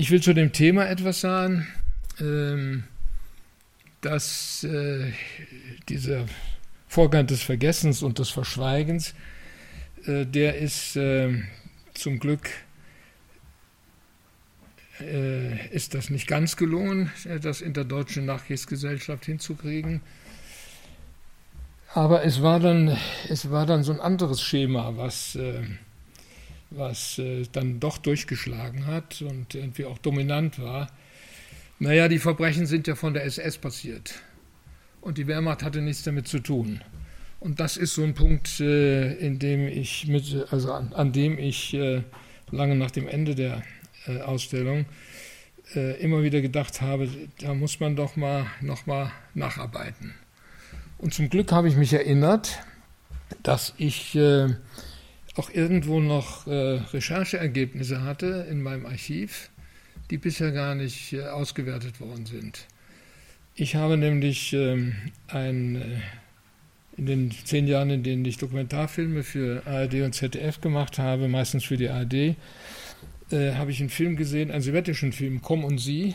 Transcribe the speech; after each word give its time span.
Ich 0.00 0.10
will 0.10 0.22
zu 0.22 0.32
dem 0.32 0.50
Thema 0.50 0.88
etwas 0.88 1.20
sagen, 1.20 1.66
ähm, 2.20 2.84
dass 4.00 4.64
äh, 4.64 5.12
dieser 5.90 6.24
Vorgang 6.88 7.26
des 7.26 7.42
Vergessens 7.42 8.02
und 8.02 8.18
des 8.18 8.30
Verschweigens, 8.30 9.14
äh, 10.06 10.24
der 10.24 10.56
ist 10.56 10.96
äh, 10.96 11.42
zum 11.92 12.18
Glück 12.18 12.48
äh, 15.00 15.66
ist 15.68 15.92
das 15.92 16.08
nicht 16.08 16.26
ganz 16.26 16.56
gelungen, 16.56 17.12
äh, 17.26 17.38
das 17.38 17.60
in 17.60 17.74
der 17.74 17.84
deutschen 17.84 18.24
Nachkriegsgesellschaft 18.24 19.26
hinzukriegen. 19.26 20.00
Aber 21.92 22.24
es 22.24 22.40
war 22.40 22.58
dann, 22.58 22.96
es 23.28 23.50
war 23.50 23.66
dann 23.66 23.82
so 23.82 23.92
ein 23.92 24.00
anderes 24.00 24.40
Schema, 24.40 24.96
was, 24.96 25.38
äh, 26.70 26.76
was 26.76 27.20
dann 27.52 27.80
doch 27.80 27.98
durchgeschlagen 27.98 28.86
hat 28.86 29.22
und 29.22 29.54
irgendwie 29.54 29.84
auch 29.84 29.98
dominant 29.98 30.58
war. 30.60 30.88
Naja, 31.78 32.08
die 32.08 32.18
Verbrechen 32.18 32.66
sind 32.66 32.86
ja 32.86 32.94
von 32.94 33.14
der 33.14 33.24
SS 33.24 33.58
passiert. 33.58 34.14
Und 35.00 35.18
die 35.18 35.26
Wehrmacht 35.26 35.62
hatte 35.62 35.80
nichts 35.80 36.02
damit 36.02 36.28
zu 36.28 36.40
tun. 36.40 36.82
Und 37.40 37.58
das 37.58 37.78
ist 37.78 37.94
so 37.94 38.02
ein 38.02 38.12
Punkt, 38.12 38.60
in 38.60 39.38
dem 39.38 39.66
ich 39.66 40.06
mit, 40.06 40.46
also 40.50 40.72
an, 40.72 40.92
an 40.92 41.12
dem 41.12 41.38
ich 41.38 41.74
lange 42.50 42.76
nach 42.76 42.90
dem 42.90 43.08
Ende 43.08 43.34
der 43.34 43.62
äh, 44.06 44.20
Ausstellung 44.20 44.86
äh, 45.74 46.00
immer 46.00 46.22
wieder 46.22 46.40
gedacht 46.40 46.80
habe, 46.80 47.08
da 47.38 47.54
muss 47.54 47.80
man 47.80 47.96
doch 47.96 48.16
mal 48.16 48.46
noch 48.60 48.86
mal 48.86 49.12
nacharbeiten. 49.34 50.14
Und 50.98 51.14
zum 51.14 51.28
Glück 51.28 51.52
habe 51.52 51.68
ich 51.68 51.76
mich 51.76 51.92
erinnert, 51.92 52.60
dass 53.42 53.74
ich 53.76 54.14
äh, 54.16 54.48
auch 55.40 55.50
irgendwo 55.50 56.00
noch 56.00 56.46
Rechercheergebnisse 56.46 58.02
hatte 58.04 58.46
in 58.50 58.62
meinem 58.62 58.84
Archiv, 58.84 59.50
die 60.10 60.18
bisher 60.18 60.52
gar 60.52 60.74
nicht 60.74 61.18
ausgewertet 61.18 62.00
worden 62.00 62.26
sind. 62.26 62.66
Ich 63.54 63.74
habe 63.76 63.96
nämlich 63.96 64.52
ähm, 64.52 64.94
ein, 65.28 66.02
in 66.96 67.06
den 67.06 67.30
zehn 67.30 67.66
Jahren, 67.66 67.90
in 67.90 68.02
denen 68.02 68.24
ich 68.24 68.38
Dokumentarfilme 68.38 69.22
für 69.22 69.66
ARD 69.66 69.94
und 70.02 70.14
ZDF 70.14 70.60
gemacht 70.60 70.98
habe, 70.98 71.28
meistens 71.28 71.64
für 71.64 71.76
die 71.76 71.88
ARD, 71.88 72.14
äh, 72.14 72.34
habe 73.54 73.70
ich 73.70 73.80
einen 73.80 73.90
Film 73.90 74.16
gesehen, 74.16 74.50
einen 74.50 74.62
sowjetischen 74.62 75.12
Film, 75.12 75.42
Komm 75.42 75.64
und 75.64 75.78
Sie, 75.78 76.14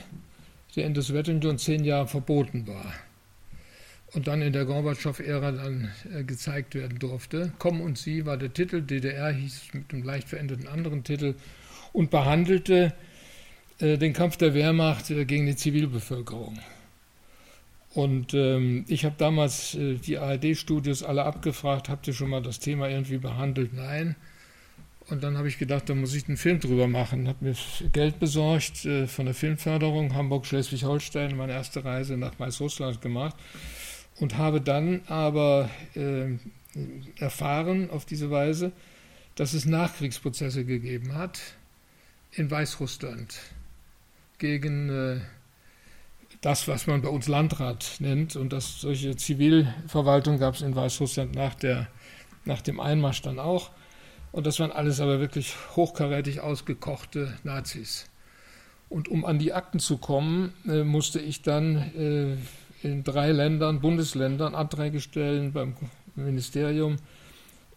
der 0.75 0.85
in 0.85 0.93
der 0.93 1.03
Sowjetunion 1.03 1.57
zehn 1.57 1.83
Jahre 1.83 2.07
verboten 2.07 2.67
war 2.67 2.93
und 4.15 4.27
dann 4.27 4.41
in 4.41 4.53
der 4.53 4.65
Gorbatschow-Ära 4.65 5.51
dann 5.51 5.91
äh, 6.13 6.23
gezeigt 6.23 6.73
werden 6.73 6.99
durfte. 6.99 7.51
Komm 7.59 7.81
und 7.81 7.97
Sie 7.97 8.25
war 8.25 8.37
der 8.37 8.53
Titel, 8.53 8.81
DDR 8.81 9.31
hieß 9.31 9.73
mit 9.73 9.93
einem 9.93 10.03
leicht 10.03 10.29
veränderten 10.29 10.67
anderen 10.67 11.03
Titel 11.03 11.35
und 11.91 12.11
behandelte 12.11 12.93
äh, 13.79 13.97
den 13.97 14.13
Kampf 14.13 14.37
der 14.37 14.53
Wehrmacht 14.53 15.11
äh, 15.11 15.25
gegen 15.25 15.45
die 15.45 15.55
Zivilbevölkerung. 15.55 16.57
Und 17.93 18.33
ähm, 18.33 18.85
ich 18.87 19.03
habe 19.03 19.15
damals 19.17 19.75
äh, 19.75 19.95
die 19.95 20.17
ARD-Studios 20.17 21.03
alle 21.03 21.23
abgefragt, 21.23 21.89
habt 21.89 22.07
ihr 22.07 22.13
schon 22.13 22.29
mal 22.29 22.41
das 22.41 22.59
Thema 22.59 22.89
irgendwie 22.89 23.17
behandelt? 23.17 23.73
Nein. 23.73 24.15
Und 25.07 25.23
dann 25.23 25.37
habe 25.37 25.47
ich 25.49 25.59
gedacht, 25.59 25.87
da 25.89 25.93
muss 25.93 26.15
ich 26.15 26.27
einen 26.27 26.37
Film 26.37 26.59
drüber 26.59 26.87
machen. 26.87 27.27
Habe 27.27 27.45
mir 27.45 27.55
Geld 27.91 28.19
besorgt 28.19 28.85
äh, 28.85 29.07
von 29.07 29.25
der 29.25 29.35
Filmförderung 29.35 30.13
Hamburg-Schleswig-Holstein, 30.13 31.35
meine 31.35 31.53
erste 31.53 31.83
Reise 31.83 32.17
nach 32.17 32.39
Weißrussland 32.39 33.01
gemacht 33.01 33.35
und 34.19 34.37
habe 34.37 34.61
dann 34.61 35.01
aber 35.07 35.69
äh, 35.95 36.37
erfahren 37.17 37.89
auf 37.89 38.05
diese 38.05 38.31
Weise, 38.31 38.71
dass 39.35 39.53
es 39.53 39.65
Nachkriegsprozesse 39.65 40.65
gegeben 40.65 41.15
hat 41.15 41.39
in 42.31 42.49
Weißrussland 42.49 43.37
gegen 44.37 44.89
äh, 44.89 45.19
das, 46.41 46.67
was 46.67 46.87
man 46.87 47.01
bei 47.01 47.09
uns 47.09 47.27
Landrat 47.27 47.95
nennt. 47.99 48.35
Und 48.35 48.53
dass 48.53 48.81
solche 48.81 49.15
Zivilverwaltung 49.15 50.39
gab 50.39 50.55
es 50.55 50.61
in 50.61 50.75
Weißrussland 50.75 51.33
nach, 51.35 51.55
der, 51.55 51.87
nach 52.45 52.61
dem 52.61 52.79
Einmarsch 52.79 53.21
dann 53.21 53.39
auch. 53.39 53.71
Und 54.31 54.45
das 54.45 54.59
waren 54.59 54.71
alles 54.71 54.99
aber 54.99 55.19
wirklich 55.19 55.55
hochkarätig 55.75 56.41
ausgekochte 56.41 57.37
Nazis. 57.43 58.09
Und 58.89 59.07
um 59.07 59.25
an 59.25 59.39
die 59.39 59.53
Akten 59.53 59.79
zu 59.79 59.97
kommen, 59.97 60.53
äh, 60.67 60.83
musste 60.83 61.19
ich 61.19 61.41
dann 61.41 61.77
äh, 61.77 62.37
in 62.83 63.03
drei 63.03 63.31
Ländern, 63.31 63.81
Bundesländern, 63.81 64.55
Anträge 64.55 65.01
stellen 65.01 65.53
beim 65.53 65.75
Ministerium, 66.15 66.97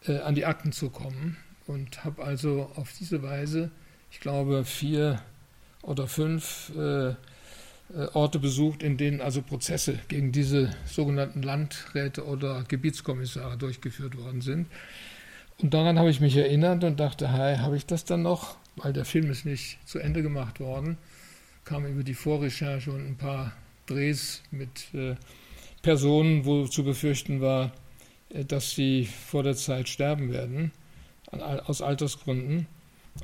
äh, 0.06 0.18
an 0.18 0.34
die 0.34 0.44
Akten 0.44 0.72
zu 0.72 0.90
kommen. 0.90 1.36
Und 1.66 2.04
habe 2.04 2.24
also 2.24 2.70
auf 2.76 2.92
diese 2.98 3.22
Weise, 3.22 3.70
ich 4.10 4.20
glaube, 4.20 4.64
vier 4.64 5.20
oder 5.82 6.06
fünf 6.06 6.72
äh, 6.76 7.14
äh, 7.94 8.06
Orte 8.12 8.38
besucht, 8.38 8.82
in 8.82 8.96
denen 8.96 9.20
also 9.20 9.42
Prozesse 9.42 9.98
gegen 10.08 10.32
diese 10.32 10.70
sogenannten 10.86 11.42
Landräte 11.42 12.26
oder 12.26 12.64
Gebietskommissare 12.68 13.56
durchgeführt 13.56 14.16
worden 14.18 14.40
sind. 14.40 14.66
Und 15.60 15.74
daran 15.74 15.98
habe 15.98 16.10
ich 16.10 16.20
mich 16.20 16.36
erinnert 16.36 16.84
und 16.84 17.00
dachte, 17.00 17.32
hey, 17.32 17.56
habe 17.56 17.76
ich 17.76 17.86
das 17.86 18.04
dann 18.04 18.22
noch? 18.22 18.56
Weil 18.76 18.92
der 18.92 19.04
Film 19.04 19.30
ist 19.30 19.44
nicht 19.44 19.78
zu 19.88 19.98
Ende 19.98 20.22
gemacht 20.22 20.60
worden. 20.60 20.98
Kam 21.64 21.84
über 21.86 22.04
die 22.04 22.14
Vorrecherche 22.14 22.92
und 22.92 23.06
ein 23.06 23.16
paar 23.16 23.52
Drehs 23.90 24.42
mit 24.50 24.92
äh, 24.94 25.16
Personen, 25.82 26.44
wo 26.44 26.66
zu 26.66 26.84
befürchten 26.84 27.40
war, 27.40 27.72
äh, 28.30 28.44
dass 28.44 28.72
sie 28.72 29.06
vor 29.06 29.42
der 29.42 29.56
Zeit 29.56 29.88
sterben 29.88 30.32
werden, 30.32 30.72
an, 31.30 31.40
aus 31.40 31.82
Altersgründen. 31.82 32.66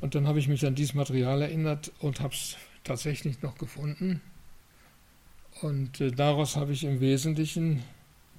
Und 0.01 0.15
dann 0.15 0.27
habe 0.27 0.39
ich 0.39 0.47
mich 0.47 0.65
an 0.65 0.75
dieses 0.75 0.93
Material 0.93 1.41
erinnert 1.41 1.91
und 1.99 2.19
habe 2.19 2.33
es 2.33 2.57
tatsächlich 2.83 3.41
noch 3.41 3.57
gefunden. 3.57 4.21
Und 5.61 6.01
äh, 6.01 6.11
daraus 6.11 6.55
habe 6.55 6.73
ich 6.73 6.83
im 6.83 6.99
Wesentlichen 6.99 7.83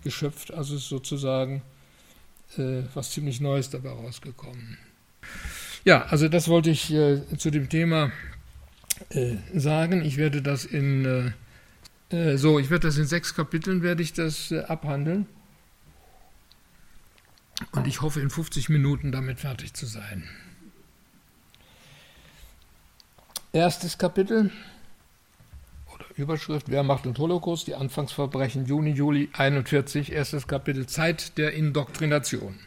geschöpft, 0.03 0.53
also 0.53 0.77
sozusagen 0.77 1.63
äh, 2.59 2.83
was 2.95 3.11
ziemlich 3.11 3.41
Neues 3.41 3.71
dabei 3.71 3.91
rausgekommen. 3.91 4.79
Ja, 5.85 6.03
also 6.07 6.29
das 6.29 6.49
wollte 6.49 6.71
ich 6.71 6.93
äh, 6.93 7.23
zu 7.39 7.51
dem 7.51 7.69
Thema 7.69 8.13
äh, 9.11 9.37
sagen. 9.55 10.05
Ich 10.05 10.17
werde 10.17 10.43
das 10.43 10.65
in 10.65 11.33
äh, 12.11 12.37
so, 12.37 12.59
ich 12.59 12.71
werde 12.71 12.89
das 12.89 12.99
in 12.99 13.07
sechs 13.07 13.35
Kapiteln 13.35 13.83
werde 13.83 14.03
ich 14.03 14.13
das 14.13 14.51
äh, 14.51 14.61
abhandeln. 14.61 15.27
Und 17.73 17.87
ich 17.87 18.03
hoffe, 18.03 18.21
in 18.21 18.31
50 18.31 18.69
Minuten 18.69 19.13
damit 19.13 19.41
fertig 19.41 19.73
zu 19.75 19.87
sein. 19.87 20.29
Erstes 23.53 23.97
Kapitel. 23.97 24.51
Überschrift 26.17 26.71
Wehrmacht 26.71 27.07
und 27.07 27.19
Holocaust, 27.19 27.67
die 27.67 27.75
Anfangsverbrechen 27.75 28.65
Juni, 28.65 28.91
Juli 28.93 29.29
41, 29.35 30.13
erstes 30.13 30.47
Kapitel 30.47 30.87
Zeit 30.87 31.37
der 31.37 31.53
Indoktrination. 31.53 32.59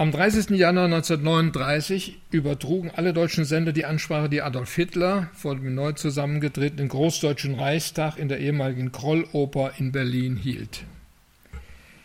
Am 0.00 0.12
30. 0.12 0.56
Januar 0.56 0.86
1939 0.86 2.22
übertrugen 2.30 2.90
alle 2.90 3.12
deutschen 3.12 3.44
Sender 3.44 3.72
die 3.72 3.84
Ansprache, 3.84 4.30
die 4.30 4.40
Adolf 4.40 4.74
Hitler 4.74 5.28
vor 5.34 5.56
dem 5.56 5.74
neu 5.74 5.92
zusammengetretenen 5.92 6.88
Großdeutschen 6.88 7.56
Reichstag 7.56 8.16
in 8.16 8.30
der 8.30 8.38
ehemaligen 8.38 8.92
Krolloper 8.92 9.72
in 9.76 9.92
Berlin 9.92 10.36
hielt. 10.36 10.84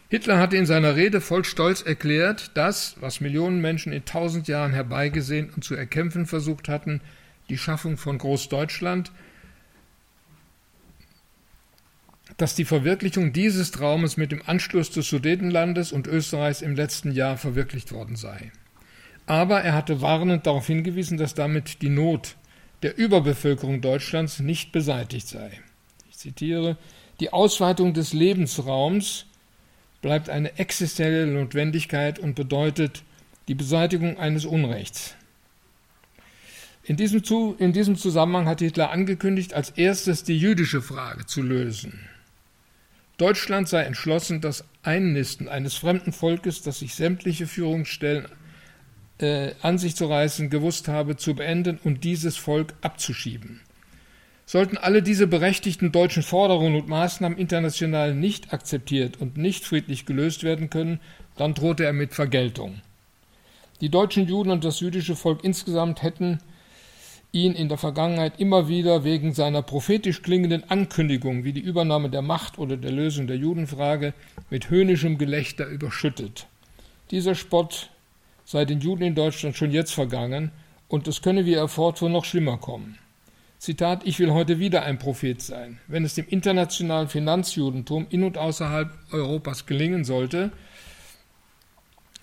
Hitler 0.09 0.39
hatte 0.39 0.57
in 0.57 0.65
seiner 0.65 0.97
Rede 0.97 1.21
voll 1.21 1.45
Stolz 1.45 1.83
erklärt, 1.83 2.51
dass, 2.55 2.97
was 2.99 3.21
Millionen 3.21 3.61
Menschen 3.61 3.93
in 3.93 4.03
tausend 4.03 4.49
Jahren 4.49 4.73
herbeigesehen 4.73 5.49
und 5.55 5.63
zu 5.63 5.73
erkämpfen 5.73 6.25
versucht 6.25 6.67
hatten, 6.67 6.99
die 7.47 7.57
Schaffung 7.57 7.95
von 7.95 8.17
Großdeutschland, 8.17 9.13
dass 12.37 12.55
die 12.55 12.65
Verwirklichung 12.65 13.31
dieses 13.31 13.71
Traumes 13.71 14.17
mit 14.17 14.31
dem 14.31 14.41
Anschluss 14.45 14.91
des 14.91 15.09
Sudetenlandes 15.09 15.91
und 15.91 16.07
Österreichs 16.07 16.61
im 16.61 16.75
letzten 16.75 17.11
Jahr 17.11 17.37
verwirklicht 17.37 17.91
worden 17.91 18.15
sei. 18.15 18.51
Aber 19.25 19.61
er 19.61 19.73
hatte 19.73 20.01
warnend 20.01 20.45
darauf 20.45 20.67
hingewiesen, 20.67 21.17
dass 21.17 21.33
damit 21.33 21.81
die 21.81 21.89
Not 21.89 22.35
der 22.83 22.97
Überbevölkerung 22.97 23.81
Deutschlands 23.81 24.39
nicht 24.39 24.71
beseitigt 24.71 25.27
sei. 25.27 25.59
Ich 26.09 26.17
zitiere 26.17 26.77
Die 27.19 27.31
Ausweitung 27.31 27.93
des 27.93 28.13
Lebensraums 28.13 29.25
bleibt 30.01 30.29
eine 30.29 30.59
existenzielle 30.59 31.25
Notwendigkeit 31.25 32.19
und 32.19 32.35
bedeutet 32.35 33.03
die 33.47 33.55
Beseitigung 33.55 34.19
eines 34.19 34.45
Unrechts. 34.45 35.15
In 36.83 36.97
diesem, 36.97 37.23
in 37.57 37.73
diesem 37.73 37.95
Zusammenhang 37.95 38.45
hat 38.45 38.59
Hitler 38.59 38.91
angekündigt, 38.91 39.55
als 39.55 39.71
erstes 39.71 40.23
die 40.23 40.37
jüdische 40.37 40.81
Frage 40.83 41.25
zu 41.25 41.41
lösen. 41.41 42.07
Deutschland 43.17 43.69
sei 43.69 43.83
entschlossen, 43.83 44.41
das 44.41 44.65
Einnisten 44.83 45.47
eines 45.47 45.75
fremden 45.75 46.11
Volkes, 46.11 46.61
das 46.61 46.79
sich 46.79 46.95
sämtliche 46.95 47.47
Führungsstellen 47.47 48.27
äh, 49.19 49.51
an 49.61 49.77
sich 49.77 49.95
zu 49.95 50.07
reißen 50.07 50.49
gewusst 50.49 50.87
habe, 50.87 51.15
zu 51.15 51.33
beenden 51.33 51.79
und 51.83 52.03
dieses 52.03 52.35
Volk 52.35 52.73
abzuschieben. 52.81 53.61
Sollten 54.45 54.77
alle 54.77 55.01
diese 55.01 55.25
berechtigten 55.25 55.91
deutschen 55.91 56.21
Forderungen 56.21 56.75
und 56.75 56.87
Maßnahmen 56.87 57.37
international 57.37 58.13
nicht 58.13 58.53
akzeptiert 58.53 59.19
und 59.19 59.37
nicht 59.37 59.65
friedlich 59.65 60.05
gelöst 60.05 60.43
werden 60.43 60.69
können, 60.69 60.99
dann 61.35 61.53
drohte 61.53 61.85
er 61.85 61.93
mit 61.93 62.13
Vergeltung. 62.13 62.81
Die 63.81 63.89
deutschen 63.89 64.27
Juden 64.27 64.51
und 64.51 64.63
das 64.63 64.81
jüdische 64.81 65.15
Volk 65.15 65.43
insgesamt 65.43 66.03
hätten 66.03 66.39
ihn 67.35 67.53
in 67.53 67.67
der 67.67 67.77
Vergangenheit 67.77 68.39
immer 68.39 68.69
wieder 68.69 69.03
wegen 69.03 69.33
seiner 69.33 69.61
prophetisch 69.61 70.21
klingenden 70.21 70.63
Ankündigung 70.69 71.43
wie 71.43 71.51
die 71.51 71.59
Übernahme 71.59 72.09
der 72.09 72.21
Macht 72.21 72.57
oder 72.57 72.77
der 72.77 72.91
Lösung 72.91 73.27
der 73.27 73.35
Judenfrage 73.35 74.13
mit 74.49 74.69
höhnischem 74.69 75.17
Gelächter 75.17 75.67
überschüttet. 75.67 76.47
Dieser 77.11 77.35
Spott 77.35 77.89
sei 78.45 78.63
den 78.63 78.79
Juden 78.79 79.03
in 79.03 79.15
Deutschland 79.15 79.57
schon 79.57 79.71
jetzt 79.71 79.91
vergangen 79.91 80.51
und 80.87 81.07
es 81.09 81.21
könne, 81.21 81.45
wie 81.45 81.53
er 81.53 81.67
fortfuhr, 81.67 82.09
noch 82.09 82.23
schlimmer 82.23 82.57
kommen. 82.57 82.97
Zitat, 83.59 84.05
ich 84.05 84.19
will 84.19 84.31
heute 84.31 84.59
wieder 84.59 84.83
ein 84.83 84.97
Prophet 84.97 85.41
sein. 85.41 85.79
Wenn 85.87 86.05
es 86.05 86.13
dem 86.13 86.27
internationalen 86.27 87.09
Finanzjudentum 87.09 88.07
in 88.09 88.23
und 88.23 88.37
außerhalb 88.37 88.91
Europas 89.11 89.65
gelingen 89.65 90.05
sollte, 90.05 90.51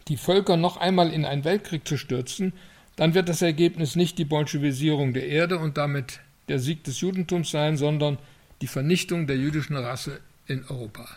die 0.09 0.17
Völker 0.17 0.57
noch 0.57 0.79
einmal 0.79 1.13
in 1.13 1.25
einen 1.25 1.45
Weltkrieg 1.45 1.87
zu 1.87 1.97
stürzen, 1.97 2.55
dann 3.03 3.15
wird 3.15 3.29
das 3.29 3.43
Ergebnis 3.43 3.97
nicht 3.97 4.17
die 4.19 4.25
Bolschewisierung 4.25 5.13
der 5.13 5.27
Erde 5.27 5.59
und 5.59 5.77
damit 5.77 6.21
der 6.47 6.61
Sieg 6.61 6.85
des 6.85 7.01
Judentums 7.01 7.51
sein, 7.51 7.77
sondern 7.77 8.17
die 8.61 8.69
Vernichtung 8.69 9.27
der 9.27 9.37
jüdischen 9.37 9.77
Rasse 9.77 10.21
in 10.47 10.65
Europa. 10.69 11.09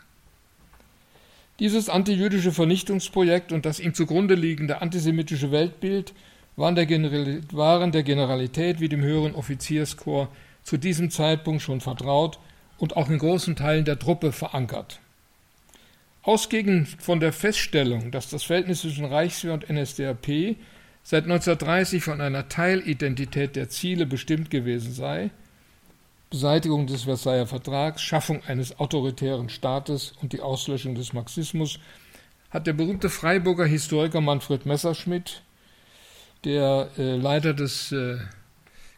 Dieses 1.60 1.88
antijüdische 1.88 2.52
Vernichtungsprojekt 2.52 3.52
und 3.52 3.68
das 3.68 3.80
ihm 3.80 3.94
zugrunde 3.94 4.34
liegende 4.34 4.82
antisemitische 4.82 5.52
Weltbild 5.52 6.16
waren 6.56 6.74
der, 6.74 6.88
Generalität 6.88 8.80
wie 8.80 8.90
dem 8.90 9.04
höheren 9.04 9.36
Offizierskorps 9.36 10.32
zu 10.64 10.78
diesem 10.78 11.12
Zeitpunkt 11.12 11.62
schon 11.62 11.82
vertraut 11.82 12.40
und 12.80 12.98
auch 12.98 13.12
in 13.12 13.20
großen 13.20 13.56
Teilen 13.56 13.86
der 13.86 14.00
Truppe 14.00 14.32
verankert. 14.32 15.02
Ausgehend 16.24 16.88
von 16.88 17.20
der 17.20 17.32
Feststellung, 17.32 18.10
dass 18.10 18.32
das 18.32 18.42
Verhältnis 18.42 18.82
zwischen 18.82 19.06
Reichswehr 19.06 19.54
und 19.54 19.70
NSDAP 19.70 20.56
seit 21.06 21.26
1930 21.26 22.04
von 22.04 22.20
einer 22.20 22.50
Teilidentität 22.50 23.56
der 23.56 23.70
Ziele 23.70 24.08
bestimmt 24.08 24.50
gewesen 24.50 24.92
sei, 24.92 25.30
Beseitigung 26.32 26.88
des 26.88 27.04
Versailler 27.04 27.46
Vertrags, 27.46 28.02
Schaffung 28.02 28.42
eines 28.48 28.80
autoritären 28.80 29.50
Staates 29.50 30.14
und 30.22 30.34
die 30.34 30.42
Auslöschung 30.42 30.96
des 30.96 31.14
Marxismus, 31.14 31.80
hat 32.50 32.66
der 32.66 32.74
berühmte 32.74 33.10
Freiburger 33.10 33.68
Historiker 33.68 34.20
Manfred 34.20 34.66
Messerschmidt, 34.66 35.44
der 36.44 36.90
äh, 36.98 37.16
Leiter 37.18 37.54
des 37.54 37.92
äh, 37.92 38.18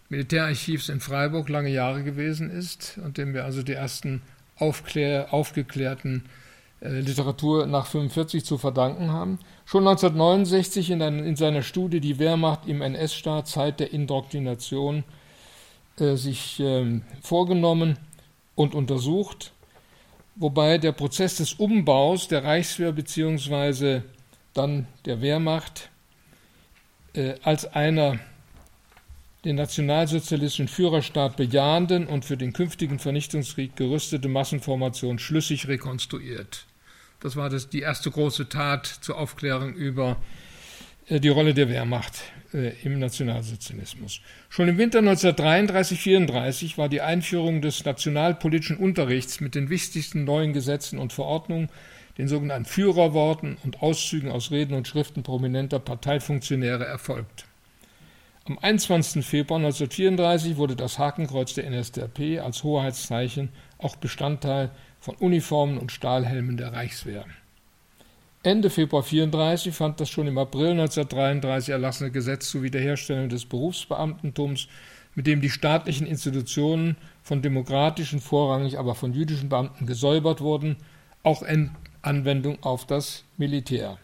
Militärarchivs 0.07 0.88
in 0.88 1.01
Freiburg 1.01 1.50
lange 1.50 1.69
Jahre 1.69 2.03
gewesen 2.03 2.50
ist 2.50 2.98
und 3.03 3.18
dem 3.18 3.33
wir 3.33 3.44
also 3.44 3.63
die 3.63 3.74
ersten 3.74 4.21
aufgeklärten 4.56 6.24
Literatur 6.79 7.65
nach 7.65 7.88
45 7.88 8.45
zu 8.45 8.57
verdanken 8.57 9.12
haben. 9.12 9.39
Schon 9.65 9.88
1969 9.88 10.91
in, 10.91 11.01
ein, 11.01 11.25
in 11.25 11.35
seiner 11.35 11.63
Studie 11.63 12.00
Die 12.00 12.19
Wehrmacht 12.19 12.68
im 12.68 12.81
NS-Staat 12.81 13.47
Zeit 13.47 13.79
der 13.79 13.91
Indoktrination 13.91 15.03
äh, 16.00 16.15
sich 16.15 16.59
äh, 16.59 17.01
vorgenommen 17.21 17.97
und 18.56 18.75
untersucht, 18.75 19.53
wobei 20.35 20.77
der 20.77 20.91
Prozess 20.91 21.38
des 21.38 21.53
Umbaus 21.53 22.27
der 22.27 22.44
Reichswehr 22.44 22.91
bzw. 22.91 24.01
dann 24.53 24.88
der 25.06 25.21
Wehrmacht 25.21 25.89
äh, 27.13 27.35
als 27.41 27.65
einer 27.65 28.19
den 29.47 29.55
nationalsozialistischen 29.55 30.67
Führerstaat 30.67 31.38
bejahenden 31.38 32.05
und 32.05 32.25
für 32.25 32.35
den 32.35 32.51
künftigen 32.51 32.99
Vernichtungskrieg 32.99 33.77
gerüstete 33.77 34.27
Massenformation 34.27 35.19
schlüssig 35.19 35.69
rekonstruiert. 35.69 36.65
Das 37.21 37.38
war 37.38 37.49
das, 37.49 37.69
die 37.69 37.79
erste 37.79 38.11
große 38.11 38.49
Tat 38.49 38.85
zur 38.85 39.17
Aufklärung 39.17 39.73
über 39.73 40.17
äh, 41.07 41.21
die 41.21 41.29
Rolle 41.29 41.53
der 41.53 41.69
Wehrmacht 41.69 42.23
äh, 42.53 42.73
im 42.83 42.99
Nationalsozialismus. 42.99 44.19
Schon 44.49 44.67
im 44.67 44.77
Winter 44.77 44.99
1933-34 44.99 46.77
war 46.77 46.89
die 46.89 47.01
Einführung 47.01 47.61
des 47.61 47.85
nationalpolitischen 47.85 48.75
Unterrichts 48.75 49.39
mit 49.39 49.55
den 49.55 49.69
wichtigsten 49.69 50.25
neuen 50.25 50.51
Gesetzen 50.51 51.00
und 51.00 51.13
Verordnungen, 51.13 51.69
den 52.17 52.27
sogenannten 52.27 52.65
Führerworten 52.65 53.57
und 53.63 53.81
Auszügen 53.81 54.29
aus 54.29 54.51
Reden 54.51 54.73
und 54.73 54.89
Schriften 54.89 55.23
prominenter 55.23 55.79
Parteifunktionäre 55.79 56.85
erfolgt. 56.85 57.45
Am 58.49 58.57
21. 58.59 59.25
Februar 59.25 59.59
1934 59.59 60.55
wurde 60.55 60.77
das 60.77 60.97
Hakenkreuz 60.97 61.53
der 61.53 61.69
NSDAP 61.69 62.41
als 62.41 62.63
Hoheitszeichen 62.63 63.49
auch 63.77 63.97
Bestandteil 63.97 64.71
von 65.01 65.17
Uniformen 65.17 65.77
und 65.77 65.91
Stahlhelmen 65.91 66.55
der 66.55 66.71
Reichswehr. 66.71 67.25
Ende 68.44 68.69
Februar 68.69 69.03
1934 69.03 69.75
fand 69.75 69.99
das 69.99 70.09
schon 70.09 70.27
im 70.27 70.38
April 70.38 70.71
1933 70.71 71.73
erlassene 71.73 72.09
Gesetz 72.09 72.49
zur 72.49 72.63
Wiederherstellung 72.63 73.27
des 73.27 73.44
Berufsbeamtentums, 73.44 74.69
mit 75.13 75.27
dem 75.27 75.41
die 75.41 75.50
staatlichen 75.50 76.07
Institutionen 76.07 76.95
von 77.23 77.41
demokratischen, 77.41 78.21
vorrangig 78.21 78.79
aber 78.79 78.95
von 78.95 79.11
jüdischen 79.11 79.50
Beamten 79.50 79.85
gesäubert 79.88 80.39
wurden, 80.39 80.77
auch 81.21 81.43
in 81.43 81.71
Anwendung 82.01 82.63
auf 82.63 82.85
das 82.85 83.25
Militär. 83.35 83.97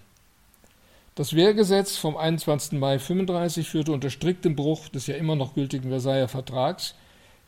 Das 1.15 1.35
Wehrgesetz 1.35 1.95
vom 1.95 2.17
21. 2.17 2.79
Mai 2.79 2.93
1935 2.93 3.69
führte 3.69 3.91
unter 3.91 4.09
striktem 4.09 4.55
Bruch 4.55 4.89
des 4.89 5.05
ja 5.05 5.15
immer 5.15 5.35
noch 5.35 5.53
gültigen 5.53 5.89
Versailler 5.89 6.27
Vertrags 6.27 6.95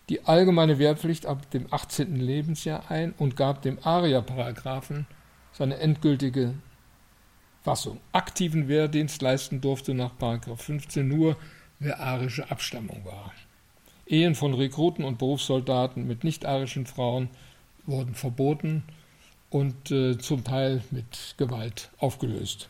die 0.09 0.23
allgemeine 0.25 0.77
Wehrpflicht 0.77 1.25
ab 1.25 1.49
dem 1.51 1.65
18. 1.71 2.15
Lebensjahr 2.17 2.91
ein 2.91 3.13
und 3.17 3.35
gab 3.35 3.63
dem 3.63 3.79
ARIA-Paragraphen 3.81 5.07
seine 5.51 5.77
endgültige 5.77 6.53
Fassung. 7.63 7.99
Aktiven 8.11 8.67
Wehrdienst 8.67 9.21
leisten 9.21 9.61
durfte 9.61 9.95
nach 9.95 10.11
15 10.55 11.07
nur, 11.07 11.37
wer 11.79 11.99
arische 11.99 12.51
Abstammung 12.51 13.03
war. 13.03 13.33
Ehen 14.05 14.35
von 14.35 14.53
Rekruten 14.53 15.03
und 15.03 15.17
Berufssoldaten 15.17 16.05
mit 16.05 16.23
nicht-arischen 16.23 16.85
Frauen 16.85 17.29
wurden 17.87 18.13
verboten 18.13 18.83
und 19.49 19.89
äh, 19.89 20.17
zum 20.19 20.43
Teil 20.43 20.83
mit 20.91 21.33
Gewalt 21.37 21.89
aufgelöst. 21.97 22.69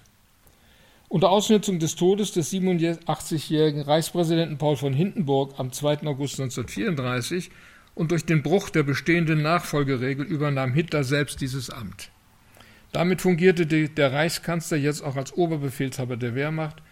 Unter 1.15 1.29
Ausnutzung 1.29 1.79
des 1.79 1.95
Todes 1.95 2.33
des 2.33 2.51
87-jährigen 2.51 3.83
Reichspräsidenten 3.83 4.57
Paul 4.57 4.75
von 4.75 4.91
Hindenburg 4.91 5.53
am 5.57 5.71
2. 5.71 6.05
August 6.07 6.41
1934 6.41 7.51
und 7.93 8.11
durch 8.11 8.25
den 8.25 8.43
Bruch 8.43 8.69
der 8.69 8.83
bestehenden 8.83 9.41
Nachfolgeregel 9.41 10.25
übernahm 10.25 10.73
Hitler 10.73 11.05
selbst 11.05 11.39
dieses 11.39 11.69
Amt. 11.69 12.09
Damit 12.91 13.21
fungierte 13.21 13.65
der 13.65 14.11
Reichskanzler 14.11 14.75
jetzt 14.75 15.03
auch 15.05 15.15
als 15.15 15.31
Oberbefehlshaber 15.31 16.17
der 16.17 16.35
Wehrmacht. 16.35 16.83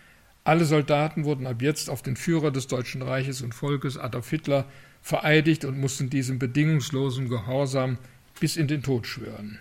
Alle 0.45 0.63
Soldaten 0.63 1.25
wurden 1.25 1.45
ab 1.45 1.61
jetzt 1.61 1.89
auf 1.89 2.01
den 2.01 2.15
Führer 2.15 2.51
des 2.51 2.67
Deutschen 2.67 3.01
Reiches 3.01 3.41
und 3.41 3.53
Volkes, 3.53 3.97
Adolf 3.97 4.29
Hitler, 4.29 4.63
vereidigt 5.01 5.65
und 5.65 5.77
mussten 5.77 6.09
diesem 6.09 6.39
bedingungslosen 6.39 7.27
Gehorsam 7.27 7.97
bis 8.39 8.55
in 8.55 8.69
den 8.69 8.83
Tod 8.83 9.05
schwören. 9.05 9.59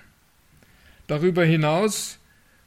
Darüber 1.08 1.44
hinaus 1.44 2.20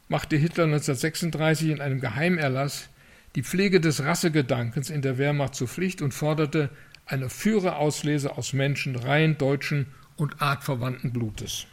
machte 0.08 0.36
Hitler 0.36 0.64
1936 0.64 1.70
in 1.70 1.80
einem 1.80 2.00
Geheimerlass 2.00 2.88
die 3.34 3.42
Pflege 3.42 3.80
des 3.80 4.02
Rassegedankens 4.02 4.88
in 4.88 5.02
der 5.02 5.18
Wehrmacht 5.18 5.54
zur 5.54 5.68
Pflicht 5.68 6.00
und 6.00 6.14
forderte 6.14 6.70
eine 7.04 7.28
Führerauslese 7.28 8.36
aus 8.36 8.52
Menschen 8.52 8.96
rein 8.96 9.38
deutschen 9.38 9.86
und 10.16 10.40
artverwandten 10.40 11.12
Blutes. 11.12 11.66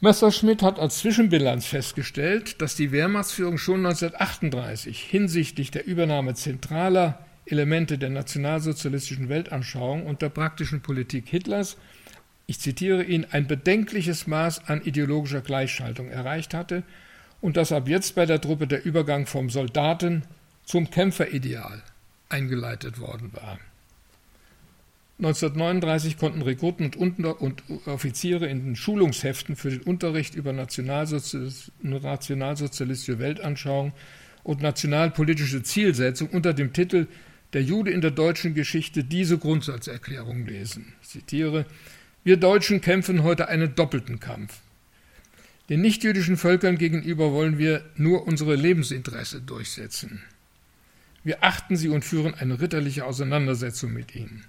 Messerschmidt 0.00 0.62
hat 0.62 0.78
als 0.80 0.98
Zwischenbilanz 0.98 1.66
festgestellt, 1.66 2.60
dass 2.60 2.74
die 2.74 2.90
Wehrmachtsführung 2.90 3.56
schon 3.56 3.86
1938 3.86 5.00
hinsichtlich 5.00 5.70
der 5.70 5.86
Übernahme 5.86 6.34
zentraler 6.34 7.24
Elemente 7.46 7.98
der 7.98 8.10
nationalsozialistischen 8.10 9.28
Weltanschauung 9.28 10.06
und 10.06 10.22
der 10.22 10.28
praktischen 10.28 10.80
Politik 10.80 11.28
Hitlers 11.28 11.76
ich 12.52 12.60
zitiere 12.60 13.02
ihn, 13.02 13.26
ein 13.30 13.46
bedenkliches 13.46 14.26
Maß 14.26 14.68
an 14.68 14.82
ideologischer 14.82 15.40
Gleichschaltung 15.40 16.08
erreicht 16.08 16.52
hatte 16.52 16.82
und 17.40 17.56
dass 17.56 17.72
ab 17.72 17.88
jetzt 17.88 18.14
bei 18.14 18.26
der 18.26 18.42
Truppe 18.42 18.66
der 18.66 18.84
Übergang 18.84 19.24
vom 19.24 19.48
Soldaten 19.48 20.24
zum 20.66 20.90
Kämpferideal 20.90 21.82
eingeleitet 22.28 23.00
worden 23.00 23.32
war. 23.32 23.58
1939 25.16 26.18
konnten 26.18 26.42
Rekruten 26.42 26.90
und, 26.94 27.62
Offiziere 27.86 28.48
in 28.48 28.66
den 28.66 28.76
Schulungsheften 28.76 29.56
für 29.56 29.70
den 29.70 29.80
Unterricht 29.80 30.34
über 30.34 30.52
nationalsozialistische 30.52 33.18
Weltanschauung 33.18 33.94
und 34.42 34.60
nationalpolitische 34.60 35.62
Zielsetzung 35.62 36.28
unter 36.28 36.52
dem 36.52 36.74
Titel 36.74 37.06
Der 37.54 37.62
Jude 37.62 37.92
in 37.92 38.02
der 38.02 38.10
deutschen 38.10 38.52
Geschichte 38.52 39.04
diese 39.04 39.38
Grundsatzerklärung 39.38 40.44
lesen. 40.44 40.92
Ich 41.00 41.08
zitiere 41.08 41.64
wir 42.24 42.36
Deutschen 42.36 42.80
kämpfen 42.80 43.22
heute 43.22 43.48
einen 43.48 43.74
doppelten 43.74 44.20
Kampf. 44.20 44.60
Den 45.68 45.80
nichtjüdischen 45.80 46.36
Völkern 46.36 46.78
gegenüber 46.78 47.32
wollen 47.32 47.58
wir 47.58 47.84
nur 47.96 48.26
unsere 48.26 48.54
Lebensinteresse 48.54 49.40
durchsetzen. 49.40 50.22
Wir 51.24 51.42
achten 51.42 51.76
sie 51.76 51.88
und 51.88 52.04
führen 52.04 52.34
eine 52.34 52.60
ritterliche 52.60 53.04
Auseinandersetzung 53.04 53.92
mit 53.92 54.14
ihnen. 54.14 54.44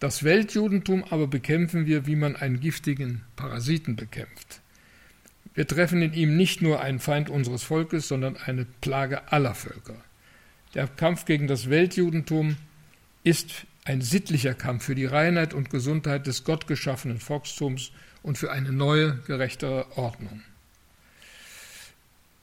Das 0.00 0.22
Weltjudentum 0.22 1.04
aber 1.10 1.26
bekämpfen 1.26 1.86
wir, 1.86 2.06
wie 2.06 2.16
man 2.16 2.36
einen 2.36 2.60
giftigen 2.60 3.22
Parasiten 3.34 3.96
bekämpft. 3.96 4.60
Wir 5.54 5.66
treffen 5.66 6.02
in 6.02 6.12
ihm 6.12 6.36
nicht 6.36 6.62
nur 6.62 6.80
einen 6.80 7.00
Feind 7.00 7.30
unseres 7.30 7.64
Volkes, 7.64 8.06
sondern 8.06 8.36
eine 8.36 8.64
Plage 8.80 9.32
aller 9.32 9.54
Völker. 9.54 9.96
Der 10.74 10.86
Kampf 10.86 11.24
gegen 11.24 11.48
das 11.48 11.68
Weltjudentum 11.68 12.56
ist 13.24 13.66
ein 13.88 14.02
sittlicher 14.02 14.52
Kampf 14.52 14.84
für 14.84 14.94
die 14.94 15.06
Reinheit 15.06 15.54
und 15.54 15.70
Gesundheit 15.70 16.26
des 16.26 16.44
gottgeschaffenen 16.44 17.20
Volkstums 17.20 17.90
und 18.22 18.36
für 18.36 18.52
eine 18.52 18.70
neue, 18.70 19.16
gerechtere 19.26 19.86
Ordnung. 19.96 20.42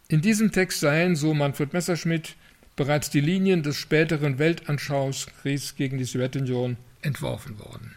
In 0.08 0.22
diesem 0.22 0.52
Text 0.52 0.80
seien, 0.80 1.16
so 1.16 1.36
Manfred 1.36 1.72
Messerschmidt, 1.72 2.36
bereits 2.76 3.12
die 3.12 3.22
Linien 3.22 3.62
des 3.62 3.78
späteren 3.78 4.40
Weltanschauungskriegs 4.40 5.76
gegen 5.76 6.00
die 6.00 6.06
Sowjetunion 6.06 6.78
entworfen 7.04 7.60
worden. 7.60 7.94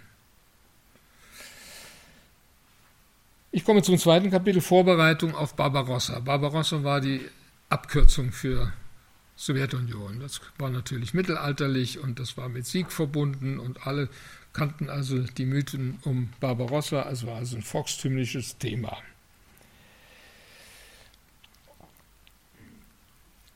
Ich 3.50 3.64
komme 3.64 3.82
zum 3.82 3.96
zweiten 3.96 4.30
Kapitel 4.30 4.60
Vorbereitung 4.60 5.34
auf 5.34 5.54
Barbarossa. 5.54 6.18
Barbarossa 6.20 6.84
war 6.84 7.00
die 7.00 7.22
Abkürzung 7.70 8.30
für 8.30 8.74
Sowjetunion. 9.38 10.18
Das 10.18 10.40
war 10.58 10.68
natürlich 10.68 11.14
mittelalterlich 11.14 12.00
und 12.00 12.18
das 12.18 12.36
war 12.36 12.48
mit 12.48 12.66
Sieg 12.66 12.90
verbunden 12.90 13.60
und 13.60 13.86
alle 13.86 14.08
kannten 14.52 14.90
also 14.90 15.20
die 15.20 15.46
Mythen 15.46 16.00
um 16.02 16.30
Barbarossa. 16.40 17.08
Es 17.08 17.24
war 17.24 17.36
also 17.36 17.56
ein 17.56 17.62
volkstümliches 17.62 18.58
Thema. 18.58 18.98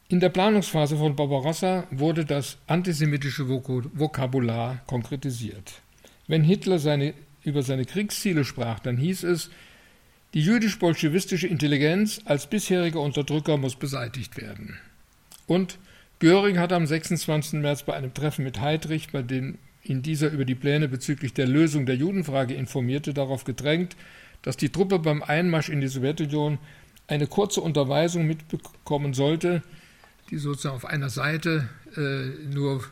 In 0.08 0.20
der 0.20 0.28
Planungsphase 0.28 0.96
von 0.96 1.16
Barbarossa 1.16 1.84
wurde 1.90 2.24
das 2.24 2.58
antisemitische 2.68 3.48
Vokabular 3.48 4.82
konkretisiert. 4.86 5.82
Wenn 6.28 6.44
Hitler 6.44 6.78
seine, 6.78 7.14
über 7.42 7.62
seine 7.62 7.86
Kriegsziele 7.86 8.44
sprach, 8.44 8.78
dann 8.78 8.98
hieß 8.98 9.24
es, 9.24 9.50
die 10.34 10.42
jüdisch-bolschewistische 10.42 11.48
Intelligenz 11.48 12.20
als 12.24 12.46
bisheriger 12.46 13.00
Unterdrücker 13.00 13.56
muss 13.56 13.74
beseitigt 13.74 14.36
werden. 14.36 14.78
Und 15.46 15.78
Göring 16.18 16.58
hat 16.58 16.72
am 16.72 16.86
26. 16.86 17.60
März 17.60 17.82
bei 17.82 17.94
einem 17.94 18.14
Treffen 18.14 18.44
mit 18.44 18.60
Heydrich, 18.60 19.10
bei 19.10 19.22
dem 19.22 19.58
ihn 19.82 20.02
dieser 20.02 20.30
über 20.30 20.44
die 20.44 20.54
Pläne 20.54 20.88
bezüglich 20.88 21.34
der 21.34 21.46
Lösung 21.46 21.86
der 21.86 21.96
Judenfrage 21.96 22.54
informierte, 22.54 23.12
darauf 23.12 23.44
gedrängt, 23.44 23.96
dass 24.42 24.56
die 24.56 24.68
Truppe 24.68 24.98
beim 24.98 25.22
Einmarsch 25.22 25.68
in 25.68 25.80
die 25.80 25.88
Sowjetunion 25.88 26.58
eine 27.08 27.26
kurze 27.26 27.60
Unterweisung 27.60 28.26
mitbekommen 28.26 29.14
sollte, 29.14 29.62
die 30.30 30.38
sozusagen 30.38 30.76
auf 30.76 30.84
einer 30.84 31.10
Seite 31.10 31.68
äh, 31.96 32.46
nur 32.54 32.84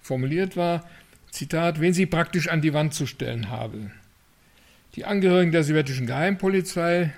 formuliert 0.00 0.56
war. 0.56 0.88
Zitat, 1.30 1.80
wen 1.80 1.94
sie 1.94 2.06
praktisch 2.06 2.48
an 2.48 2.60
die 2.60 2.74
Wand 2.74 2.94
zu 2.94 3.06
stellen 3.06 3.50
habe. 3.50 3.90
Die 4.94 5.04
Angehörigen 5.04 5.50
der 5.50 5.64
sowjetischen 5.64 6.06
Geheimpolizei 6.06 7.12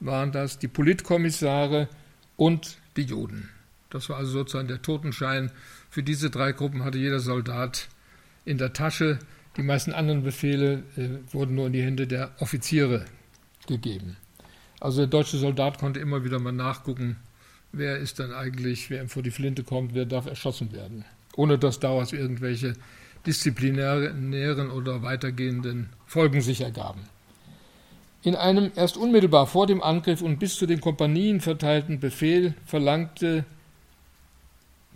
waren 0.00 0.32
das, 0.32 0.58
die 0.58 0.66
Politkommissare 0.66 1.88
und 2.36 2.78
die 2.96 3.02
Juden. 3.02 3.48
Das 3.90 4.08
war 4.08 4.16
also 4.16 4.32
sozusagen 4.32 4.68
der 4.68 4.82
Totenschein. 4.82 5.50
Für 5.90 6.02
diese 6.02 6.30
drei 6.30 6.52
Gruppen 6.52 6.84
hatte 6.84 6.98
jeder 6.98 7.20
Soldat 7.20 7.88
in 8.44 8.58
der 8.58 8.72
Tasche. 8.72 9.18
Die 9.56 9.62
meisten 9.62 9.92
anderen 9.92 10.22
Befehle 10.22 10.84
äh, 10.96 11.08
wurden 11.32 11.56
nur 11.56 11.66
in 11.66 11.72
die 11.72 11.82
Hände 11.82 12.06
der 12.06 12.30
Offiziere 12.38 13.04
gegeben. 13.66 14.16
Also 14.80 14.98
der 14.98 15.08
deutsche 15.08 15.36
Soldat 15.36 15.78
konnte 15.78 16.00
immer 16.00 16.24
wieder 16.24 16.38
mal 16.38 16.52
nachgucken, 16.52 17.16
wer 17.72 17.98
ist 17.98 18.18
dann 18.18 18.32
eigentlich, 18.32 18.90
wer 18.90 19.02
ihm 19.02 19.08
vor 19.08 19.22
die 19.22 19.30
Flinte 19.30 19.64
kommt, 19.64 19.94
wer 19.94 20.06
darf 20.06 20.26
erschossen 20.26 20.72
werden. 20.72 21.04
Ohne 21.36 21.58
dass 21.58 21.80
daraus 21.80 22.12
irgendwelche 22.12 22.74
disziplinären 23.26 24.70
oder 24.70 25.02
weitergehenden 25.02 25.90
Folgen 26.06 26.40
sich 26.40 26.62
ergaben. 26.62 27.00
In 28.22 28.34
einem 28.34 28.70
erst 28.76 28.96
unmittelbar 28.96 29.46
vor 29.46 29.66
dem 29.66 29.82
Angriff 29.82 30.22
und 30.22 30.38
bis 30.38 30.56
zu 30.56 30.66
den 30.66 30.80
Kompanien 30.80 31.40
verteilten 31.40 32.00
Befehl 32.00 32.54
verlangte, 32.66 33.44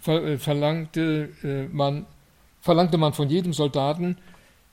äh, 0.06 0.38
verlangte, 0.38 1.30
äh, 1.42 1.64
man, 1.74 2.06
verlangte 2.60 2.98
man 2.98 3.12
von 3.12 3.28
jedem 3.28 3.52
Soldaten, 3.52 4.16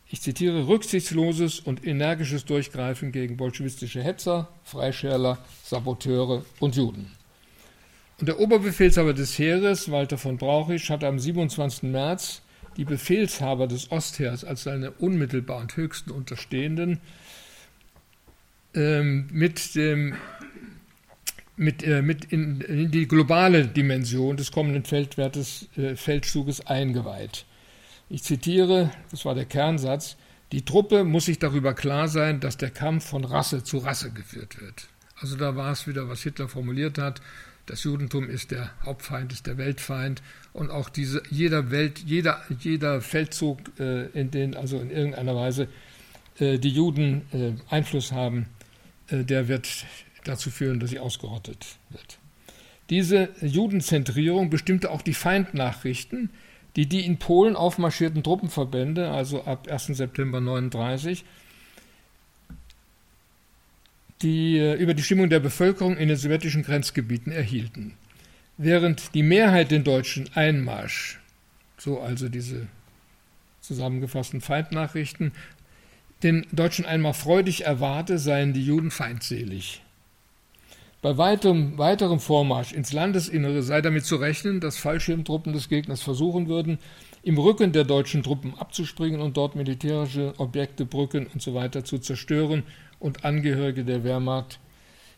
ich 0.09 0.21
zitiere, 0.21 0.67
rücksichtsloses 0.67 1.61
und 1.61 1.88
energisches 1.88 2.43
Durchgreifen 2.43 3.13
gegen 3.13 3.38
bolschewistische 3.38 4.01
Hetzer, 4.01 4.50
Freischärler, 4.65 5.38
Saboteure 5.63 6.43
und 6.59 6.75
Juden. 6.75 7.11
Und 8.19 8.27
der 8.27 8.39
Oberbefehlshaber 8.39 9.13
des 9.13 9.39
Heeres, 9.39 9.89
Walter 9.89 10.17
von 10.17 10.38
Brauchisch, 10.38 10.89
hat 10.89 11.03
am 11.03 11.17
27. 11.17 11.83
März 11.83 12.41
die 12.77 12.85
Befehlshaber 12.85 13.67
des 13.67 13.91
Ostheers 13.91 14.43
als 14.43 14.63
seine 14.63 14.91
unmittelbar 14.91 15.61
und 15.61 15.75
höchsten 15.75 16.11
Unterstehenden 16.11 17.00
ähm, 18.75 19.27
mit, 19.31 19.75
dem, 19.75 20.15
mit, 21.55 21.84
äh, 21.84 22.01
mit 22.01 22.25
in, 22.25 22.62
in, 22.62 22.91
die 22.91 23.08
globale 23.08 23.67
Dimension 23.67 24.38
des 24.38 24.51
kommenden 24.51 24.84
Feldwertes, 24.84 25.70
äh, 25.77 25.96
Feldzuges 25.96 26.65
eingeweiht. 26.65 27.46
Ich 28.10 28.24
zitiere, 28.24 28.91
das 29.10 29.25
war 29.25 29.36
der 29.36 29.46
Kernsatz, 29.46 30.17
die 30.51 30.65
Truppe 30.65 31.05
muss 31.05 31.25
sich 31.25 31.39
darüber 31.39 31.74
klar 31.74 32.10
sein, 32.10 32.41
dass 32.41 32.58
der 32.58 32.72
Kampf 32.72 33.05
von 33.05 33.24
Rasse 33.24 33.63
zu 33.63 33.77
Rasse 33.77 34.12
geführt 34.12 34.60
wird. 34.60 34.88
Also 35.15 35.38
da 35.38 35.55
war 35.55 35.72
es 35.72 35.88
wieder, 35.88 36.10
was 36.10 36.24
Hitler 36.24 36.50
formuliert 36.50 36.98
hat. 36.98 37.22
Das 37.67 37.84
Judentum 37.84 38.29
ist 38.29 38.51
der 38.51 38.72
Hauptfeind, 38.84 39.31
ist 39.31 39.48
der 39.48 39.58
Weltfeind 39.58 40.22
und 40.51 40.72
auch 40.72 40.89
diese, 40.89 41.22
jeder 41.29 41.72
Welt, 41.72 42.00
jeder, 42.00 42.41
jeder 42.60 43.01
Feldzug, 43.01 43.60
äh, 43.79 44.08
in 44.08 44.31
den 44.31 44.55
also 44.55 44.79
in 44.79 44.89
irgendeiner 44.89 45.36
Weise 45.36 45.67
äh, 46.39 46.58
die 46.58 46.72
Juden 46.72 47.22
äh, 47.31 47.53
Einfluss 47.74 48.12
haben, 48.12 48.48
äh, 49.08 49.24
der 49.24 49.48
wird 49.48 49.86
dazu 50.23 50.51
führen, 50.51 50.79
dass 50.79 50.89
sie 50.89 50.99
ausgerottet 50.99 51.77
wird. 51.89 52.17
Diese 52.89 53.29
Judenzentrierung 53.41 54.49
bestimmte 54.49 54.91
auch 54.91 55.01
die 55.01 55.13
Feindnachrichten, 55.13 56.29
die 56.75 56.87
die 56.87 57.05
in 57.05 57.17
Polen 57.17 57.55
aufmarschierten 57.55 58.23
Truppenverbände, 58.23 59.09
also 59.09 59.43
ab 59.43 59.67
1. 59.69 59.87
September 59.87 60.39
1939, 60.39 61.25
die 64.21 64.57
äh, 64.57 64.75
über 64.75 64.93
die 64.93 65.03
Stimmung 65.03 65.29
der 65.29 65.39
Bevölkerung 65.39 65.97
in 65.97 66.07
den 66.07 66.17
sowjetischen 66.17 66.63
Grenzgebieten 66.63 67.31
erhielten. 67.31 67.93
Während 68.57 69.15
die 69.15 69.23
Mehrheit 69.23 69.71
den 69.71 69.83
deutschen 69.83 70.29
Einmarsch, 70.35 71.19
so 71.77 71.99
also 71.99 72.29
diese 72.29 72.67
zusammengefassten 73.61 74.41
Feindnachrichten, 74.41 75.31
den 76.23 76.45
deutschen 76.51 76.85
Einmarsch 76.85 77.17
freudig 77.17 77.65
erwarte, 77.65 78.19
seien 78.19 78.53
die 78.53 78.65
Juden 78.65 78.91
feindselig. 78.91 79.81
Bei 81.01 81.17
weiterem, 81.17 81.77
weiterem 81.79 82.20
Vormarsch 82.20 82.74
ins 82.74 82.93
Landesinnere 82.93 83.63
sei 83.63 83.81
damit 83.81 84.05
zu 84.05 84.17
rechnen, 84.17 84.60
dass 84.60 84.77
Fallschirmtruppen 84.77 85.51
des 85.51 85.67
Gegners 85.67 86.03
versuchen 86.03 86.48
würden, 86.48 86.77
im 87.24 87.38
Rücken 87.38 87.72
der 87.72 87.86
deutschen 87.86 88.22
Truppen 88.22 88.53
abzuspringen 88.58 89.20
und 89.20 89.36
dort 89.36 89.55
militärische 89.55 90.34
Objekte, 90.38 90.86
Brücken 90.86 91.27
usw. 91.36 91.70
So 91.74 91.81
zu 91.81 91.98
zerstören 92.00 92.63
und 93.00 93.25
Angehörige 93.25 93.84
der 93.84 94.03
Wehrmacht 94.03 94.60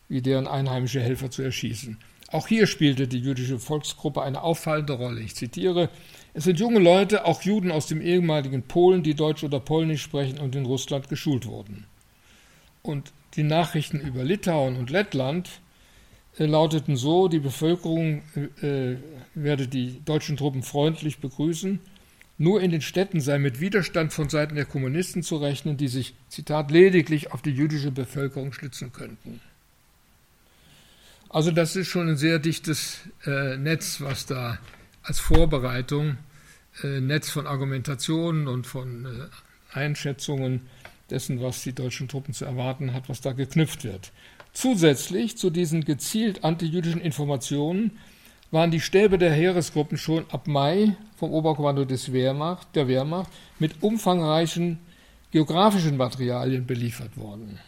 wie 0.08 0.22
deren 0.22 0.46
einheimische 0.46 1.00
Helfer 1.00 1.30
zu 1.30 1.42
erschießen. 1.42 1.98
Auch 2.28 2.46
hier 2.48 2.66
spielte 2.66 3.06
die 3.06 3.18
jüdische 3.18 3.58
Volksgruppe 3.58 4.22
eine 4.22 4.42
auffallende 4.42 4.94
Rolle. 4.94 5.20
Ich 5.20 5.34
zitiere, 5.34 5.88
es 6.34 6.44
sind 6.44 6.58
junge 6.58 6.80
Leute, 6.80 7.26
auch 7.26 7.42
Juden 7.42 7.70
aus 7.70 7.86
dem 7.86 8.00
ehemaligen 8.00 8.62
Polen, 8.62 9.02
die 9.02 9.14
Deutsch 9.14 9.44
oder 9.44 9.60
Polnisch 9.60 10.02
sprechen 10.02 10.38
und 10.38 10.56
in 10.56 10.66
Russland 10.66 11.08
geschult 11.08 11.46
wurden. 11.46 11.86
Und 12.82 13.12
die 13.34 13.44
Nachrichten 13.44 14.00
über 14.00 14.24
Litauen 14.24 14.76
und 14.76 14.90
Lettland 14.90 15.48
lauteten 16.36 16.96
so, 16.96 17.28
die 17.28 17.38
Bevölkerung 17.38 18.22
äh, 18.60 18.96
werde 19.34 19.68
die 19.68 20.00
deutschen 20.04 20.36
Truppen 20.36 20.62
freundlich 20.62 21.18
begrüßen 21.18 21.80
nur 22.36 22.60
in 22.60 22.70
den 22.70 22.82
Städten 22.82 23.20
sei 23.20 23.38
mit 23.38 23.60
Widerstand 23.60 24.12
von 24.12 24.28
Seiten 24.28 24.56
der 24.56 24.64
Kommunisten 24.64 25.22
zu 25.22 25.36
rechnen, 25.36 25.76
die 25.76 25.88
sich, 25.88 26.14
Zitat, 26.28 26.70
lediglich 26.70 27.32
auf 27.32 27.42
die 27.42 27.52
jüdische 27.52 27.92
Bevölkerung 27.92 28.52
stützen 28.52 28.92
könnten. 28.92 29.40
Also 31.28 31.50
das 31.50 31.76
ist 31.76 31.88
schon 31.88 32.08
ein 32.08 32.16
sehr 32.16 32.38
dichtes 32.38 33.00
äh, 33.24 33.56
Netz, 33.56 34.00
was 34.00 34.26
da 34.26 34.58
als 35.02 35.20
Vorbereitung, 35.20 36.16
äh, 36.82 37.00
Netz 37.00 37.30
von 37.30 37.46
Argumentationen 37.46 38.48
und 38.48 38.66
von 38.66 39.06
äh, 39.06 39.76
Einschätzungen 39.76 40.62
dessen, 41.10 41.40
was 41.40 41.62
die 41.62 41.72
deutschen 41.72 42.08
Truppen 42.08 42.34
zu 42.34 42.44
erwarten 42.44 42.94
hat, 42.94 43.08
was 43.08 43.20
da 43.20 43.32
geknüpft 43.32 43.84
wird. 43.84 44.12
Zusätzlich 44.54 45.36
zu 45.36 45.50
diesen 45.50 45.84
gezielt 45.84 46.44
antijüdischen 46.44 47.00
Informationen 47.00 47.98
waren 48.52 48.70
die 48.70 48.80
Stäbe 48.80 49.18
der 49.18 49.32
Heeresgruppen 49.32 49.98
schon 49.98 50.24
ab 50.30 50.46
Mai 50.46 50.96
vom 51.16 51.32
Oberkommando 51.32 51.84
des 51.84 52.12
Wehrmacht, 52.12 52.68
der 52.76 52.86
Wehrmacht 52.86 53.28
mit 53.58 53.82
umfangreichen 53.82 54.78
geografischen 55.32 55.96
Materialien 55.96 56.66
beliefert 56.66 57.16
worden. 57.16 57.58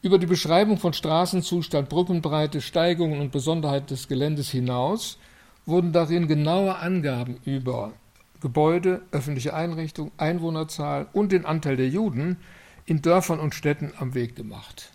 Über 0.00 0.18
die 0.18 0.26
Beschreibung 0.26 0.78
von 0.78 0.94
Straßenzustand, 0.94 1.90
Brückenbreite, 1.90 2.62
Steigungen 2.62 3.20
und 3.20 3.30
Besonderheiten 3.30 3.88
des 3.88 4.08
Geländes 4.08 4.50
hinaus 4.50 5.18
wurden 5.66 5.92
darin 5.92 6.28
genaue 6.28 6.76
Angaben 6.76 7.36
über 7.44 7.92
Gebäude, 8.40 9.02
öffentliche 9.10 9.52
Einrichtungen, 9.52 10.12
Einwohnerzahl 10.16 11.08
und 11.12 11.30
den 11.30 11.44
Anteil 11.44 11.76
der 11.76 11.88
Juden 11.88 12.38
in 12.86 13.02
Dörfern 13.02 13.38
und 13.38 13.54
Städten 13.54 13.92
am 13.98 14.14
Weg 14.14 14.34
gemacht 14.34 14.92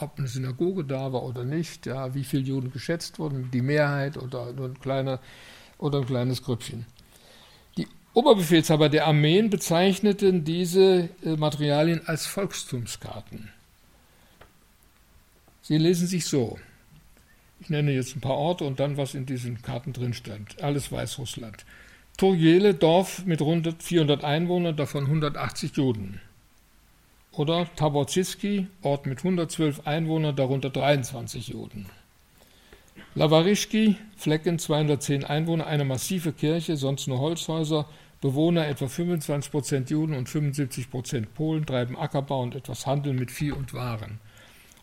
ob 0.00 0.18
eine 0.18 0.28
Synagoge 0.28 0.84
da 0.84 1.12
war 1.12 1.22
oder 1.22 1.44
nicht, 1.44 1.86
ja, 1.86 2.14
wie 2.14 2.24
viele 2.24 2.42
Juden 2.42 2.72
geschätzt 2.72 3.18
wurden, 3.18 3.50
die 3.50 3.62
Mehrheit 3.62 4.16
oder 4.16 4.52
nur 4.52 4.66
ein 4.66 4.80
kleiner 4.80 5.20
oder 5.78 5.98
ein 5.98 6.06
kleines 6.06 6.42
Grüppchen. 6.42 6.86
Die 7.76 7.86
Oberbefehlshaber 8.14 8.88
der 8.88 9.06
Armeen 9.06 9.50
bezeichneten 9.50 10.44
diese 10.44 11.08
äh, 11.24 11.36
Materialien 11.36 12.06
als 12.06 12.26
Volkstumskarten. 12.26 13.50
Sie 15.62 15.78
lesen 15.78 16.06
sich 16.06 16.26
so. 16.26 16.58
Ich 17.60 17.70
nenne 17.70 17.92
jetzt 17.92 18.16
ein 18.16 18.20
paar 18.20 18.36
Orte 18.36 18.64
und 18.64 18.80
dann, 18.80 18.96
was 18.96 19.14
in 19.14 19.26
diesen 19.26 19.60
Karten 19.62 19.92
drin 19.92 20.14
stand. 20.14 20.62
Alles 20.62 20.90
Weißrussland. 20.90 21.64
Turjele, 22.16 22.74
Dorf 22.74 23.24
mit 23.26 23.40
rund 23.40 23.82
400 23.82 24.24
Einwohnern, 24.24 24.76
davon 24.76 25.04
180 25.04 25.76
Juden. 25.76 26.20
Oder 27.38 27.68
Taborziski, 27.76 28.66
Ort 28.82 29.06
mit 29.06 29.18
112 29.18 29.86
Einwohnern, 29.86 30.34
darunter 30.34 30.70
23 30.70 31.46
Juden. 31.46 31.86
Lavarischki, 33.14 33.94
Flecken, 34.16 34.58
210 34.58 35.22
Einwohner, 35.22 35.68
eine 35.68 35.84
massive 35.84 36.32
Kirche, 36.32 36.76
sonst 36.76 37.06
nur 37.06 37.20
Holzhäuser, 37.20 37.86
Bewohner 38.20 38.66
etwa 38.66 38.88
25 38.88 39.52
Prozent 39.52 39.88
Juden 39.88 40.14
und 40.14 40.28
75 40.28 40.90
Prozent 40.90 41.32
Polen, 41.34 41.64
treiben 41.64 41.96
Ackerbau 41.96 42.42
und 42.42 42.56
etwas 42.56 42.88
Handel 42.88 43.12
mit 43.12 43.30
Vieh 43.30 43.52
und 43.52 43.72
Waren. 43.72 44.18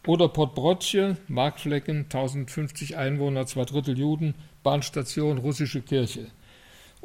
Oder 0.08 0.30
Podbrotje, 0.30 1.18
Marktflecken, 1.28 2.04
1050 2.04 2.96
Einwohner, 2.96 3.46
zwei 3.48 3.66
Drittel 3.66 4.00
Juden, 4.00 4.34
Bahnstation, 4.64 5.40
russische 5.40 5.82
Kirche. 5.82 6.28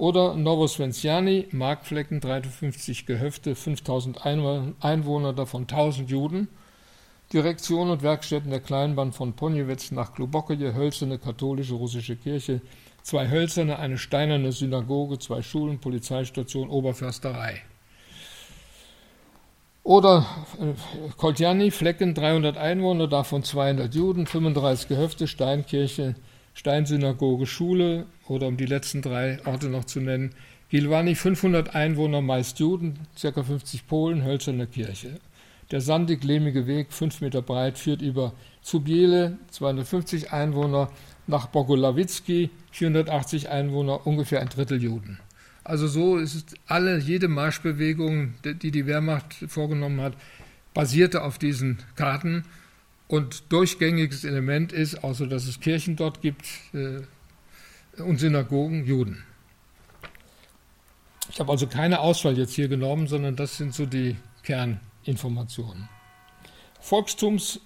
Oder 0.01 0.35
Novosvenziani, 0.35 1.49
Marktflecken, 1.51 2.21
53 2.21 3.05
Gehöfte, 3.05 3.55
5000 3.55 4.25
Einwohner, 4.25 5.35
davon 5.35 5.67
1000 5.69 6.09
Juden. 6.09 6.49
Direktion 7.35 7.91
und 7.91 8.03
Werkstätten 8.03 8.51
der 8.51 8.61
Kleinbahn 8.61 9.13
von 9.13 9.35
Ponjewitz 9.35 9.91
nach 9.91 10.15
Klubokeje, 10.15 10.75
hölzerne 10.75 11.19
katholische 11.19 11.75
russische 11.75 12.17
Kirche, 12.17 12.63
zwei 13.03 13.29
hölzerne, 13.29 13.79
eine 13.79 13.99
steinerne 13.99 14.53
Synagoge, 14.53 15.19
zwei 15.19 15.43
Schulen, 15.43 15.81
Polizeistation, 15.81 16.71
Oberförsterei. 16.71 17.61
Oder 19.83 20.25
äh, 20.59 20.73
Koltjani, 21.19 21.71
Flecken, 21.71 22.15
300 22.15 22.57
Einwohner, 22.57 23.07
davon 23.07 23.45
200 23.45 23.95
Juden, 23.95 24.27
35 24.27 24.89
Gehöfte, 24.89 25.29
Steinkirche, 25.29 26.15
Steinsynagoge, 26.61 27.47
Schule 27.47 28.05
oder 28.29 28.47
um 28.47 28.59
die 28.59 28.67
letzten 28.67 29.01
drei 29.01 29.39
Orte 29.47 29.71
noch 29.71 29.87
zu 29.87 29.99
nennen, 29.99 30.35
Gilwani, 30.69 31.15
500 31.15 31.75
Einwohner, 31.75 32.21
meist 32.21 32.59
Juden, 32.59 32.99
ca. 33.19 33.43
50 33.43 33.87
Polen, 33.87 34.23
hölzerne 34.23 34.67
Kirche. 34.67 35.21
Der 35.71 35.81
sandig-lehmige 35.81 36.67
Weg, 36.67 36.93
5 36.93 37.23
Meter 37.23 37.41
breit, 37.41 37.79
führt 37.79 38.03
über 38.03 38.35
Zubiele, 38.61 39.39
250 39.53 40.33
Einwohner, 40.33 40.91
nach 41.27 41.47
Bogolawicki, 41.47 42.51
480 42.73 43.49
Einwohner, 43.49 44.07
ungefähr 44.07 44.43
ein 44.43 44.51
Drittel 44.51 44.83
Juden. 44.83 45.19
Also 45.65 45.89
so 45.89 46.19
ist 46.19 46.57
alle, 46.67 46.99
jede 46.99 47.29
Marschbewegung, 47.29 48.35
die 48.45 48.71
die 48.71 48.87
Wehrmacht 48.87 49.33
vorgenommen 49.49 50.03
hat, 50.03 50.13
basierte 50.75 51.23
auf 51.23 51.39
diesen 51.39 51.79
Karten. 51.97 52.45
Und 53.11 53.51
durchgängiges 53.51 54.23
Element 54.23 54.71
ist, 54.71 55.03
außer 55.03 55.27
dass 55.27 55.47
es 55.47 55.59
Kirchen 55.59 55.97
dort 55.97 56.21
gibt 56.21 56.47
äh, 56.73 57.01
und 58.01 58.19
Synagogen, 58.19 58.85
Juden. 58.85 59.25
Ich 61.29 61.41
habe 61.41 61.51
also 61.51 61.67
keine 61.67 61.99
Auswahl 61.99 62.39
jetzt 62.39 62.55
hier 62.55 62.69
genommen, 62.69 63.09
sondern 63.09 63.35
das 63.35 63.57
sind 63.57 63.75
so 63.75 63.85
die 63.85 64.15
Kerninformationen. 64.45 65.89
Volkstums 66.81 67.61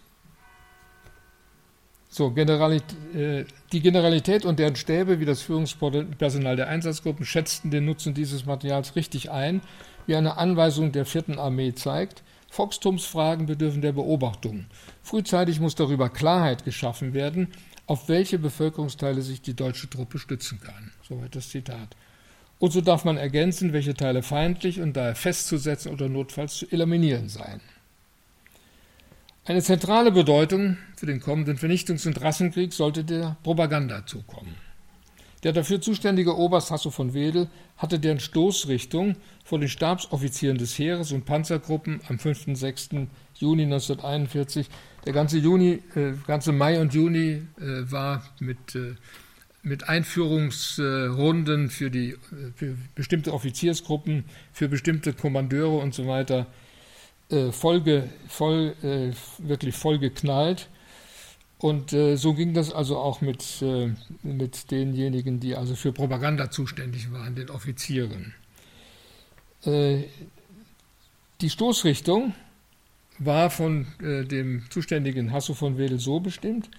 so, 2.09 2.31
Generalit 2.31 2.85
äh, 3.15 3.45
die 3.71 3.81
Generalität 3.81 4.47
und 4.47 4.59
deren 4.59 4.77
Stäbe 4.77 5.21
wie 5.21 5.27
das 5.27 5.43
Führungspersonal 5.43 6.57
der 6.57 6.69
Einsatzgruppen 6.69 7.27
schätzten 7.27 7.71
den 7.71 7.85
Nutzen 7.85 8.15
dieses 8.15 8.47
Materials 8.47 8.97
richtig 8.97 9.31
ein, 9.31 9.61
wie 10.07 10.17
eine 10.17 10.39
Anweisung 10.39 10.91
der 10.91 11.05
vierten 11.05 11.39
Armee 11.39 11.75
zeigt. 11.75 12.23
Volkstumsfragen 12.55 13.47
bedürfen 13.47 13.83
der 13.83 13.91
Beobachtung. 13.91 14.67
Frühzeitig 15.03 15.59
muss 15.59 15.75
darüber 15.75 16.09
Klarheit 16.09 16.65
geschaffen 16.65 17.13
werden, 17.13 17.49
auf 17.87 18.09
welche 18.09 18.39
Bevölkerungsteile 18.39 19.23
sich 19.23 19.43
die 19.43 19.55
deutsche 19.55 19.91
Truppe 19.91 20.21
stützen 20.21 20.61
kann. 20.61 20.93
Soweit 21.03 21.35
das 21.35 21.49
Zitat. 21.49 21.97
Und 22.61 22.73
so 22.73 22.81
darf 22.81 23.05
man 23.05 23.17
ergänzen, 23.17 23.73
welche 23.73 23.95
Teile 23.95 24.23
feindlich 24.23 24.81
und 24.81 24.97
daher 24.97 25.17
festzusetzen 25.17 25.93
oder 25.93 26.09
notfalls 26.09 26.55
zu 26.55 26.71
eliminieren 26.71 27.29
seien. 27.29 27.61
Eine 29.45 29.61
zentrale 29.61 30.13
Bedeutung 30.13 30.79
für 30.95 31.07
den 31.07 31.19
kommenden 31.19 31.59
Vernichtungs- 31.59 32.07
und 32.07 32.21
Rassenkrieg 32.21 32.73
sollte 32.73 33.03
der 33.03 33.37
Propaganda 33.43 34.07
zukommen. 34.07 34.55
Der 35.45 35.53
dafür 35.53 35.79
zuständige 35.81 36.37
Oberst 36.37 36.71
Hasso 36.71 36.91
von 36.91 37.13
Wedel 37.13 37.49
hatte 37.77 37.99
deren 38.01 38.19
Stoßrichtung 38.19 39.17
vor 39.45 39.59
den 39.59 39.69
Stabsoffizieren 39.69 40.57
des 40.57 40.79
Heeres 40.79 41.13
und 41.13 41.27
Panzergruppen 41.27 42.01
am 42.09 42.19
5. 42.19 42.49
und 42.49 42.57
6. 42.57 42.89
Juni 43.35 43.65
1941, 43.65 44.69
der 45.05 45.13
ganze, 45.13 45.37
Juni, 45.37 45.83
äh, 45.95 46.13
ganze 46.27 46.53
Mai 46.53 46.81
und 46.81 46.95
Juni 46.95 47.43
äh, 47.59 47.91
war 47.91 48.25
mit, 48.41 48.75
äh, 48.75 48.95
mit 49.63 49.87
Einführungsrunden 49.87 51.69
für, 51.69 51.91
die, 51.91 52.13
äh, 52.13 52.17
für 52.55 52.75
bestimmte 52.95 53.35
Offiziersgruppen, 53.35 54.25
für 54.51 54.69
bestimmte 54.69 55.13
Kommandeure 55.13 55.77
und 55.77 55.93
so 55.93 56.07
weiter 56.07 56.47
äh, 57.31 57.53
voll, 57.53 58.09
voll, 58.29 58.75
äh, 58.83 59.13
wirklich 59.47 59.75
voll 59.75 59.99
geknallt. 59.99 60.71
Und 61.59 61.93
äh, 61.93 62.17
so 62.17 62.35
ging 62.35 62.53
das 62.53 62.73
also 62.73 62.99
auch 62.99 63.21
mit, 63.21 63.63
äh, 63.63 63.93
mit 64.23 64.71
denjenigen, 64.71 65.41
die 65.41 65.57
also 65.57 65.75
für 65.75 65.93
Propaganda 65.93 66.51
zuständig 66.51 67.13
waren, 67.13 67.35
den 67.35 67.49
Offizieren. 67.49 68.35
Äh, 69.65 70.05
die 71.41 71.51
Stoßrichtung 71.51 72.35
war 73.19 73.51
von 73.51 73.87
äh, 74.03 74.25
dem 74.25 74.65
zuständigen 74.71 75.33
Hasso 75.33 75.55
von 75.55 75.79
Wedel 75.79 75.99
so 76.01 76.21
bestimmt, 76.21 76.71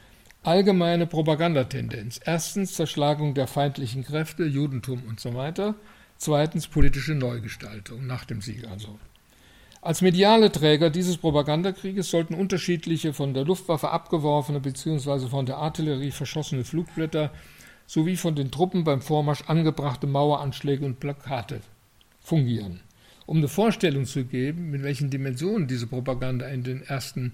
allgemeine 0.43 1.07
Propagandatendenz. 1.07 2.19
Erstens 2.23 2.75
Zerschlagung 2.75 3.33
der 3.33 3.47
feindlichen 3.47 4.03
Kräfte, 4.03 4.45
Judentum 4.45 5.03
und 5.07 5.19
so 5.19 5.33
weiter. 5.33 5.75
Zweitens 6.17 6.67
politische 6.67 7.15
Neugestaltung 7.15 8.05
nach 8.05 8.25
dem 8.25 8.41
Sieg 8.41 8.67
also. 8.67 8.99
Als 9.85 10.01
mediale 10.01 10.51
Träger 10.51 10.89
dieses 10.89 11.17
Propagandakrieges 11.17 12.09
sollten 12.09 12.33
unterschiedliche 12.33 13.13
von 13.13 13.35
der 13.35 13.45
Luftwaffe 13.45 13.91
abgeworfene 13.91 14.59
bzw. 14.59 15.27
von 15.27 15.45
der 15.45 15.57
Artillerie 15.57 16.09
verschossene 16.09 16.63
Flugblätter 16.63 17.29
sowie 17.85 18.15
von 18.15 18.33
den 18.33 18.49
Truppen 18.49 18.83
beim 18.83 18.99
Vormarsch 18.99 19.43
angebrachte 19.45 20.07
Maueranschläge 20.07 20.83
und 20.83 20.99
Plakate 20.99 21.61
fungieren. 22.19 22.79
Um 23.27 23.37
eine 23.37 23.47
Vorstellung 23.47 24.05
zu 24.05 24.25
geben, 24.25 24.71
mit 24.71 24.81
welchen 24.81 25.11
Dimensionen 25.11 25.67
diese 25.67 25.85
Propaganda 25.85 26.47
in 26.47 26.63
den 26.63 26.81
ersten 26.81 27.33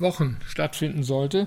Wochen 0.00 0.38
stattfinden 0.44 1.04
sollte, 1.04 1.46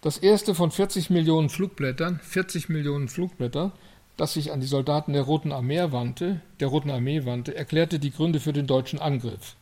das 0.00 0.18
erste 0.18 0.56
von 0.56 0.72
40 0.72 1.10
Millionen 1.10 1.50
Flugblättern, 1.50 2.18
40 2.20 2.68
Millionen 2.68 3.06
Flugblätter, 3.06 3.70
das 4.16 4.32
sich 4.32 4.50
an 4.50 4.60
die 4.60 4.66
Soldaten 4.66 5.12
der 5.12 5.22
Roten 5.22 5.52
Armee 5.52 5.92
wandte, 5.92 6.40
der 6.58 6.66
Roten 6.66 6.90
Armee 6.90 7.24
wandte, 7.24 7.54
erklärte 7.54 8.00
die 8.00 8.10
Gründe 8.10 8.40
für 8.40 8.52
den 8.52 8.66
deutschen 8.66 8.98
Angriff 8.98 9.54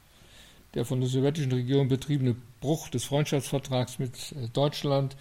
der 0.75 0.85
von 0.85 1.01
der 1.01 1.09
sowjetischen 1.09 1.53
Regierung 1.53 1.89
betriebene 1.89 2.37
Bruch 2.61 2.89
des 2.89 3.05
Freundschaftsvertrags 3.05 3.99
mit 3.99 4.33
äh, 4.33 4.49
Deutschland 4.53 5.17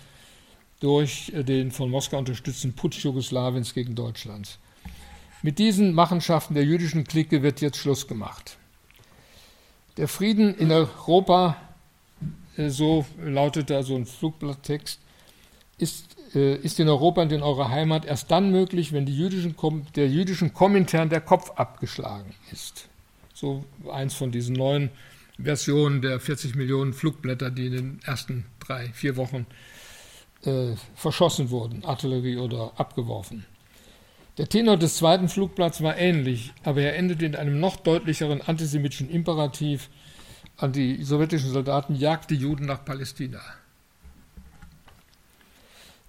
durch 0.79 1.31
äh, 1.35 1.43
den 1.43 1.71
von 1.71 1.89
Moskau 1.89 2.17
unterstützten 2.17 2.73
Putsch 2.73 3.03
Jugoslawiens 3.03 3.73
gegen 3.73 3.95
Deutschland. 3.95 4.59
Mit 5.41 5.59
diesen 5.59 5.93
Machenschaften 5.93 6.53
der 6.53 6.63
jüdischen 6.63 7.03
Clique 7.03 7.41
wird 7.41 7.61
jetzt 7.61 7.77
Schluss 7.77 8.07
gemacht. 8.07 8.57
Der 9.97 10.07
Frieden 10.07 10.55
in 10.55 10.71
Europa, 10.71 11.57
äh, 12.55 12.69
so 12.69 13.05
lautete 13.21 13.75
also 13.75 13.95
ein 13.95 14.05
Flugblatttext, 14.05 14.99
ist, 15.77 16.15
ist 16.35 16.79
in 16.79 16.87
Europa 16.87 17.23
und 17.23 17.31
in 17.31 17.41
eurer 17.41 17.69
Heimat 17.69 18.05
erst 18.05 18.29
dann 18.29 18.51
möglich, 18.51 18.93
wenn 18.93 19.07
jüdischen, 19.07 19.55
der 19.95 20.07
jüdischen 20.07 20.53
Komintern 20.53 21.09
der 21.09 21.21
Kopf 21.21 21.49
abgeschlagen 21.55 22.35
ist. 22.51 22.87
So 23.33 23.65
eins 23.91 24.13
von 24.13 24.31
diesen 24.31 24.53
neuen 24.53 24.91
Version 25.43 26.01
der 26.01 26.19
40 26.19 26.55
Millionen 26.55 26.93
Flugblätter, 26.93 27.51
die 27.51 27.67
in 27.67 27.71
den 27.71 27.99
ersten 28.03 28.45
drei, 28.59 28.89
vier 28.93 29.17
Wochen 29.17 29.45
äh, 30.43 30.75
verschossen 30.95 31.49
wurden, 31.49 31.83
Artillerie 31.85 32.37
oder 32.37 32.73
abgeworfen. 32.77 33.45
Der 34.37 34.47
Tenor 34.47 34.77
des 34.77 34.95
zweiten 34.95 35.27
Flugblatts 35.27 35.81
war 35.83 35.97
ähnlich, 35.97 36.53
aber 36.63 36.81
er 36.81 36.95
endete 36.95 37.25
in 37.25 37.35
einem 37.35 37.59
noch 37.59 37.75
deutlicheren 37.75 38.41
antisemitischen 38.41 39.09
Imperativ 39.09 39.89
an 40.57 40.71
die 40.71 41.03
sowjetischen 41.03 41.51
Soldaten, 41.51 41.95
jagt 41.95 42.31
die 42.31 42.35
Juden 42.35 42.65
nach 42.65 42.85
Palästina. 42.85 43.41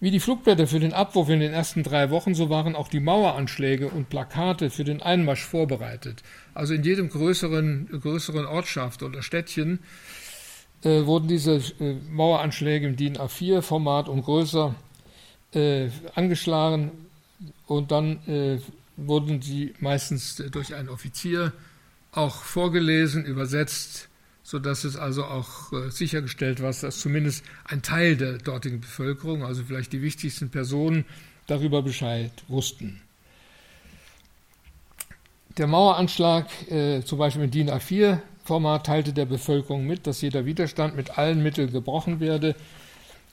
Wie 0.02 0.10
die 0.10 0.18
Flugblätter 0.18 0.66
für 0.66 0.80
den 0.80 0.94
Abwurf 0.94 1.28
in 1.28 1.38
den 1.38 1.52
ersten 1.52 1.84
drei 1.84 2.10
Wochen, 2.10 2.34
so 2.34 2.50
waren 2.50 2.74
auch 2.74 2.88
die 2.88 2.98
Maueranschläge 2.98 3.88
und 3.88 4.08
Plakate 4.08 4.68
für 4.68 4.82
den 4.82 5.00
Einmarsch 5.00 5.44
vorbereitet. 5.44 6.24
Also 6.54 6.74
in 6.74 6.82
jedem 6.82 7.08
größeren, 7.08 7.88
größeren 8.02 8.44
Ortschaft 8.44 9.04
oder 9.04 9.22
Städtchen 9.22 9.78
äh, 10.82 11.06
wurden 11.06 11.28
diese 11.28 11.62
äh, 11.78 11.94
Maueranschläge 12.10 12.88
im 12.88 12.96
DIN 12.96 13.16
A4-Format 13.16 14.08
und 14.08 14.22
größer 14.22 14.74
äh, 15.54 15.90
angeschlagen. 16.16 16.90
und 17.68 17.92
dann 17.92 18.26
äh, 18.26 18.58
wurden 18.96 19.40
sie 19.40 19.72
meistens 19.78 20.34
durch 20.50 20.74
einen 20.74 20.88
Offizier 20.88 21.52
auch 22.10 22.42
vorgelesen, 22.42 23.24
übersetzt, 23.24 24.08
sodass 24.42 24.84
es 24.84 24.96
also 24.96 25.24
auch 25.24 25.72
äh, 25.72 25.90
sichergestellt 25.90 26.60
war, 26.60 26.72
dass 26.72 27.00
zumindest 27.00 27.44
ein 27.64 27.82
Teil 27.82 28.16
der 28.16 28.38
dortigen 28.38 28.80
Bevölkerung, 28.80 29.44
also 29.44 29.62
vielleicht 29.64 29.92
die 29.92 30.02
wichtigsten 30.02 30.50
Personen, 30.50 31.04
darüber 31.46 31.82
Bescheid 31.82 32.32
wussten. 32.48 33.00
Der 35.58 35.66
Maueranschlag, 35.66 36.46
äh, 36.70 37.02
zum 37.02 37.18
Beispiel 37.18 37.44
im 37.44 37.50
DIN 37.50 37.70
A4-Format, 37.70 38.86
teilte 38.86 39.12
der 39.12 39.26
Bevölkerung 39.26 39.86
mit, 39.86 40.06
dass 40.06 40.22
jeder 40.22 40.46
Widerstand 40.46 40.96
mit 40.96 41.18
allen 41.18 41.42
Mitteln 41.42 41.70
gebrochen 41.70 42.20
werde, 42.20 42.56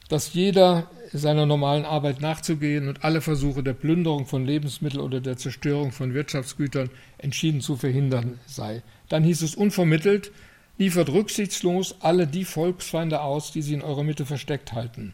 dass 0.09 0.33
jeder 0.33 0.89
seiner 1.13 1.45
normalen 1.45 1.85
Arbeit 1.85 2.19
nachzugehen 2.19 2.87
und 2.87 3.03
alle 3.03 3.21
Versuche 3.21 3.63
der 3.63 3.73
Plünderung 3.73 4.25
von 4.25 4.45
Lebensmitteln 4.45 5.01
oder 5.01 5.21
der 5.21 5.37
Zerstörung 5.37 5.91
von 5.91 6.13
Wirtschaftsgütern 6.13 6.89
entschieden 7.17 7.61
zu 7.61 7.77
verhindern 7.77 8.39
sei. 8.45 8.83
Dann 9.07 9.23
hieß 9.23 9.41
es 9.41 9.55
unvermittelt, 9.55 10.31
liefert 10.79 11.09
rücksichtslos 11.09 11.97
alle 11.99 12.25
die 12.25 12.45
Volksfeinde 12.45 13.21
aus, 13.21 13.51
die 13.51 13.61
sie 13.61 13.75
in 13.75 13.83
eurer 13.83 14.03
Mitte 14.03 14.25
versteckt 14.25 14.73
halten. 14.73 15.13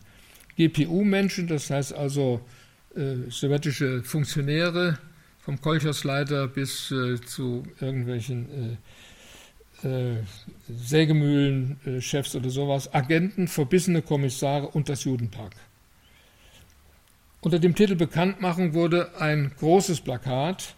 GPU-Menschen, 0.56 1.47
das 1.47 1.69
heißt 1.69 1.93
also 1.93 2.39
äh, 2.95 3.30
sowjetische 3.30 4.04
Funktionäre, 4.04 4.99
vom 5.41 5.60
Kolchosleiter 5.60 6.47
bis 6.47 6.91
äh, 6.91 7.19
zu 7.19 7.63
irgendwelchen 7.82 8.78
äh, 9.84 9.88
äh, 9.88 10.23
Sägemühlenchefs 10.69 12.36
oder 12.36 12.49
sowas, 12.49 12.93
Agenten, 12.93 13.47
verbissene 13.47 14.01
Kommissare 14.01 14.67
und 14.67 14.88
das 14.88 15.04
Judenpack. 15.04 15.56
Unter 17.41 17.60
dem 17.60 17.75
Titel 17.75 17.95
Bekanntmachung 17.95 18.73
wurde 18.73 19.19
ein 19.19 19.51
großes 19.60 20.01
Plakat 20.01 20.75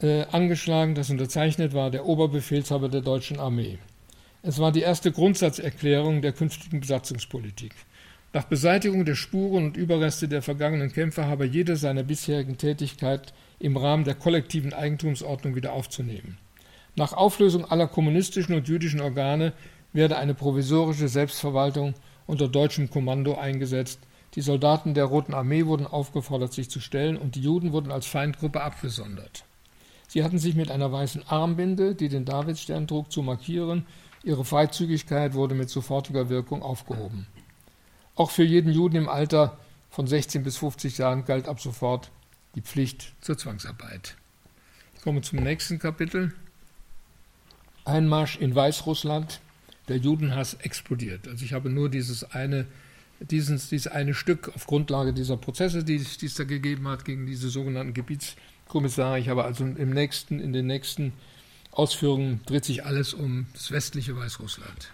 äh, 0.00 0.24
angeschlagen, 0.32 0.94
das 0.94 1.10
unterzeichnet 1.10 1.74
war 1.74 1.90
der 1.90 2.06
Oberbefehlshaber 2.06 2.88
der 2.88 3.00
deutschen 3.00 3.38
Armee. 3.38 3.78
Es 4.42 4.58
war 4.58 4.72
die 4.72 4.82
erste 4.82 5.10
Grundsatzerklärung 5.10 6.22
der 6.22 6.32
künftigen 6.32 6.80
Besatzungspolitik. 6.80 7.74
Nach 8.32 8.44
Beseitigung 8.44 9.04
der 9.04 9.14
Spuren 9.14 9.64
und 9.64 9.76
Überreste 9.76 10.28
der 10.28 10.42
vergangenen 10.42 10.92
Kämpfe 10.92 11.26
habe 11.26 11.46
jede 11.46 11.76
seiner 11.76 12.02
bisherigen 12.02 12.58
Tätigkeit 12.58 13.32
im 13.58 13.76
Rahmen 13.76 14.04
der 14.04 14.14
kollektiven 14.14 14.72
Eigentumsordnung 14.72 15.54
wieder 15.54 15.72
aufzunehmen. 15.72 16.36
Nach 16.96 17.12
Auflösung 17.12 17.64
aller 17.64 17.88
kommunistischen 17.88 18.54
und 18.54 18.68
jüdischen 18.68 19.00
Organe 19.00 19.52
werde 19.92 20.18
eine 20.18 20.34
provisorische 20.34 21.08
Selbstverwaltung 21.08 21.94
unter 22.26 22.48
deutschem 22.48 22.90
Kommando 22.90 23.36
eingesetzt, 23.36 24.00
die 24.34 24.42
Soldaten 24.42 24.92
der 24.92 25.06
Roten 25.06 25.32
Armee 25.32 25.64
wurden 25.64 25.86
aufgefordert, 25.86 26.52
sich 26.52 26.68
zu 26.68 26.80
stellen, 26.80 27.16
und 27.16 27.36
die 27.36 27.40
Juden 27.40 27.72
wurden 27.72 27.90
als 27.90 28.06
Feindgruppe 28.06 28.60
abgesondert. 28.60 29.44
Sie 30.16 30.24
hatten 30.24 30.38
sich 30.38 30.54
mit 30.54 30.70
einer 30.70 30.90
weißen 30.90 31.28
Armbinde, 31.28 31.94
die 31.94 32.08
den 32.08 32.24
Davidstern 32.24 32.88
trug, 32.88 33.12
zu 33.12 33.20
markieren. 33.20 33.84
Ihre 34.24 34.46
Freizügigkeit 34.46 35.34
wurde 35.34 35.54
mit 35.54 35.68
sofortiger 35.68 36.30
Wirkung 36.30 36.62
aufgehoben. 36.62 37.26
Auch 38.14 38.30
für 38.30 38.42
jeden 38.42 38.72
Juden 38.72 38.96
im 38.96 39.10
Alter 39.10 39.58
von 39.90 40.06
16 40.06 40.42
bis 40.42 40.56
50 40.56 40.96
Jahren 40.96 41.26
galt 41.26 41.48
ab 41.48 41.60
sofort 41.60 42.10
die 42.54 42.62
Pflicht 42.62 43.12
zur 43.20 43.36
Zwangsarbeit. 43.36 44.16
Ich 44.94 45.02
komme 45.02 45.20
zum 45.20 45.40
nächsten 45.40 45.78
Kapitel. 45.78 46.32
Einmarsch 47.84 48.38
in 48.38 48.54
Weißrussland. 48.54 49.42
Der 49.88 49.98
Judenhass 49.98 50.54
explodiert. 50.54 51.28
Also 51.28 51.44
ich 51.44 51.52
habe 51.52 51.68
nur 51.68 51.90
dieses 51.90 52.24
eine 52.24 52.66
dieses, 53.20 53.68
dieses 53.68 53.88
eine 53.90 54.14
Stück 54.14 54.54
auf 54.54 54.66
Grundlage 54.66 55.12
dieser 55.12 55.36
Prozesse, 55.36 55.84
die, 55.84 55.98
die 55.98 56.26
es 56.26 56.34
da 56.34 56.44
gegeben 56.44 56.88
hat 56.88 57.04
gegen 57.04 57.26
diese 57.26 57.48
sogenannten 57.48 57.94
Gebietskommissare. 58.66 59.18
Ich 59.18 59.28
habe 59.28 59.44
also 59.44 59.64
im 59.64 59.90
nächsten, 59.90 60.40
in 60.40 60.52
den 60.52 60.66
nächsten 60.66 61.12
Ausführungen 61.72 62.40
dreht 62.46 62.64
sich 62.64 62.84
alles 62.84 63.14
um 63.14 63.46
das 63.52 63.70
westliche 63.70 64.16
Weißrussland. 64.16 64.92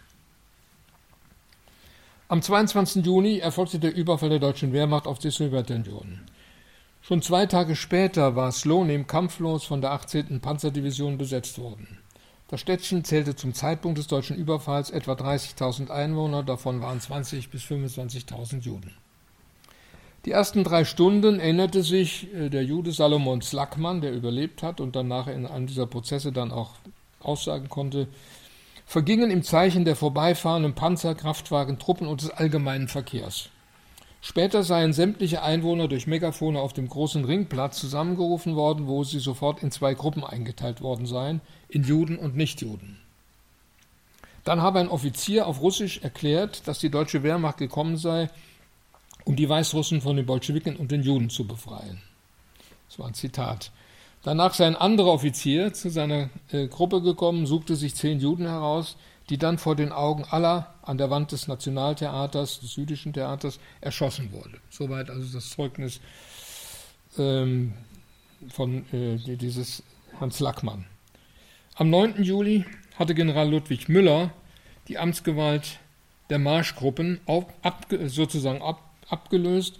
Am 2.28 2.40
22. 2.40 3.04
Juni 3.04 3.38
erfolgte 3.38 3.78
der 3.78 3.94
Überfall 3.94 4.30
der 4.30 4.38
deutschen 4.38 4.72
Wehrmacht 4.72 5.06
auf 5.06 5.18
die 5.18 5.30
Sowjetunion. 5.30 6.20
Schon 7.02 7.20
zwei 7.20 7.46
Tage 7.46 7.76
später 7.76 8.36
war 8.36 8.52
Slonim 8.52 9.06
kampflos 9.06 9.64
von 9.64 9.80
der 9.80 9.90
18. 9.92 10.40
Panzerdivision 10.40 11.18
besetzt 11.18 11.58
worden. 11.58 11.98
Das 12.48 12.60
Städtchen 12.60 13.04
zählte 13.04 13.34
zum 13.34 13.54
Zeitpunkt 13.54 13.98
des 13.98 14.06
deutschen 14.06 14.36
Überfalls 14.36 14.90
etwa 14.90 15.12
30.000 15.12 15.90
Einwohner, 15.90 16.42
davon 16.42 16.80
waren 16.80 17.00
20.000 17.00 17.50
bis 17.50 17.62
25.000 17.64 18.60
Juden. 18.60 18.94
Die 20.24 20.30
ersten 20.30 20.62
drei 20.62 20.84
Stunden 20.84 21.40
erinnerte 21.40 21.82
sich 21.82 22.32
äh, 22.32 22.48
der 22.48 22.64
Jude 22.64 22.92
Salomon 22.92 23.42
Slackmann, 23.42 24.00
der 24.00 24.12
überlebt 24.12 24.62
hat 24.62 24.80
und 24.80 24.94
danach 24.94 25.26
in 25.26 25.46
einem 25.46 25.66
dieser 25.66 25.86
Prozesse 25.86 26.30
dann 26.30 26.52
auch 26.52 26.70
aussagen 27.20 27.68
konnte, 27.68 28.06
vergingen 28.86 29.30
im 29.30 29.42
Zeichen 29.42 29.84
der 29.84 29.96
vorbeifahrenden 29.96 30.74
Panzer, 30.74 31.14
Kraftwagen, 31.14 31.78
Truppen 31.78 32.06
und 32.06 32.22
des 32.22 32.30
allgemeinen 32.30 32.88
Verkehrs. 32.88 33.48
Später 34.20 34.62
seien 34.62 34.92
sämtliche 34.92 35.42
Einwohner 35.42 35.88
durch 35.88 36.06
Megafone 36.06 36.60
auf 36.60 36.72
dem 36.72 36.88
großen 36.88 37.24
Ringplatz 37.24 37.80
zusammengerufen 37.80 38.54
worden, 38.54 38.86
wo 38.86 39.02
sie 39.02 39.18
sofort 39.18 39.64
in 39.64 39.72
zwei 39.72 39.94
Gruppen 39.94 40.22
eingeteilt 40.22 40.80
worden 40.80 41.06
seien, 41.06 41.40
in 41.68 41.82
Juden 41.82 42.16
und 42.16 42.36
Nichtjuden. 42.36 42.98
Dann 44.44 44.62
habe 44.62 44.78
ein 44.78 44.88
Offizier 44.88 45.48
auf 45.48 45.60
Russisch 45.60 45.98
erklärt, 46.02 46.68
dass 46.68 46.78
die 46.78 46.90
deutsche 46.90 47.24
Wehrmacht 47.24 47.58
gekommen 47.58 47.96
sei, 47.96 48.30
um 49.24 49.36
die 49.36 49.48
Weißrussen 49.48 50.00
von 50.00 50.16
den 50.16 50.26
Bolschewiken 50.26 50.76
und 50.76 50.90
den 50.90 51.02
Juden 51.02 51.30
zu 51.30 51.46
befreien. 51.46 52.02
Das 52.88 52.98
war 52.98 53.06
ein 53.06 53.14
Zitat. 53.14 53.70
Danach 54.22 54.54
sei 54.54 54.66
ein 54.66 54.76
anderer 54.76 55.12
Offizier 55.12 55.72
zu 55.72 55.90
seiner 55.90 56.30
äh, 56.50 56.68
Gruppe 56.68 57.02
gekommen, 57.02 57.46
suchte 57.46 57.74
sich 57.74 57.94
zehn 57.94 58.20
Juden 58.20 58.46
heraus, 58.46 58.96
die 59.30 59.38
dann 59.38 59.58
vor 59.58 59.74
den 59.76 59.92
Augen 59.92 60.24
aller 60.24 60.74
an 60.82 60.98
der 60.98 61.10
Wand 61.10 61.32
des 61.32 61.48
Nationaltheaters, 61.48 62.60
des 62.60 62.76
jüdischen 62.76 63.12
Theaters, 63.12 63.58
erschossen 63.80 64.32
wurde. 64.32 64.60
Soweit 64.70 65.10
also 65.10 65.32
das 65.32 65.50
Zeugnis 65.50 66.00
ähm, 67.18 67.72
von 68.48 68.84
äh, 68.92 69.16
dieses 69.36 69.82
Hans 70.20 70.40
Lackmann. 70.40 70.86
Am 71.74 71.90
9. 71.90 72.22
Juli 72.22 72.64
hatte 72.98 73.14
General 73.14 73.48
Ludwig 73.48 73.88
Müller 73.88 74.32
die 74.88 74.98
Amtsgewalt 74.98 75.78
der 76.30 76.38
Marschgruppen 76.38 77.20
auf, 77.26 77.46
ab, 77.62 77.86
sozusagen 78.06 78.62
ab, 78.62 78.91
abgelöst 79.10 79.78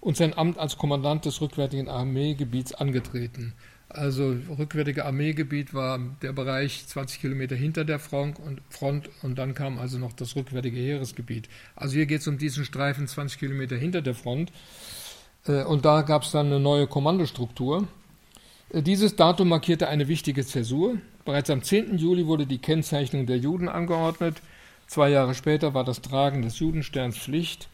und 0.00 0.16
sein 0.16 0.36
Amt 0.36 0.58
als 0.58 0.76
Kommandant 0.76 1.24
des 1.24 1.40
rückwärtigen 1.40 1.88
Armeegebiets 1.88 2.74
angetreten. 2.74 3.54
Also 3.88 4.36
rückwärtige 4.58 5.04
Armeegebiet 5.04 5.72
war 5.72 6.00
der 6.20 6.32
Bereich 6.32 6.86
20 6.86 7.20
Kilometer 7.20 7.54
hinter 7.54 7.84
der 7.84 8.00
Front 8.00 8.40
und, 8.40 8.60
Front 8.68 9.08
und 9.22 9.38
dann 9.38 9.54
kam 9.54 9.78
also 9.78 9.98
noch 9.98 10.12
das 10.12 10.34
rückwärtige 10.34 10.78
Heeresgebiet. 10.78 11.48
Also 11.76 11.94
hier 11.94 12.06
geht 12.06 12.20
es 12.20 12.26
um 12.26 12.36
diesen 12.36 12.64
Streifen 12.64 13.06
20 13.06 13.38
Kilometer 13.38 13.76
hinter 13.76 14.02
der 14.02 14.14
Front. 14.14 14.50
Äh, 15.46 15.62
und 15.64 15.84
da 15.84 16.02
gab 16.02 16.22
es 16.22 16.32
dann 16.32 16.46
eine 16.46 16.60
neue 16.60 16.86
Kommandostruktur. 16.86 17.86
Äh, 18.70 18.82
dieses 18.82 19.14
Datum 19.16 19.48
markierte 19.48 19.88
eine 19.88 20.08
wichtige 20.08 20.44
Zäsur. 20.44 20.98
Bereits 21.24 21.50
am 21.50 21.62
10. 21.62 21.96
Juli 21.96 22.26
wurde 22.26 22.46
die 22.46 22.58
Kennzeichnung 22.58 23.26
der 23.26 23.38
Juden 23.38 23.68
angeordnet. 23.68 24.42
Zwei 24.86 25.10
Jahre 25.10 25.34
später 25.34 25.72
war 25.72 25.84
das 25.84 26.02
Tragen 26.02 26.42
des 26.42 26.58
Judensterns 26.58 27.16
Pflicht. 27.16 27.68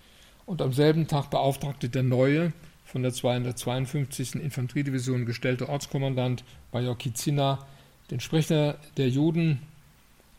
Und 0.51 0.63
am 0.63 0.73
selben 0.73 1.07
Tag 1.07 1.31
beauftragte 1.31 1.89
der 1.89 2.03
neue, 2.03 2.53
von 2.85 3.05
der 3.05 3.13
252. 3.13 4.35
Infanteriedivision 4.35 5.25
gestellte 5.25 5.69
Ortskommandant 5.69 6.43
Bajor 6.73 6.99
Kizina, 6.99 7.65
den 8.11 8.19
Sprecher 8.19 8.77
der 8.97 9.09
Juden, 9.09 9.63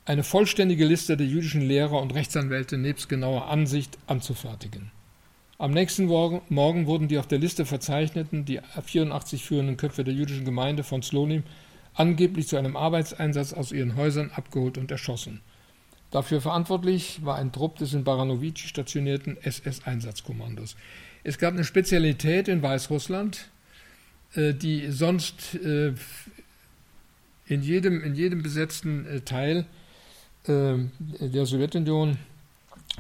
eine 0.04 0.24
vollständige 0.26 0.84
Liste 0.84 1.16
der 1.16 1.28
jüdischen 1.28 1.62
Lehrer 1.62 2.02
und 2.02 2.14
Rechtsanwälte 2.14 2.78
nebst 2.78 3.08
genauer 3.08 3.48
Ansicht 3.48 3.98
anzufertigen. 4.06 4.92
Am 5.58 5.72
nächsten 5.72 6.08
Morgen 6.08 6.88
wurden 6.88 7.08
die 7.08 7.18
auf 7.18 7.28
der 7.28 7.40
Liste 7.40 7.66
verzeichneten, 7.66 8.44
die 8.44 8.60
84 8.84 9.46
führenden 9.46 9.78
Köpfe 9.78 10.04
der 10.04 10.14
jüdischen 10.14 10.44
Gemeinde 10.44 10.84
von 10.84 11.04
Slonim 11.04 11.44
angeblich 11.94 12.50
zu 12.50 12.58
einem 12.58 12.76
Arbeitseinsatz 12.76 13.54
aus 13.54 13.72
ihren 13.72 13.96
Häusern 13.96 14.32
abgeholt 14.36 14.78
und 14.78 14.92
erschossen. 14.92 15.40
Dafür 16.12 16.42
verantwortlich 16.42 17.24
war 17.24 17.38
ein 17.38 17.54
Trupp 17.54 17.78
des 17.78 17.94
in 17.94 18.04
Baranovici 18.04 18.68
stationierten 18.68 19.38
SS-Einsatzkommandos. 19.42 20.76
Es 21.24 21.38
gab 21.38 21.54
eine 21.54 21.64
Spezialität 21.64 22.50
in 22.50 22.62
Weißrussland, 22.62 23.50
äh, 24.36 24.54
die 24.54 24.92
sonst 24.92 25.56
äh, 25.56 25.94
in 27.46 27.62
jedem, 27.62 28.04
in 28.04 28.16
jedem 28.16 28.44
besetzten 28.44 29.06
äh, 29.06 29.22
Teil 29.22 29.66
der 30.48 31.46
Sowjetunion 31.46 32.18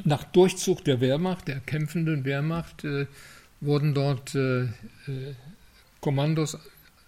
nach 0.04 0.24
Durchzug 0.26 0.84
der 0.86 1.02
Wehrmacht, 1.02 1.48
der 1.48 1.60
kämpfenden 1.60 2.24
Wehrmacht, 2.24 2.86
wurden 3.62 3.96
dort 3.96 4.38
Kommandos, 6.02 6.60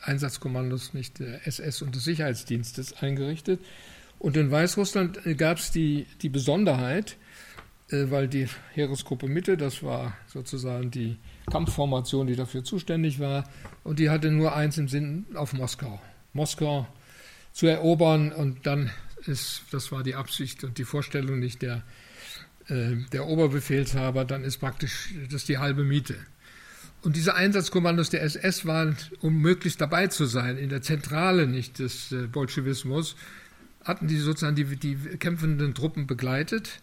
Einsatzkommandos 0.01 0.95
nicht 0.95 1.19
SS 1.19 1.83
und 1.83 1.93
des 1.93 2.05
Sicherheitsdienstes 2.05 2.93
eingerichtet. 2.93 3.59
Und 4.23 4.37
in 4.37 4.49
Weißrussland 4.49 5.19
gab 5.37 5.57
es 5.57 5.71
die, 5.71 6.07
die 6.21 6.29
Besonderheit, 6.29 7.17
äh, 7.89 8.05
weil 8.09 8.29
die 8.29 8.47
Heeresgruppe 8.71 9.27
Mitte, 9.27 9.57
das 9.57 9.83
war 9.83 10.15
sozusagen 10.27 10.91
die 10.91 11.17
Kampfformation, 11.51 12.27
die 12.27 12.37
dafür 12.37 12.63
zuständig 12.63 13.19
war, 13.19 13.43
und 13.83 13.99
die 13.99 14.09
hatte 14.09 14.31
nur 14.31 14.55
eins 14.55 14.77
im 14.77 14.87
Sinn 14.87 15.25
auf 15.35 15.51
Moskau. 15.51 15.99
Moskau 16.31 16.87
zu 17.51 17.67
erobern 17.67 18.31
und 18.31 18.65
dann 18.65 18.91
ist, 19.25 19.63
das 19.71 19.91
war 19.91 20.03
die 20.03 20.15
Absicht 20.15 20.63
und 20.63 20.77
die 20.77 20.85
Vorstellung 20.85 21.39
nicht 21.39 21.61
der, 21.61 21.83
äh, 22.69 22.95
der 23.11 23.27
Oberbefehlshaber, 23.27 24.23
dann 24.23 24.45
ist 24.45 24.59
praktisch 24.59 25.13
das 25.29 25.43
die 25.43 25.57
halbe 25.57 25.83
Miete. 25.83 26.15
Und 27.01 27.17
diese 27.17 27.35
Einsatzkommandos 27.35 28.09
der 28.09 28.23
SS 28.23 28.65
waren, 28.65 28.95
um 29.19 29.41
möglichst 29.41 29.81
dabei 29.81 30.07
zu 30.07 30.25
sein, 30.25 30.57
in 30.57 30.69
der 30.69 30.81
Zentrale 30.81 31.45
nicht 31.45 31.79
des 31.79 32.13
äh, 32.13 32.27
Bolschewismus, 32.27 33.17
hatten 33.83 34.07
die 34.07 34.17
sozusagen 34.17 34.55
die, 34.55 34.75
die 34.77 34.95
kämpfenden 35.17 35.73
Truppen 35.73 36.07
begleitet 36.07 36.81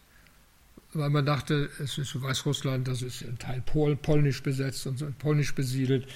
weil 0.92 1.10
man 1.10 1.24
dachte, 1.24 1.70
es 1.82 1.98
ist 1.98 2.20
Weißrussland, 2.20 2.88
das 2.88 3.02
ist 3.02 3.22
ein 3.22 3.38
Teil 3.38 3.62
Pol, 3.64 3.96
polnisch 3.96 4.42
besetzt 4.42 4.86
und 4.86 5.18
polnisch 5.18 5.54
besiedelt. 5.54 6.06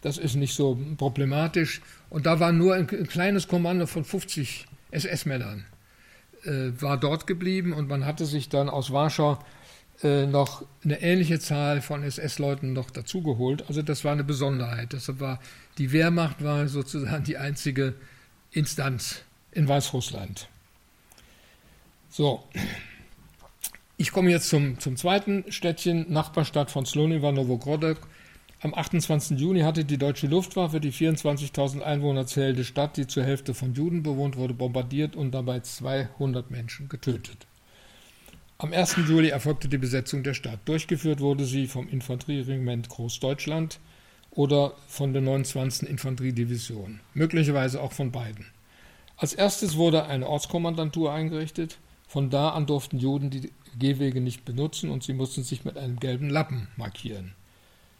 Das 0.00 0.18
ist 0.18 0.34
nicht 0.34 0.54
so 0.54 0.78
problematisch. 0.96 1.80
Und 2.10 2.26
da 2.26 2.40
war 2.40 2.52
nur 2.52 2.74
ein, 2.74 2.88
ein 2.88 3.06
kleines 3.06 3.46
Kommando 3.46 3.86
von 3.86 4.04
50 4.04 4.66
SS-Männern, 4.90 5.64
äh, 6.44 6.70
war 6.80 6.98
dort 6.98 7.26
geblieben 7.26 7.72
und 7.72 7.88
man 7.88 8.04
hatte 8.04 8.26
sich 8.26 8.48
dann 8.48 8.68
aus 8.68 8.90
Warschau 8.90 9.38
äh, 10.02 10.26
noch 10.26 10.64
eine 10.82 11.00
ähnliche 11.02 11.38
Zahl 11.38 11.82
von 11.82 12.02
SS-Leuten 12.02 12.72
noch 12.72 12.90
dazugeholt. 12.90 13.68
Also 13.68 13.82
das 13.82 14.04
war 14.04 14.12
eine 14.12 14.24
Besonderheit. 14.24 14.92
Deshalb 14.92 15.20
war 15.20 15.40
die 15.78 15.92
Wehrmacht 15.92 16.42
war 16.42 16.66
sozusagen 16.68 17.24
die 17.24 17.36
einzige 17.36 17.94
Instanz 18.50 19.22
in 19.52 19.68
Weißrussland. 19.68 20.48
So, 22.08 22.44
ich 23.96 24.10
komme 24.12 24.30
jetzt 24.30 24.48
zum, 24.48 24.78
zum 24.80 24.96
zweiten 24.96 25.44
Städtchen, 25.50 26.12
Nachbarstadt 26.12 26.70
von 26.70 26.84
Sloniva 26.84 27.32
Novogrodok. 27.32 27.98
Am 28.60 28.74
28. 28.74 29.38
Juni 29.38 29.60
hatte 29.60 29.84
die 29.84 29.98
deutsche 29.98 30.26
Luftwaffe 30.26 30.78
die 30.78 30.92
24.000 30.92 31.80
Einwohner 31.80 32.26
zählende 32.26 32.64
Stadt, 32.64 32.96
die 32.96 33.06
zur 33.06 33.24
Hälfte 33.24 33.54
von 33.54 33.74
Juden 33.74 34.02
bewohnt 34.02 34.36
wurde, 34.36 34.54
bombardiert 34.54 35.16
und 35.16 35.32
dabei 35.32 35.60
200 35.60 36.50
Menschen 36.50 36.88
getötet. 36.88 37.46
Am 38.58 38.72
1. 38.72 38.98
Juli 39.08 39.30
erfolgte 39.30 39.68
die 39.68 39.78
Besetzung 39.78 40.22
der 40.22 40.34
Stadt. 40.34 40.60
Durchgeführt 40.66 41.18
wurde 41.18 41.44
sie 41.44 41.66
vom 41.66 41.88
Infanterieregiment 41.88 42.88
Großdeutschland 42.88 43.80
oder 44.30 44.74
von 44.86 45.12
der 45.12 45.22
29. 45.22 45.88
Infanteriedivision, 45.88 47.00
möglicherweise 47.14 47.80
auch 47.80 47.92
von 47.92 48.12
beiden. 48.12 48.46
Als 49.22 49.34
erstes 49.34 49.76
wurde 49.76 50.06
eine 50.06 50.28
Ortskommandantur 50.28 51.12
eingerichtet. 51.12 51.78
Von 52.08 52.28
da 52.28 52.48
an 52.48 52.66
durften 52.66 52.98
Juden 52.98 53.30
die 53.30 53.52
Gehwege 53.78 54.20
nicht 54.20 54.44
benutzen 54.44 54.90
und 54.90 55.04
sie 55.04 55.12
mussten 55.12 55.44
sich 55.44 55.64
mit 55.64 55.78
einem 55.78 56.00
gelben 56.00 56.28
Lappen 56.28 56.66
markieren. 56.76 57.32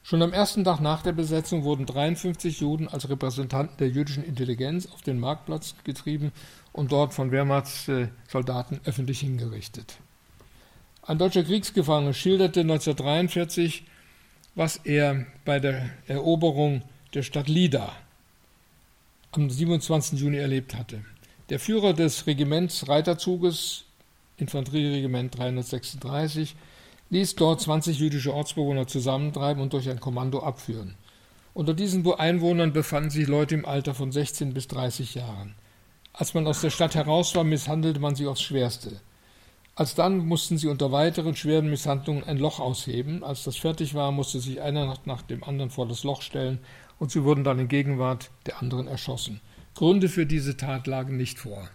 Schon 0.02 0.20
am 0.20 0.32
ersten 0.32 0.64
Tag 0.64 0.80
nach 0.80 1.02
der 1.02 1.12
Besetzung 1.12 1.62
wurden 1.62 1.86
53 1.86 2.58
Juden 2.58 2.88
als 2.88 3.08
Repräsentanten 3.08 3.76
der 3.76 3.90
jüdischen 3.90 4.24
Intelligenz 4.24 4.88
auf 4.90 5.02
den 5.02 5.20
Marktplatz 5.20 5.76
getrieben 5.84 6.32
und 6.72 6.90
dort 6.90 7.14
von 7.14 7.30
Wehrmachtssoldaten 7.30 8.80
öffentlich 8.84 9.20
hingerichtet. 9.20 9.98
Ein 11.02 11.18
deutscher 11.18 11.44
Kriegsgefangener 11.44 12.14
schilderte 12.14 12.62
1943, 12.62 13.84
was 14.56 14.78
er 14.78 15.24
bei 15.44 15.60
der 15.60 15.88
Eroberung 16.08 16.82
der 17.14 17.22
Stadt 17.22 17.48
Lida 17.48 17.92
am 19.32 19.48
27. 19.48 20.20
Juni 20.20 20.36
erlebt 20.36 20.74
hatte. 20.74 21.02
Der 21.52 21.60
Führer 21.60 21.92
des 21.92 22.26
Regiments 22.26 22.88
Reiterzuges 22.88 23.84
Infanterieregiment 24.38 25.36
336, 25.36 26.56
ließ 27.10 27.34
dort 27.34 27.60
20 27.60 27.98
jüdische 27.98 28.32
Ortsbewohner 28.32 28.86
zusammentreiben 28.86 29.62
und 29.62 29.74
durch 29.74 29.90
ein 29.90 30.00
Kommando 30.00 30.42
abführen. 30.42 30.94
Unter 31.52 31.74
diesen 31.74 32.10
Einwohnern 32.10 32.72
befanden 32.72 33.10
sich 33.10 33.28
Leute 33.28 33.54
im 33.54 33.66
Alter 33.66 33.92
von 33.92 34.12
16 34.12 34.54
bis 34.54 34.66
30 34.68 35.14
Jahren. 35.14 35.54
Als 36.14 36.32
man 36.32 36.46
aus 36.46 36.62
der 36.62 36.70
Stadt 36.70 36.94
heraus 36.94 37.34
war, 37.34 37.44
misshandelte 37.44 38.00
man 38.00 38.14
sie 38.14 38.28
aufs 38.28 38.40
Schwerste. 38.40 39.02
Alsdann 39.74 40.26
mussten 40.26 40.56
sie 40.56 40.68
unter 40.68 40.90
weiteren 40.90 41.36
schweren 41.36 41.68
Misshandlungen 41.68 42.24
ein 42.24 42.38
Loch 42.38 42.60
ausheben. 42.60 43.22
Als 43.24 43.44
das 43.44 43.58
fertig 43.58 43.92
war, 43.92 44.10
musste 44.10 44.40
sich 44.40 44.62
einer 44.62 44.96
nach 45.04 45.20
dem 45.20 45.44
anderen 45.44 45.68
vor 45.68 45.86
das 45.86 46.02
Loch 46.02 46.22
stellen 46.22 46.60
und 46.98 47.10
sie 47.10 47.24
wurden 47.24 47.44
dann 47.44 47.58
in 47.58 47.68
Gegenwart 47.68 48.30
der 48.46 48.62
anderen 48.62 48.88
erschossen. 48.88 49.42
Gründe 49.74 50.08
für 50.08 50.26
diese 50.26 50.56
Tat 50.56 50.86
lagen 50.86 51.16
nicht 51.16 51.38
vor. 51.38 51.68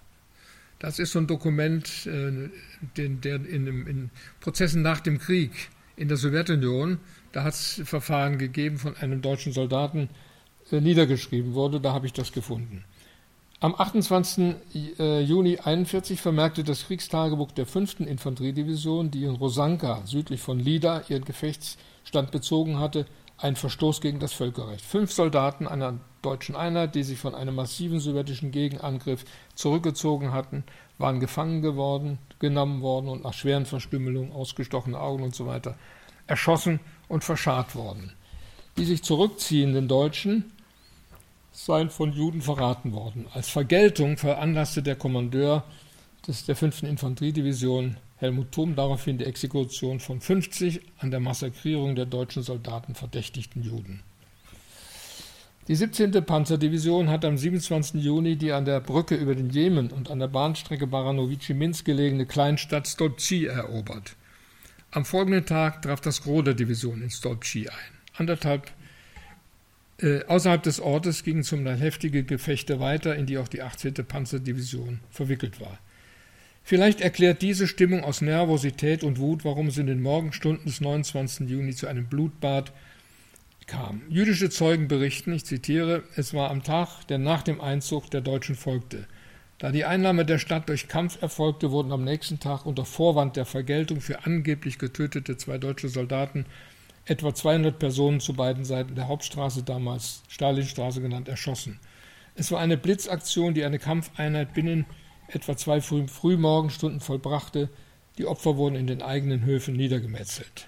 Das 0.79 0.99
ist 0.99 1.11
so 1.11 1.19
ein 1.19 1.27
Dokument, 1.27 2.05
äh, 2.05 2.49
den, 2.97 3.21
der 3.21 3.35
in, 3.35 3.67
in, 3.67 4.09
Prozessen 4.39 4.81
nach 4.81 4.99
dem 4.99 5.17
Krieg 5.17 5.51
in 5.95 6.07
der 6.07 6.17
Sowjetunion, 6.17 6.99
da 7.31 7.43
hat 7.43 7.53
es 7.53 7.81
Verfahren 7.83 8.37
gegeben 8.37 8.77
von 8.77 8.95
einem 8.97 9.21
deutschen 9.21 9.53
Soldaten, 9.53 10.09
äh, 10.71 10.79
niedergeschrieben 10.79 11.53
wurde, 11.53 11.81
da 11.81 11.93
habe 11.93 12.05
ich 12.05 12.13
das 12.13 12.31
gefunden. 12.31 12.83
Am 13.59 13.73
28. 13.73 14.55
Äh, 14.99 15.21
Juni 15.21 15.57
1941 15.57 16.21
vermerkte 16.21 16.63
das 16.63 16.85
Kriegstagebuch 16.85 17.51
der 17.53 17.65
5. 17.65 18.01
Infanteriedivision, 18.01 19.09
die 19.09 19.23
in 19.23 19.31
Rosanka 19.31 20.03
südlich 20.05 20.41
von 20.41 20.59
Lida 20.59 21.01
ihren 21.09 21.25
Gefechtsstand 21.25 22.29
bezogen 22.29 22.79
hatte, 22.79 23.07
einen 23.37 23.55
Verstoß 23.55 24.01
gegen 24.01 24.19
das 24.19 24.33
Völkerrecht. 24.33 24.83
Fünf 24.83 25.11
Soldaten 25.11 25.67
einer 25.67 25.99
deutschen 26.21 26.55
Einheit, 26.55 26.95
die 26.95 27.03
sich 27.03 27.19
von 27.19 27.35
einem 27.35 27.55
massiven 27.55 27.99
sowjetischen 27.99 28.51
Gegenangriff 28.51 29.25
zurückgezogen 29.55 30.31
hatten, 30.31 30.63
waren 30.97 31.19
gefangen 31.19 31.61
geworden, 31.61 32.17
genommen 32.39 32.81
worden 32.81 33.09
und 33.09 33.23
nach 33.23 33.33
schweren 33.33 33.65
Verstümmelungen, 33.65 34.31
ausgestochene 34.31 34.99
Augen 34.99 35.23
und 35.23 35.35
so 35.35 35.45
weiter 35.45 35.77
erschossen 36.25 36.79
und 37.07 37.23
verscharrt 37.23 37.75
worden. 37.75 38.13
Die 38.77 38.85
sich 38.85 39.03
zurückziehenden 39.03 39.87
Deutschen 39.87 40.51
seien 41.51 41.89
von 41.89 42.13
Juden 42.13 42.41
verraten 42.41 42.91
worden. 42.91 43.25
Als 43.33 43.49
Vergeltung 43.49 44.17
veranlasste 44.17 44.83
der 44.83 44.95
Kommandeur 44.95 45.63
des, 46.27 46.45
der 46.45 46.55
5. 46.55 46.83
Infanteriedivision 46.83 47.97
Helmut 48.17 48.51
Thum 48.51 48.75
daraufhin 48.75 49.17
die 49.17 49.25
Exekution 49.25 49.99
von 49.99 50.21
50 50.21 50.81
an 50.97 51.11
der 51.11 51.19
Massakrierung 51.19 51.95
der 51.95 52.05
deutschen 52.05 52.43
Soldaten 52.43 52.95
verdächtigten 52.95 53.63
Juden. 53.63 54.01
Die 55.67 55.75
17. 55.75 56.11
Panzerdivision 56.25 57.09
hat 57.09 57.25
am 57.25 57.37
27. 57.37 58.01
Juni 58.01 58.37
die 58.37 58.53
an 58.53 58.65
der 58.65 58.79
Brücke 58.79 59.15
über 59.15 59.35
den 59.35 59.49
Jemen 59.49 59.91
und 59.91 60.09
an 60.09 60.19
der 60.19 60.29
Bahnstrecke 60.29 60.87
Baranovici-Minsk 60.87 61.83
gelegene 61.85 62.25
Kleinstadt 62.25 62.87
Stolpci 62.87 63.45
erobert. 63.45 64.15
Am 64.91 65.03
folgenden 65.03 65.45
Tag 65.45 65.81
traf 65.81 65.99
das 65.99 66.23
Gros 66.23 66.45
der 66.45 66.53
Division 66.53 67.01
in 67.01 67.09
Stolpci 67.09 67.67
ein. 67.67 67.97
Anderthalb 68.15 68.71
äh, 69.99 70.23
außerhalb 70.25 70.63
des 70.63 70.79
Ortes 70.79 71.23
gingen 71.23 71.43
zum 71.43 71.65
Teil 71.65 71.77
heftige 71.77 72.23
Gefechte 72.23 72.79
weiter, 72.79 73.15
in 73.15 73.25
die 73.25 73.37
auch 73.37 73.47
die 73.47 73.61
18. 73.61 73.93
Panzerdivision 74.07 75.01
verwickelt 75.09 75.59
war. 75.59 75.79
Vielleicht 76.67 76.99
erklärt 76.99 77.41
diese 77.41 77.65
Stimmung 77.65 78.03
aus 78.03 78.19
Nervosität 78.19 79.01
und 79.01 79.19
Wut, 79.19 79.45
warum 79.45 79.67
es 79.67 79.77
in 79.77 79.87
den 79.87 80.01
Morgenstunden 80.01 80.65
des 80.65 80.81
29. 80.81 81.49
Juni 81.49 81.73
zu 81.73 81.87
einem 81.87 82.07
Blutbad 82.07 82.73
kam. 83.67 84.01
Jüdische 84.09 84.49
Zeugen 84.49 84.89
berichten, 84.89 85.31
ich 85.31 85.45
zitiere, 85.45 86.03
es 86.17 86.33
war 86.33 86.51
am 86.51 86.63
Tag, 86.63 87.07
der 87.07 87.19
nach 87.19 87.41
dem 87.41 87.61
Einzug 87.61 88.11
der 88.11 88.19
Deutschen 88.19 88.55
folgte. 88.55 89.07
Da 89.59 89.71
die 89.71 89.85
Einnahme 89.85 90.25
der 90.25 90.39
Stadt 90.39 90.67
durch 90.67 90.89
Kampf 90.89 91.21
erfolgte, 91.21 91.71
wurden 91.71 91.93
am 91.93 92.03
nächsten 92.03 92.41
Tag 92.41 92.65
unter 92.65 92.83
Vorwand 92.83 93.37
der 93.37 93.45
Vergeltung 93.45 94.01
für 94.01 94.25
angeblich 94.25 94.77
getötete 94.77 95.37
zwei 95.37 95.57
deutsche 95.57 95.87
Soldaten 95.87 96.45
etwa 97.05 97.33
200 97.33 97.79
Personen 97.79 98.19
zu 98.19 98.33
beiden 98.33 98.65
Seiten 98.65 98.93
der 98.93 99.07
Hauptstraße, 99.07 99.63
damals 99.63 100.21
Stalinstraße 100.27 100.99
genannt, 100.99 101.29
erschossen. 101.29 101.79
Es 102.35 102.51
war 102.51 102.59
eine 102.59 102.75
Blitzaktion, 102.75 103.53
die 103.53 103.63
eine 103.63 103.79
Kampfeinheit 103.79 104.53
binnen 104.53 104.85
etwa 105.27 105.57
zwei 105.57 105.81
Früh 105.81 106.07
Frühmorgenstunden 106.07 106.99
vollbrachte. 106.99 107.69
Die 108.17 108.25
Opfer 108.25 108.57
wurden 108.57 108.75
in 108.75 108.87
den 108.87 109.01
eigenen 109.01 109.45
Höfen 109.45 109.75
niedergemetzelt. 109.75 110.67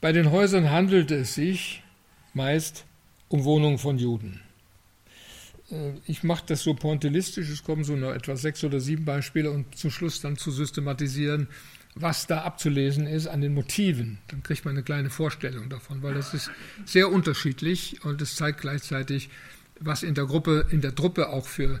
Bei 0.00 0.12
den 0.12 0.30
Häusern 0.30 0.70
handelte 0.70 1.16
es 1.16 1.34
sich 1.34 1.82
meist 2.34 2.84
um 3.28 3.44
Wohnungen 3.44 3.78
von 3.78 3.98
Juden. 3.98 4.40
Äh, 5.70 5.92
ich 6.06 6.22
mache 6.22 6.44
das 6.46 6.62
so 6.62 6.74
pointillistisch, 6.74 7.48
es 7.48 7.64
kommen 7.64 7.84
so 7.84 7.96
noch 7.96 8.12
etwa 8.12 8.36
sechs 8.36 8.62
oder 8.64 8.80
sieben 8.80 9.04
Beispiele 9.04 9.50
und 9.50 9.76
zum 9.76 9.90
Schluss 9.90 10.20
dann 10.20 10.36
zu 10.36 10.50
systematisieren, 10.50 11.48
was 11.94 12.26
da 12.26 12.42
abzulesen 12.42 13.06
ist 13.06 13.26
an 13.26 13.40
den 13.40 13.54
Motiven. 13.54 14.18
Dann 14.28 14.42
kriegt 14.42 14.64
man 14.64 14.74
eine 14.74 14.84
kleine 14.84 15.10
Vorstellung 15.10 15.68
davon, 15.68 16.02
weil 16.02 16.14
das 16.14 16.32
ist 16.32 16.50
sehr 16.84 17.10
unterschiedlich 17.10 18.04
und 18.04 18.22
es 18.22 18.36
zeigt 18.36 18.60
gleichzeitig, 18.60 19.30
was 19.80 20.02
in 20.02 20.14
der 20.14 20.26
Gruppe, 20.26 20.66
in 20.70 20.80
der 20.80 20.94
Truppe 20.94 21.28
auch 21.30 21.46
für 21.46 21.80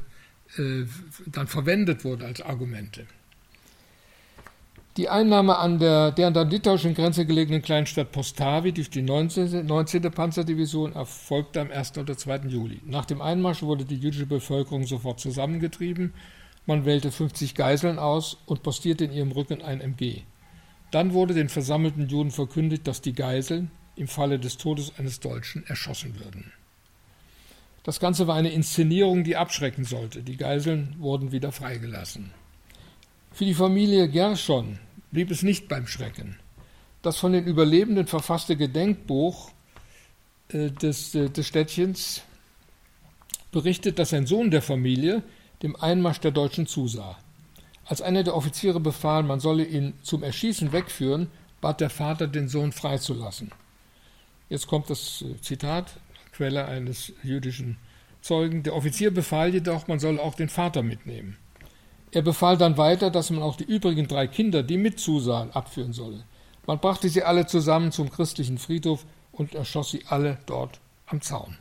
dann 0.56 1.46
verwendet 1.46 2.04
wurde 2.04 2.26
als 2.26 2.40
Argumente. 2.40 3.06
Die 4.96 5.08
Einnahme 5.08 5.58
an 5.58 5.78
der, 5.78 6.10
der 6.10 6.26
an 6.26 6.34
der 6.34 6.44
litauischen 6.44 6.92
Grenze 6.92 7.24
gelegenen 7.24 7.62
Kleinstadt 7.62 8.10
Postavi 8.10 8.72
durch 8.72 8.90
die 8.90 9.02
19. 9.02 9.64
19. 9.64 10.02
Panzerdivision 10.10 10.92
erfolgte 10.92 11.60
am 11.60 11.70
1. 11.70 11.98
oder 11.98 12.16
2. 12.16 12.48
Juli. 12.48 12.80
Nach 12.84 13.04
dem 13.04 13.22
Einmarsch 13.22 13.62
wurde 13.62 13.84
die 13.84 13.94
jüdische 13.94 14.26
Bevölkerung 14.26 14.86
sofort 14.86 15.20
zusammengetrieben. 15.20 16.14
Man 16.66 16.84
wählte 16.84 17.12
50 17.12 17.54
Geiseln 17.54 18.00
aus 18.00 18.38
und 18.46 18.64
postierte 18.64 19.04
in 19.04 19.12
ihrem 19.12 19.30
Rücken 19.30 19.62
ein 19.62 19.80
MG. 19.80 20.22
Dann 20.90 21.12
wurde 21.12 21.32
den 21.32 21.48
versammelten 21.48 22.08
Juden 22.08 22.32
verkündigt, 22.32 22.88
dass 22.88 23.00
die 23.00 23.12
Geiseln 23.12 23.70
im 23.94 24.08
Falle 24.08 24.40
des 24.40 24.56
Todes 24.56 24.92
eines 24.98 25.20
Deutschen 25.20 25.64
erschossen 25.68 26.18
würden. 26.18 26.52
Das 27.82 28.00
Ganze 28.00 28.26
war 28.26 28.36
eine 28.36 28.50
Inszenierung, 28.50 29.24
die 29.24 29.36
abschrecken 29.36 29.84
sollte. 29.84 30.22
Die 30.22 30.36
Geiseln 30.36 30.94
wurden 30.98 31.32
wieder 31.32 31.52
freigelassen. 31.52 32.32
Für 33.32 33.44
die 33.44 33.54
Familie 33.54 34.08
Gershon 34.08 34.78
blieb 35.10 35.30
es 35.30 35.42
nicht 35.42 35.68
beim 35.68 35.86
Schrecken. 35.86 36.36
Das 37.02 37.18
von 37.18 37.32
den 37.32 37.46
Überlebenden 37.46 38.06
verfasste 38.06 38.56
Gedenkbuch 38.56 39.50
äh, 40.48 40.70
des, 40.70 41.14
äh, 41.14 41.30
des 41.30 41.46
Städtchens 41.46 42.22
berichtet, 43.52 43.98
dass 43.98 44.12
ein 44.12 44.26
Sohn 44.26 44.50
der 44.50 44.62
Familie 44.62 45.22
dem 45.62 45.76
Einmarsch 45.76 46.20
der 46.20 46.32
Deutschen 46.32 46.66
zusah. 46.66 47.16
Als 47.84 48.02
einer 48.02 48.22
der 48.22 48.36
Offiziere 48.36 48.80
befahl, 48.80 49.22
man 49.22 49.40
solle 49.40 49.64
ihn 49.64 49.94
zum 50.02 50.22
Erschießen 50.22 50.72
wegführen, 50.72 51.28
bat 51.60 51.80
der 51.80 51.90
Vater, 51.90 52.26
den 52.26 52.48
Sohn 52.48 52.72
freizulassen. 52.72 53.50
Jetzt 54.48 54.66
kommt 54.66 54.90
das 54.90 55.22
äh, 55.22 55.40
Zitat, 55.40 55.92
Quelle 56.38 56.66
eines 56.66 57.12
jüdischen 57.24 57.78
Zeugen. 58.22 58.62
Der 58.62 58.76
Offizier 58.76 59.12
befahl 59.12 59.52
jedoch, 59.52 59.88
man 59.88 59.98
solle 59.98 60.22
auch 60.22 60.36
den 60.36 60.48
Vater 60.48 60.84
mitnehmen. 60.84 61.36
Er 62.12 62.22
befahl 62.22 62.56
dann 62.56 62.78
weiter, 62.78 63.10
dass 63.10 63.30
man 63.30 63.42
auch 63.42 63.56
die 63.56 63.64
übrigen 63.64 64.06
drei 64.06 64.28
Kinder, 64.28 64.62
die 64.62 64.76
mit 64.76 65.00
zusahen, 65.00 65.50
abführen 65.50 65.92
solle. 65.92 66.22
Man 66.64 66.78
brachte 66.78 67.08
sie 67.08 67.24
alle 67.24 67.46
zusammen 67.46 67.90
zum 67.90 68.08
christlichen 68.08 68.56
Friedhof 68.56 69.04
und 69.32 69.56
erschoss 69.56 69.90
sie 69.90 70.04
alle 70.06 70.38
dort 70.46 70.78
am 71.06 71.20
Zaun. 71.22 71.58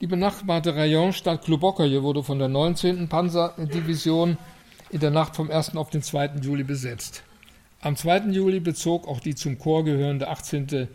Die 0.00 0.08
benachbarte 0.08 0.74
Rayonstadt 0.74 1.44
Klubokaje 1.44 2.02
wurde 2.02 2.24
von 2.24 2.40
der 2.40 2.48
19. 2.48 3.08
Panzerdivision 3.08 4.36
in 4.90 4.98
der 4.98 5.12
Nacht 5.12 5.36
vom 5.36 5.48
1. 5.48 5.76
auf 5.76 5.90
den 5.90 6.02
2. 6.02 6.38
Juli 6.42 6.64
besetzt. 6.64 7.22
Am 7.82 7.94
2. 7.94 8.32
Juli 8.32 8.58
bezog 8.58 9.06
auch 9.06 9.20
die 9.20 9.36
zum 9.36 9.60
Korps 9.60 9.84
gehörende 9.84 10.26
18. 10.26 10.88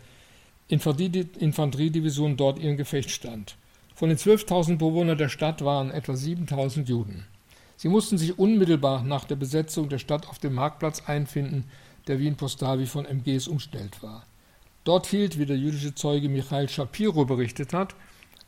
Infanteriedivision 0.68 2.36
dort 2.36 2.58
ihren 2.58 2.76
Gefechtsstand. 2.76 3.56
Von 3.94 4.08
den 4.08 4.18
12.000 4.18 4.76
Bewohnern 4.76 5.16
der 5.16 5.28
Stadt 5.28 5.64
waren 5.64 5.90
etwa 5.90 6.12
7.000 6.12 6.84
Juden. 6.84 7.24
Sie 7.76 7.88
mussten 7.88 8.18
sich 8.18 8.38
unmittelbar 8.38 9.02
nach 9.02 9.24
der 9.24 9.36
Besetzung 9.36 9.88
der 9.88 9.98
Stadt 9.98 10.28
auf 10.28 10.38
dem 10.38 10.54
Marktplatz 10.54 11.02
einfinden, 11.06 11.64
der 12.06 12.18
wie 12.18 12.26
in 12.26 12.36
Postavi 12.36 12.86
von 12.86 13.04
MGs 13.04 13.48
umstellt 13.48 14.02
war. 14.02 14.26
Dort 14.84 15.06
hielt, 15.06 15.38
wie 15.38 15.46
der 15.46 15.56
jüdische 15.56 15.94
Zeuge 15.94 16.28
Michael 16.28 16.68
Shapiro 16.68 17.24
berichtet 17.24 17.72
hat, 17.72 17.94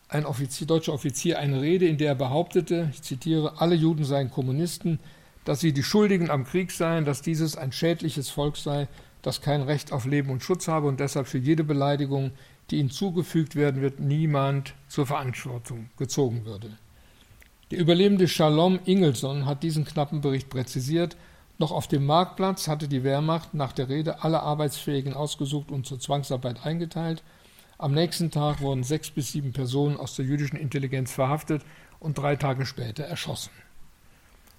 ein 0.08 0.24
Offizier, 0.24 0.66
deutscher 0.66 0.94
Offizier 0.94 1.38
eine 1.38 1.60
Rede, 1.60 1.86
in 1.86 1.98
der 1.98 2.08
er 2.08 2.14
behauptete, 2.14 2.88
ich 2.92 3.02
zitiere, 3.02 3.60
alle 3.60 3.74
Juden 3.74 4.04
seien 4.04 4.30
Kommunisten, 4.30 5.00
dass 5.44 5.60
sie 5.60 5.72
die 5.72 5.82
Schuldigen 5.82 6.30
am 6.30 6.44
Krieg 6.44 6.70
seien, 6.70 7.04
dass 7.04 7.22
dieses 7.22 7.56
ein 7.56 7.72
schädliches 7.72 8.30
Volk 8.30 8.56
sei, 8.56 8.88
das 9.22 9.40
kein 9.40 9.62
Recht 9.62 9.92
auf 9.92 10.04
Leben 10.04 10.30
und 10.30 10.42
Schutz 10.42 10.68
habe 10.68 10.86
und 10.86 11.00
deshalb 11.00 11.26
für 11.26 11.38
jede 11.38 11.64
Beleidigung, 11.64 12.32
die 12.70 12.78
ihnen 12.78 12.90
zugefügt 12.90 13.56
werden 13.56 13.82
wird, 13.82 14.00
niemand 14.00 14.74
zur 14.88 15.06
Verantwortung 15.06 15.90
gezogen 15.96 16.44
würde. 16.44 16.76
Der 17.70 17.78
Überlebende 17.78 18.28
Shalom 18.28 18.78
Ingelsson 18.84 19.44
hat 19.44 19.62
diesen 19.62 19.84
knappen 19.84 20.20
Bericht 20.20 20.48
präzisiert. 20.48 21.16
Noch 21.58 21.72
auf 21.72 21.88
dem 21.88 22.06
Marktplatz 22.06 22.68
hatte 22.68 22.88
die 22.88 23.04
Wehrmacht 23.04 23.52
nach 23.52 23.72
der 23.72 23.88
Rede 23.88 24.22
alle 24.22 24.40
Arbeitsfähigen 24.40 25.12
ausgesucht 25.12 25.70
und 25.70 25.86
zur 25.86 26.00
Zwangsarbeit 26.00 26.64
eingeteilt. 26.64 27.22
Am 27.76 27.92
nächsten 27.92 28.30
Tag 28.30 28.60
wurden 28.60 28.84
sechs 28.84 29.10
bis 29.10 29.32
sieben 29.32 29.52
Personen 29.52 29.96
aus 29.96 30.16
der 30.16 30.24
jüdischen 30.24 30.56
Intelligenz 30.56 31.12
verhaftet 31.12 31.62
und 32.00 32.18
drei 32.18 32.36
Tage 32.36 32.64
später 32.64 33.04
erschossen. 33.04 33.50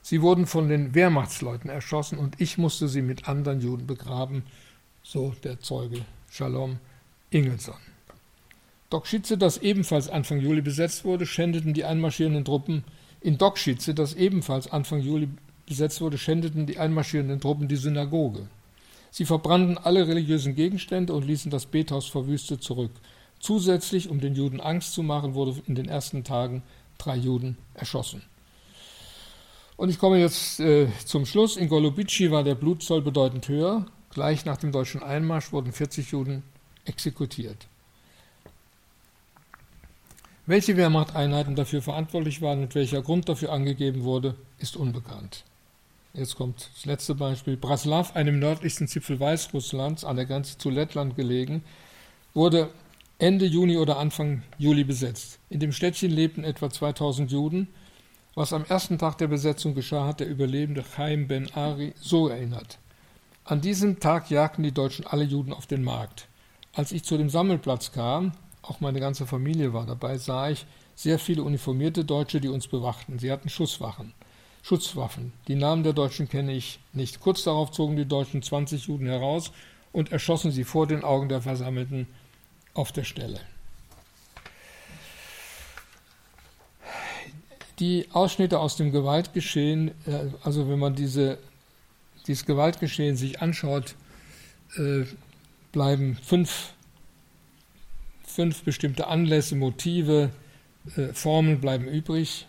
Sie 0.02 0.22
wurden 0.22 0.46
von 0.46 0.70
den 0.70 0.96
Wehrmachtsleuten 0.96 1.70
erschossen 1.70 2.18
und 2.18 2.40
ich 2.40 2.58
musste 2.58 2.88
sie 2.88 3.02
mit 3.02 3.28
anderen 3.28 3.62
Juden 3.62 3.86
begraben, 3.86 4.44
so 5.04 5.34
der 5.44 5.60
Zeuge 5.60 6.06
Shalom 6.30 6.78
Ingelsson. 7.32 7.76
Dokschitze, 8.90 9.38
das 9.38 9.60
ebenfalls 9.60 10.10
Anfang 10.10 10.40
Juli 10.40 10.62
besetzt 10.62 11.06
wurde, 11.06 11.26
schändeten 11.26 11.74
die 11.74 11.86
einmarschierenden 11.86 12.46
Truppen 12.46 12.84
in 13.22 13.38
Dokschitze, 13.38 13.94
das 13.94 14.16
ebenfalls 14.16 14.72
Anfang 14.72 15.02
Juli 15.02 15.30
besetzt 15.68 16.02
wurde, 16.02 16.18
schändeten 16.18 16.66
die 16.66 16.80
einmarschierenden 16.80 17.40
Truppen 17.40 17.68
die 17.68 17.76
Synagoge. 17.76 18.48
Sie 19.12 19.26
verbrannten 19.26 19.78
alle 19.78 20.08
religiösen 20.08 20.56
Gegenstände 20.56 21.14
und 21.14 21.26
ließen 21.26 21.52
das 21.52 21.66
Bethaus 21.66 22.08
verwüstet 22.08 22.64
zurück. 22.64 22.92
Zusätzlich, 23.40 24.10
um 24.10 24.20
den 24.20 24.36
Juden 24.36 24.60
Angst 24.60 24.94
zu 24.94 25.04
machen, 25.04 25.34
wurde 25.34 25.62
in 25.68 25.76
den 25.76 25.88
ersten 25.88 26.24
Tagen 26.24 26.64
drei 26.98 27.16
Juden 27.16 27.58
erschossen. 27.74 28.24
Und 29.80 29.88
ich 29.88 29.98
komme 29.98 30.20
jetzt 30.20 30.60
äh, 30.60 30.88
zum 31.06 31.26
Schluss. 31.26 31.56
In 31.56 31.70
Golubici 31.70 32.32
war 32.32 32.44
der 32.44 32.56
Blutzoll 32.56 33.02
bedeutend 33.02 33.48
höher. 33.48 33.86
Gleich 34.10 34.44
nach 34.44 34.58
dem 34.58 34.74
deutschen 34.74 35.02
Einmarsch 35.02 35.54
wurden 35.54 35.72
40 35.72 36.12
Juden 36.12 36.44
exekutiert. 36.84 37.66
Welche 40.46 40.76
Wehrmachteinheiten 40.76 41.56
dafür 41.56 41.82
verantwortlich 41.82 42.42
waren 42.42 42.64
und 42.64 42.76
welcher 42.76 43.02
Grund 43.02 43.30
dafür 43.30 43.54
angegeben 43.54 44.04
wurde, 44.04 44.36
ist 44.58 44.76
unbekannt. 44.76 45.46
Jetzt 46.14 46.36
kommt 46.36 46.70
das 46.76 46.84
letzte 46.84 47.16
Beispiel. 47.16 47.56
Braslav, 47.56 48.18
einem 48.18 48.38
nördlichsten 48.38 48.90
Zipfel 48.90 49.18
Weißrusslands, 49.18 50.04
an 50.04 50.18
der 50.18 50.26
Grenze 50.26 50.58
zu 50.58 50.70
Lettland 50.70 51.16
gelegen, 51.16 51.64
wurde 52.34 52.70
Ende 53.18 53.46
Juni 53.46 53.78
oder 53.78 53.98
Anfang 53.98 54.44
Juli 54.58 54.84
besetzt. 54.84 55.40
In 55.50 55.62
dem 55.62 55.72
Städtchen 55.72 56.12
lebten 56.12 56.44
etwa 56.44 56.70
2000 56.70 57.32
Juden. 57.32 57.70
Was 58.36 58.54
am 58.54 58.64
ersten 58.64 58.98
Tag 58.98 59.18
der 59.18 59.28
Besetzung 59.28 59.74
geschah, 59.74 60.06
hat 60.06 60.20
der 60.20 60.28
Überlebende 60.28 60.84
Chaim 60.84 61.28
Ben 61.28 61.52
Ari 61.54 61.94
so 62.00 62.28
erinnert. 62.28 62.78
An 63.44 63.62
diesem 63.62 64.00
Tag 64.00 64.30
jagten 64.30 64.62
die 64.62 64.72
Deutschen 64.72 65.08
alle 65.08 65.24
Juden 65.24 65.52
auf 65.52 65.66
den 65.66 65.84
Markt. 65.84 66.28
Als 66.74 66.92
ich 66.92 67.04
zu 67.04 67.18
dem 67.18 67.30
Sammelplatz 67.30 67.92
kam, 67.92 68.34
auch 68.62 68.80
meine 68.82 69.00
ganze 69.00 69.26
Familie 69.26 69.74
war 69.74 69.88
dabei, 69.88 70.20
sah 70.20 70.50
ich 70.50 70.68
sehr 70.96 71.18
viele 71.18 71.42
uniformierte 71.42 72.06
Deutsche, 72.06 72.40
die 72.40 72.50
uns 72.50 72.68
bewachten. 72.68 73.18
Sie 73.18 73.32
hatten 73.32 73.50
Schusswachen, 73.50 74.14
Schutzwaffen. 74.62 75.34
Die 75.48 75.56
Namen 75.56 75.84
der 75.84 75.94
Deutschen 75.94 76.30
kenne 76.30 76.54
ich 76.54 76.80
nicht. 76.94 77.22
Kurz 77.22 77.44
darauf 77.44 77.72
zogen 77.72 77.96
die 77.96 78.06
Deutschen 78.06 78.44
20 78.44 78.86
Juden 78.86 79.08
heraus 79.08 79.52
und 79.92 80.12
erschossen 80.12 80.52
sie 80.52 80.64
vor 80.64 80.86
den 80.86 81.04
Augen 81.04 81.30
der 81.30 81.42
Versammelten 81.42 82.06
auf 82.76 82.92
der 82.92 83.06
Stelle. 83.06 83.40
Die 87.80 88.08
Ausschnitte 88.12 88.60
aus 88.60 88.76
dem 88.76 88.92
Gewaltgeschehen, 88.92 89.90
äh, 90.06 90.28
also 90.44 90.70
wenn 90.70 90.80
man 90.80 90.96
diese, 90.96 91.38
dieses 92.28 92.46
Gewaltgeschehen 92.46 93.16
sich 93.16 93.42
anschaut, 93.42 93.96
äh, 94.78 95.06
bleiben 95.72 96.18
fünf 96.22 96.74
fünf 98.30 98.64
bestimmte 98.64 99.08
Anlässe, 99.08 99.56
Motive, 99.56 100.30
äh, 100.96 101.08
Formeln 101.14 101.60
bleiben 101.60 101.88
übrig. 101.88 102.48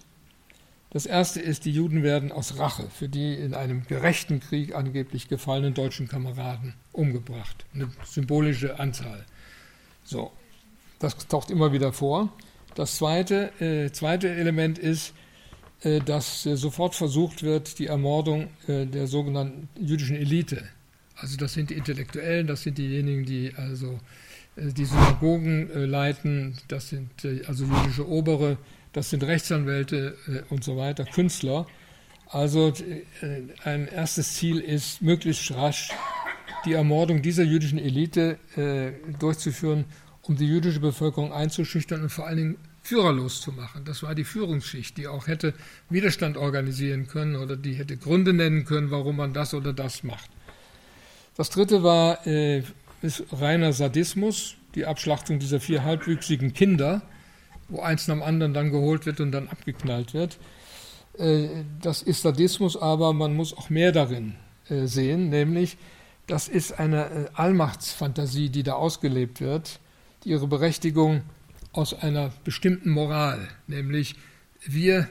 Das 0.90 1.06
erste 1.06 1.40
ist, 1.40 1.64
die 1.64 1.72
Juden 1.72 2.02
werden 2.02 2.32
aus 2.32 2.58
Rache 2.58 2.88
für 2.90 3.08
die 3.08 3.34
in 3.34 3.54
einem 3.54 3.86
gerechten 3.86 4.40
Krieg 4.40 4.74
angeblich 4.74 5.28
gefallenen 5.28 5.74
deutschen 5.74 6.08
Kameraden 6.08 6.74
umgebracht. 6.92 7.64
Eine 7.74 7.90
symbolische 8.04 8.78
Anzahl. 8.78 9.24
So, 10.04 10.32
das 10.98 11.16
taucht 11.28 11.50
immer 11.50 11.72
wieder 11.72 11.92
vor. 11.92 12.32
Das 12.74 12.96
zweite, 12.96 13.52
äh, 13.60 13.90
zweite 13.90 14.28
Element 14.28 14.78
ist, 14.78 15.12
äh, 15.82 16.00
dass 16.00 16.44
äh, 16.44 16.56
sofort 16.56 16.94
versucht 16.94 17.42
wird, 17.42 17.78
die 17.78 17.86
Ermordung 17.86 18.48
äh, 18.66 18.84
der 18.84 19.06
sogenannten 19.06 19.68
jüdischen 19.80 20.14
Elite. 20.14 20.68
Also 21.16 21.38
das 21.38 21.54
sind 21.54 21.70
die 21.70 21.74
Intellektuellen, 21.74 22.46
das 22.46 22.62
sind 22.62 22.76
diejenigen, 22.76 23.24
die 23.24 23.52
also 23.56 23.98
äh, 24.56 24.72
die 24.72 24.84
Synagogen 24.84 25.70
äh, 25.70 25.86
leiten, 25.86 26.58
das 26.68 26.90
sind 26.90 27.10
also 27.46 27.64
jüdische 27.64 28.06
Obere, 28.06 28.58
das 28.92 29.08
sind 29.08 29.22
Rechtsanwälte 29.22 30.16
und 30.50 30.64
so 30.64 30.76
weiter, 30.76 31.04
Künstler. 31.04 31.66
Also 32.26 32.72
ein 33.62 33.86
erstes 33.86 34.34
Ziel 34.34 34.58
ist, 34.58 35.00
möglichst 35.00 35.52
rasch 35.52 35.90
die 36.64 36.72
Ermordung 36.72 37.22
dieser 37.22 37.44
jüdischen 37.44 37.78
Elite 37.78 38.38
durchzuführen, 39.20 39.84
um 40.30 40.36
die 40.36 40.46
jüdische 40.46 40.78
Bevölkerung 40.78 41.32
einzuschüchtern 41.32 42.02
und 42.02 42.10
vor 42.10 42.28
allen 42.28 42.36
Dingen 42.36 42.56
führerlos 42.82 43.40
zu 43.40 43.50
machen. 43.50 43.84
Das 43.84 44.04
war 44.04 44.14
die 44.14 44.22
Führungsschicht, 44.22 44.96
die 44.96 45.08
auch 45.08 45.26
hätte 45.26 45.54
Widerstand 45.88 46.36
organisieren 46.36 47.08
können 47.08 47.34
oder 47.34 47.56
die 47.56 47.74
hätte 47.74 47.96
Gründe 47.96 48.32
nennen 48.32 48.64
können, 48.64 48.92
warum 48.92 49.16
man 49.16 49.32
das 49.32 49.54
oder 49.54 49.72
das 49.72 50.04
macht. 50.04 50.30
Das 51.36 51.50
dritte 51.50 51.82
war 51.82 52.24
ist 53.02 53.24
reiner 53.32 53.72
Sadismus, 53.72 54.54
die 54.76 54.86
Abschlachtung 54.86 55.40
dieser 55.40 55.58
vier 55.58 55.82
halbwüchsigen 55.82 56.52
Kinder, 56.52 57.02
wo 57.68 57.80
eins 57.80 58.06
nach 58.06 58.14
dem 58.14 58.22
anderen 58.22 58.54
dann 58.54 58.70
geholt 58.70 59.06
wird 59.06 59.20
und 59.20 59.32
dann 59.32 59.48
abgeknallt 59.48 60.14
wird. 60.14 60.38
Äh, 61.18 61.48
das 61.82 62.02
ist 62.02 62.22
Sadismus, 62.22 62.76
aber 62.76 63.12
man 63.12 63.34
muss 63.34 63.56
auch 63.56 63.68
mehr 63.68 63.90
darin 63.90 64.36
äh, 64.68 64.86
sehen, 64.86 65.28
nämlich 65.28 65.76
das 66.28 66.46
ist 66.46 66.78
eine 66.78 67.06
äh, 67.06 67.28
Allmachtsfantasie, 67.34 68.50
die 68.50 68.62
da 68.62 68.74
ausgelebt 68.74 69.40
wird, 69.40 69.80
ihre 70.24 70.46
Berechtigung 70.46 71.22
aus 71.72 71.94
einer 71.94 72.32
bestimmten 72.44 72.90
Moral, 72.90 73.48
nämlich 73.66 74.16
wir 74.66 75.08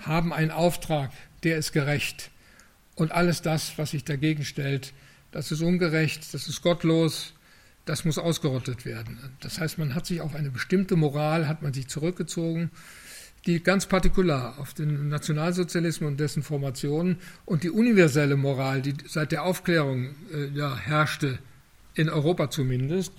haben 0.00 0.32
einen 0.32 0.50
Auftrag, 0.50 1.10
der 1.44 1.58
ist 1.58 1.72
gerecht 1.72 2.30
Und 2.94 3.12
alles 3.12 3.42
das, 3.42 3.78
was 3.78 3.92
sich 3.92 4.02
dagegen 4.02 4.44
stellt, 4.44 4.92
das 5.30 5.52
ist 5.52 5.62
ungerecht, 5.62 6.34
das 6.34 6.48
ist 6.48 6.62
gottlos, 6.62 7.32
das 7.84 8.04
muss 8.04 8.18
ausgerottet 8.18 8.84
werden. 8.84 9.18
Das 9.40 9.60
heißt, 9.60 9.78
man 9.78 9.94
hat 9.94 10.04
sich 10.04 10.20
auf 10.20 10.34
eine 10.34 10.50
bestimmte 10.50 10.96
Moral, 10.96 11.46
hat 11.46 11.62
man 11.62 11.72
sich 11.72 11.86
zurückgezogen, 11.86 12.70
die 13.46 13.62
ganz 13.62 13.86
partikular 13.86 14.58
auf 14.58 14.74
den 14.74 15.08
Nationalsozialismus 15.08 16.08
und 16.08 16.18
dessen 16.18 16.42
Formationen 16.42 17.18
und 17.44 17.62
die 17.62 17.70
universelle 17.70 18.36
Moral, 18.36 18.82
die 18.82 18.94
seit 19.06 19.30
der 19.30 19.44
Aufklärung 19.44 20.16
äh, 20.34 20.48
ja, 20.48 20.76
herrschte, 20.76 21.38
in 21.94 22.08
Europa 22.08 22.50
zumindest, 22.50 23.12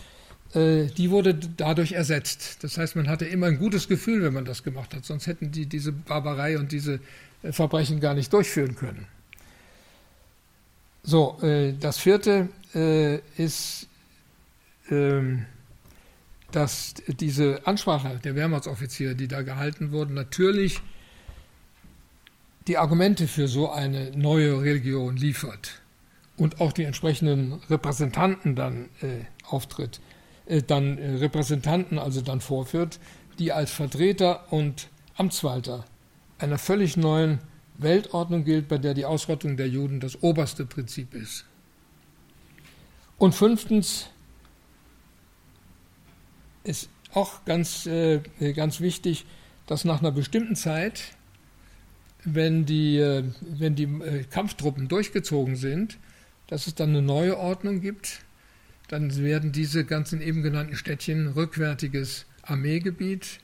die 0.53 1.11
wurde 1.11 1.35
dadurch 1.35 1.91
ersetzt. 1.91 2.63
Das 2.63 2.77
heißt, 2.77 2.95
man 2.95 3.07
hatte 3.07 3.25
immer 3.25 3.47
ein 3.47 3.59
gutes 3.59 3.87
Gefühl, 3.87 4.23
wenn 4.23 4.33
man 4.33 4.45
das 4.45 4.63
gemacht 4.63 4.95
hat, 4.95 5.05
sonst 5.05 5.27
hätten 5.27 5.51
die 5.51 5.67
diese 5.67 5.91
Barbarei 5.91 6.57
und 6.57 6.71
diese 6.71 6.99
äh, 7.43 7.51
Verbrechen 7.51 7.99
gar 7.99 8.13
nicht 8.13 8.33
durchführen 8.33 8.75
können. 8.75 9.05
So, 11.03 11.39
äh, 11.41 11.73
das 11.79 11.99
vierte 11.99 12.49
ist, 13.35 13.87
ähm, 14.91 15.47
dass 16.51 16.93
diese 17.07 17.65
Ansprache 17.65 18.19
der 18.23 18.35
Wehrmachtsoffiziere, 18.35 19.15
die 19.15 19.27
da 19.27 19.41
gehalten 19.41 19.91
wurden, 19.91 20.13
natürlich 20.13 20.79
die 22.67 22.77
Argumente 22.77 23.27
für 23.27 23.47
so 23.47 23.71
eine 23.71 24.11
neue 24.11 24.61
Religion 24.61 25.17
liefert 25.17 25.81
und 26.37 26.61
auch 26.61 26.71
die 26.71 26.83
entsprechenden 26.83 27.53
Repräsentanten 27.71 28.55
dann 28.55 28.89
äh, 29.01 29.25
auftritt, 29.47 29.97
äh, 29.97 30.08
dann 30.61 30.97
äh, 30.97 31.15
Repräsentanten 31.15 31.99
also 31.99 32.21
dann 32.21 32.41
vorführt, 32.41 32.99
die 33.37 33.51
als 33.51 33.71
Vertreter 33.71 34.51
und 34.51 34.89
Amtswalter 35.15 35.85
einer 36.37 36.57
völlig 36.57 36.97
neuen 36.97 37.39
Weltordnung 37.77 38.43
gilt, 38.43 38.67
bei 38.67 38.77
der 38.77 38.93
die 38.93 39.05
Ausrottung 39.05 39.57
der 39.57 39.67
Juden 39.67 39.99
das 39.99 40.21
oberste 40.21 40.65
Prinzip 40.65 41.13
ist. 41.13 41.45
Und 43.17 43.35
fünftens 43.35 44.09
ist 46.63 46.89
auch 47.13 47.43
ganz, 47.45 47.85
äh, 47.85 48.21
ganz 48.53 48.79
wichtig, 48.79 49.25
dass 49.65 49.85
nach 49.85 49.99
einer 49.99 50.11
bestimmten 50.11 50.55
Zeit, 50.55 51.15
wenn 52.23 52.65
die, 52.65 52.97
äh, 52.97 53.23
wenn 53.41 53.75
die 53.75 53.83
äh, 53.83 54.23
Kampftruppen 54.23 54.87
durchgezogen 54.87 55.55
sind, 55.55 55.97
dass 56.47 56.67
es 56.67 56.75
dann 56.75 56.89
eine 56.89 57.01
neue 57.01 57.37
Ordnung 57.37 57.81
gibt. 57.81 58.21
Dann 58.89 59.15
werden 59.23 59.51
diese 59.51 59.85
ganzen 59.85 60.19
eben 60.19 60.41
genannten 60.41 60.75
Städtchen 60.75 61.27
rückwärtiges 61.27 62.25
Armeegebiet. 62.41 63.39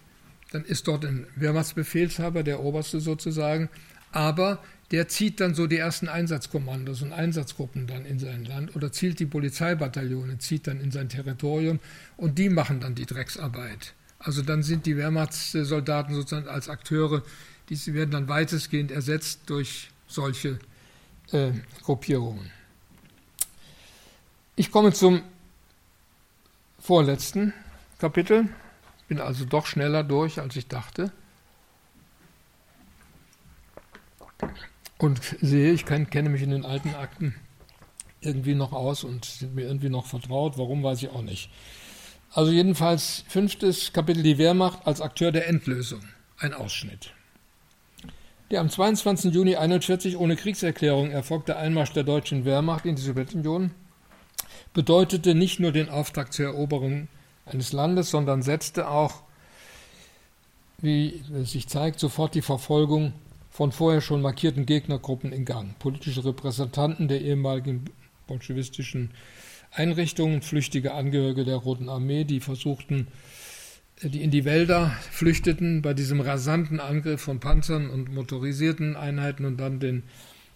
Dann 0.51 0.65
ist 0.65 0.87
dort 0.87 1.05
ein 1.05 1.27
Wehrmachtsbefehlshaber, 1.35 2.43
der 2.43 2.61
Oberste 2.61 2.99
sozusagen, 2.99 3.69
aber 4.11 4.61
der 4.91 5.07
zieht 5.07 5.39
dann 5.39 5.55
so 5.55 5.67
die 5.67 5.77
ersten 5.77 6.07
Einsatzkommandos 6.07 7.01
und 7.01 7.11
Einsatzgruppen 7.11 7.87
dann 7.87 8.05
in 8.05 8.19
sein 8.19 8.45
Land 8.45 8.75
oder 8.75 8.91
zielt 8.91 9.19
die 9.19 9.25
Polizeibataillone, 9.25 10.37
zieht 10.37 10.67
dann 10.67 10.79
in 10.79 10.91
sein 10.91 11.09
Territorium 11.09 11.79
und 12.17 12.37
die 12.37 12.49
machen 12.49 12.79
dann 12.79 12.95
die 12.95 13.05
Drecksarbeit. 13.05 13.93
Also 14.19 14.41
dann 14.41 14.63
sind 14.63 14.85
die 14.85 14.97
Wehrmachtssoldaten 14.97 16.15
sozusagen 16.15 16.47
als 16.47 16.69
Akteure, 16.69 17.23
die 17.69 17.93
werden 17.93 18.11
dann 18.11 18.27
weitestgehend 18.29 18.91
ersetzt 18.91 19.41
durch 19.47 19.89
solche 20.07 20.59
äh, 21.31 21.51
Gruppierungen. 21.81 22.51
Ich 24.55 24.71
komme 24.71 24.93
zum 24.93 25.21
vorletzten 26.85 27.53
Kapitel, 27.99 28.47
bin 29.07 29.19
also 29.19 29.45
doch 29.45 29.65
schneller 29.65 30.03
durch, 30.03 30.39
als 30.39 30.55
ich 30.55 30.67
dachte. 30.67 31.11
und 34.97 35.21
sehe, 35.41 35.71
ich 35.71 35.85
kenne 35.85 36.29
mich 36.29 36.41
in 36.41 36.51
den 36.51 36.65
alten 36.65 36.95
Akten 36.95 37.35
irgendwie 38.21 38.55
noch 38.55 38.73
aus 38.73 39.03
und 39.03 39.25
sind 39.25 39.55
mir 39.55 39.63
irgendwie 39.63 39.89
noch 39.89 40.05
vertraut. 40.05 40.57
Warum, 40.57 40.83
weiß 40.83 41.03
ich 41.03 41.09
auch 41.09 41.21
nicht. 41.21 41.49
Also 42.31 42.51
jedenfalls 42.51 43.23
fünftes 43.27 43.93
Kapitel 43.93 44.23
die 44.23 44.37
Wehrmacht 44.37 44.87
als 44.87 45.01
Akteur 45.01 45.31
der 45.31 45.47
Endlösung. 45.47 46.01
Ein 46.37 46.53
Ausschnitt. 46.53 47.13
Der 48.51 48.61
am 48.61 48.69
22. 48.69 49.33
Juni 49.33 49.55
1941 49.55 50.17
ohne 50.17 50.35
Kriegserklärung 50.35 51.11
erfolgte 51.11 51.57
Einmarsch 51.57 51.93
der 51.93 52.03
deutschen 52.03 52.45
Wehrmacht 52.45 52.85
in 52.85 52.95
die 52.95 53.01
Sowjetunion 53.01 53.71
bedeutete 54.75 55.33
nicht 55.33 55.59
nur 55.59 55.71
den 55.71 55.89
Auftrag 55.89 56.33
zur 56.33 56.45
Eroberung 56.45 57.07
eines 57.45 57.71
Landes, 57.73 58.11
sondern 58.11 58.43
setzte 58.43 58.89
auch, 58.89 59.23
wie 60.79 61.23
es 61.33 61.53
sich 61.53 61.67
zeigt, 61.67 61.99
sofort 61.99 62.35
die 62.35 62.41
Verfolgung 62.41 63.13
von 63.49 63.71
vorher 63.71 64.01
schon 64.01 64.21
markierten 64.21 64.65
Gegnergruppen 64.65 65.31
in 65.31 65.45
Gang. 65.45 65.79
Politische 65.79 66.25
Repräsentanten 66.25 67.07
der 67.07 67.21
ehemaligen 67.21 67.85
bolschewistischen 68.27 69.11
Einrichtungen, 69.71 70.41
flüchtige 70.41 70.93
Angehörige 70.93 71.45
der 71.45 71.55
Roten 71.55 71.87
Armee, 71.87 72.25
die 72.25 72.41
versuchten, 72.41 73.07
die 74.01 74.23
in 74.23 74.31
die 74.31 74.43
Wälder 74.43 74.89
flüchteten 75.09 75.81
bei 75.81 75.93
diesem 75.93 76.19
rasanten 76.19 76.81
Angriff 76.81 77.21
von 77.21 77.39
Panzern 77.39 77.89
und 77.89 78.13
motorisierten 78.13 78.97
Einheiten 78.97 79.45
und 79.45 79.55
dann 79.57 79.79
den, 79.79 80.03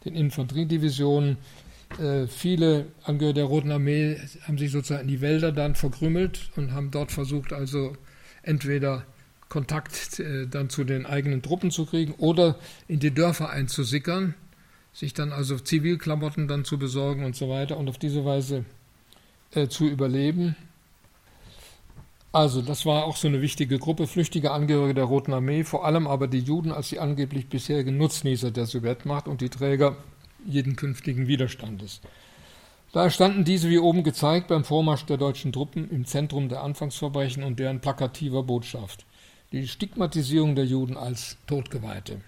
den 0.04 0.14
Infanteriedivisionen. 0.14 1.38
Äh, 1.98 2.28
viele 2.28 2.88
Angehörige 3.04 3.40
der 3.40 3.46
Roten 3.46 3.72
Armee 3.72 4.18
haben 4.44 4.58
sich 4.58 4.72
sozusagen 4.72 5.04
in 5.04 5.08
die 5.08 5.22
Wälder 5.22 5.52
dann 5.52 5.76
verkrümmelt 5.76 6.52
und 6.56 6.72
haben 6.72 6.92
dort 6.92 7.12
versucht, 7.12 7.52
also 7.52 7.94
entweder 8.44 9.06
Kontakt 9.50 10.20
äh, 10.20 10.48
dann 10.48 10.70
zu 10.70 10.84
den 10.84 11.06
eigenen 11.06 11.42
Truppen 11.42 11.72
zu 11.72 11.86
kriegen 11.86 12.14
oder 12.14 12.56
in 12.88 13.00
die 13.00 13.14
Dörfer 13.14 13.50
einzusickern, 13.50 14.36
sich 14.94 15.14
dann 15.14 15.32
also 15.32 15.58
Zivilklamotten 15.58 16.48
dann 16.48 16.64
zu 16.64 16.78
besorgen 16.78 17.26
und 17.26 17.36
so 17.36 17.50
weiter 17.50 17.78
und 17.78 17.90
auf 17.90 17.98
diese 17.98 18.24
Weise 18.24 18.66
äh, 19.52 19.68
zu 19.68 19.88
überleben. 19.88 20.56
Also, 22.32 22.62
das 22.62 22.86
war 22.86 23.06
auch 23.06 23.16
so 23.16 23.28
eine 23.28 23.42
wichtige 23.42 23.80
Gruppe, 23.80 24.06
flüchtige 24.06 24.52
Angehörige 24.52 24.94
der 24.94 25.06
Roten 25.06 25.34
Armee, 25.34 25.64
vor 25.64 25.84
allem 25.84 26.06
aber 26.06 26.28
die 26.28 26.40
Juden 26.40 26.72
als 26.72 26.90
die 26.90 27.00
angeblich 27.00 27.50
bisherigen 27.50 27.98
Nutznießer 27.98 28.52
der 28.52 28.68
Sowjetmacht 28.68 29.28
und 29.28 29.42
die 29.42 29.50
Träger 29.50 29.98
jeden 30.46 30.76
künftigen 30.76 31.28
Widerstandes. 31.28 32.02
Daher 32.92 33.12
standen 33.12 33.44
diese, 33.44 33.70
wie 33.70 33.78
oben 33.78 34.04
gezeigt, 34.04 34.48
beim 34.48 34.64
Vormarsch 34.64 35.06
der 35.06 35.18
deutschen 35.18 35.52
Truppen 35.52 35.90
im 35.92 36.06
Zentrum 36.06 36.50
der 36.50 36.64
Anfangsverbrechen 36.64 37.44
und 37.44 37.60
deren 37.60 37.82
plakativer 37.82 38.44
Botschaft 38.44 39.06
die 39.52 39.68
Stigmatisierung 39.68 40.56
der 40.56 40.66
Juden 40.66 40.96
als 40.96 41.38
Todgeweihte. 41.48 42.22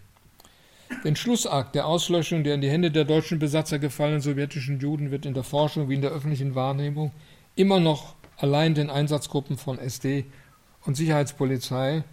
Den 1.03 1.15
Schlussakt 1.15 1.75
der 1.75 1.85
Auslöschung 1.85 2.43
der 2.43 2.55
in 2.55 2.61
die 2.61 2.69
Hände 2.69 2.91
der 2.91 3.05
deutschen 3.05 3.39
Besatzer 3.39 3.79
gefallenen 3.79 4.21
sowjetischen 4.21 4.79
Juden 4.79 5.11
wird 5.11 5.25
in 5.25 5.33
der 5.33 5.43
Forschung 5.43 5.87
wie 5.87 5.95
in 5.95 6.01
der 6.01 6.11
öffentlichen 6.11 6.55
Wahrnehmung 6.55 7.11
immer 7.55 7.79
noch 7.79 8.15
allein 8.37 8.73
den 8.73 8.89
Einsatzgruppen 8.89 9.57
von 9.57 9.79
SD 9.79 10.25
und 10.85 10.97
Sicherheitspolizei 10.97 12.03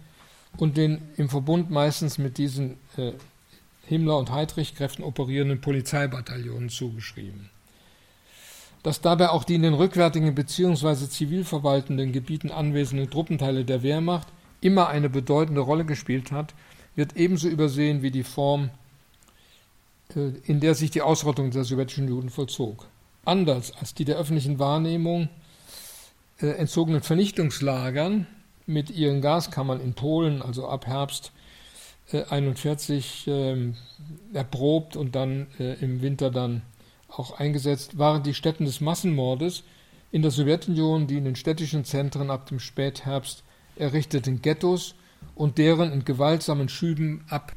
und 0.57 0.77
den 0.77 1.01
im 1.17 1.29
Verbund 1.29 1.69
meistens 1.69 2.17
mit 2.17 2.37
diesen 2.37 2.77
äh, 2.97 3.13
Himmler- 3.89 4.19
und 4.19 4.31
Heydrich-Kräften 4.31 5.03
operierenden 5.03 5.61
Polizeibataillonen 5.61 6.69
zugeschrieben. 6.69 7.49
Dass 8.83 9.01
dabei 9.01 9.29
auch 9.29 9.43
die 9.43 9.55
in 9.55 9.63
den 9.63 9.73
rückwärtigen 9.73 10.35
bzw. 10.35 11.09
zivilverwaltenden 11.09 12.13
Gebieten 12.13 12.51
anwesenden 12.51 13.09
Truppenteile 13.09 13.65
der 13.65 13.83
Wehrmacht 13.83 14.27
immer 14.61 14.87
eine 14.87 15.09
bedeutende 15.09 15.61
Rolle 15.61 15.85
gespielt 15.85 16.31
hat, 16.31 16.53
wird 16.95 17.17
ebenso 17.17 17.47
übersehen 17.47 18.01
wie 18.01 18.11
die 18.11 18.23
Form, 18.23 18.69
äh, 20.15 20.29
in 20.43 20.59
der 20.59 20.75
sich 20.75 20.91
die 20.91 21.01
Ausrottung 21.01 21.51
der 21.51 21.63
sowjetischen 21.63 22.07
Juden 22.07 22.29
vollzog. 22.29 22.87
Anders 23.25 23.73
als 23.79 23.93
die 23.93 24.05
der 24.05 24.17
öffentlichen 24.17 24.59
Wahrnehmung 24.59 25.29
äh, 26.39 26.47
entzogenen 26.47 27.01
Vernichtungslagern 27.01 28.27
mit 28.65 28.91
ihren 28.91 29.21
Gaskammern 29.21 29.81
in 29.81 29.93
Polen, 29.93 30.41
also 30.41 30.67
ab 30.67 30.85
Herbst 30.85 31.31
1941 32.11 33.27
äh, 33.27 33.51
ähm, 33.51 33.75
erprobt 34.33 34.95
und 34.95 35.15
dann 35.15 35.47
im 35.57 36.01
Winter 36.01 36.31
dann 36.31 36.61
auch 37.07 37.39
eingesetzt, 37.39 37.97
waren 37.97 38.23
die 38.23 38.33
Stätten 38.33 38.65
des 38.65 38.81
Massenmordes 38.81 39.63
in 40.11 40.21
der 40.21 40.31
Sowjetunion, 40.31 41.07
die 41.07 41.17
in 41.17 41.25
den 41.25 41.35
städtischen 41.35 41.85
Zentren 41.85 42.29
ab 42.29 42.47
dem 42.47 42.59
Spätherbst 42.59 43.43
errichteten 43.75 44.41
Ghettos 44.41 44.95
und 45.35 45.57
deren 45.57 45.91
in 45.91 46.05
gewaltsamen 46.05 46.69
Schüben 46.69 47.23
ab 47.29 47.53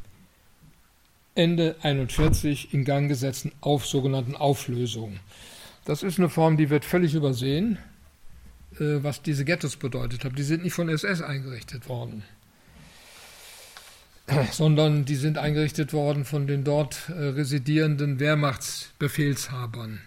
Ende 1.35 1.77
41 1.83 2.75
in 2.75 2.85
Gang 2.85 3.09
gesetzten 3.09 3.53
auf 3.61 3.87
sogenannten 3.87 4.37
Auflösungen. 4.37 5.21
Das 5.85 6.03
ist 6.03 6.19
eine 6.19 6.29
Form, 6.29 6.57
die 6.57 6.71
wird 6.71 6.85
völlig 6.85 7.15
übersehen, 7.15 7.79
äh, 8.75 9.03
was 9.03 9.23
diese 9.23 9.45
Ghettos 9.45 9.77
bedeutet 9.77 10.25
haben. 10.25 10.37
Die 10.37 10.43
sind 10.43 10.63
nicht 10.63 10.75
von 10.75 10.89
SS 10.89 11.23
eingerichtet 11.23 11.89
worden, 11.89 12.23
sondern 14.53 15.05
die 15.05 15.17
sind 15.17 15.39
eingerichtet 15.39 15.93
worden 15.93 16.25
von 16.25 16.47
den 16.47 16.65
dort 16.65 17.09
äh, 17.09 17.13
residierenden 17.13 18.21
Wehrmachtsbefehlshabern. 18.21 20.01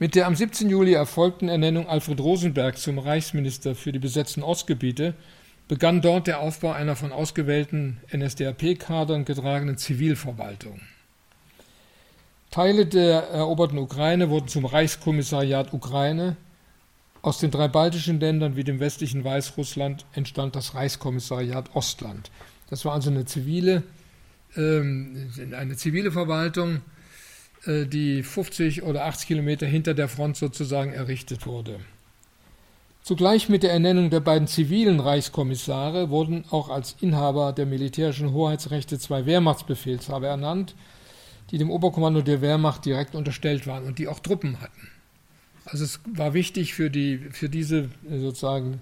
Mit 0.00 0.14
der 0.14 0.26
am 0.26 0.36
17. 0.36 0.70
Juli 0.70 0.92
erfolgten 0.92 1.48
Ernennung 1.48 1.88
Alfred 1.88 2.20
Rosenberg 2.20 2.78
zum 2.78 2.98
Reichsminister 2.98 3.74
für 3.74 3.90
die 3.90 3.98
besetzten 3.98 4.44
Ostgebiete 4.44 5.14
begann 5.66 6.00
dort 6.00 6.26
der 6.26 6.40
Aufbau 6.40 6.72
einer 6.72 6.96
von 6.96 7.12
ausgewählten 7.12 7.98
NSDAP-Kadern 8.14 9.24
getragenen 9.24 9.76
Zivilverwaltung. 9.76 10.80
Teile 12.50 12.86
der 12.86 13.24
eroberten 13.28 13.78
Ukraine 13.78 14.30
wurden 14.30 14.48
zum 14.48 14.64
Reichskommissariat 14.64 15.72
Ukraine. 15.74 16.36
Aus 17.28 17.36
den 17.36 17.50
drei 17.50 17.68
baltischen 17.68 18.20
Ländern 18.20 18.56
wie 18.56 18.64
dem 18.64 18.80
westlichen 18.80 19.22
Weißrussland 19.22 20.06
entstand 20.14 20.56
das 20.56 20.74
Reichskommissariat 20.74 21.76
Ostland. 21.76 22.30
Das 22.70 22.86
war 22.86 22.94
also 22.94 23.10
eine 23.10 23.26
zivile, 23.26 23.82
ähm, 24.56 25.30
eine 25.54 25.76
zivile 25.76 26.10
Verwaltung, 26.10 26.80
äh, 27.66 27.84
die 27.84 28.22
50 28.22 28.82
oder 28.82 29.04
80 29.04 29.28
Kilometer 29.28 29.66
hinter 29.66 29.92
der 29.92 30.08
Front 30.08 30.38
sozusagen 30.38 30.94
errichtet 30.94 31.46
wurde. 31.46 31.80
Zugleich 33.02 33.50
mit 33.50 33.62
der 33.62 33.72
Ernennung 33.72 34.08
der 34.08 34.20
beiden 34.20 34.48
zivilen 34.48 34.98
Reichskommissare 34.98 36.08
wurden 36.08 36.46
auch 36.48 36.70
als 36.70 36.96
Inhaber 37.02 37.52
der 37.52 37.66
militärischen 37.66 38.32
Hoheitsrechte 38.32 38.98
zwei 38.98 39.26
Wehrmachtsbefehlshaber 39.26 40.28
ernannt, 40.28 40.74
die 41.50 41.58
dem 41.58 41.70
Oberkommando 41.70 42.22
der 42.22 42.40
Wehrmacht 42.40 42.86
direkt 42.86 43.14
unterstellt 43.14 43.66
waren 43.66 43.84
und 43.84 43.98
die 43.98 44.08
auch 44.08 44.20
Truppen 44.20 44.62
hatten. 44.62 44.88
Also 45.70 45.84
es 45.84 46.00
war 46.06 46.34
wichtig 46.34 46.74
für, 46.74 46.90
die, 46.90 47.18
für 47.30 47.48
diese 47.48 47.88
äh, 48.10 48.18
sozusagen 48.18 48.80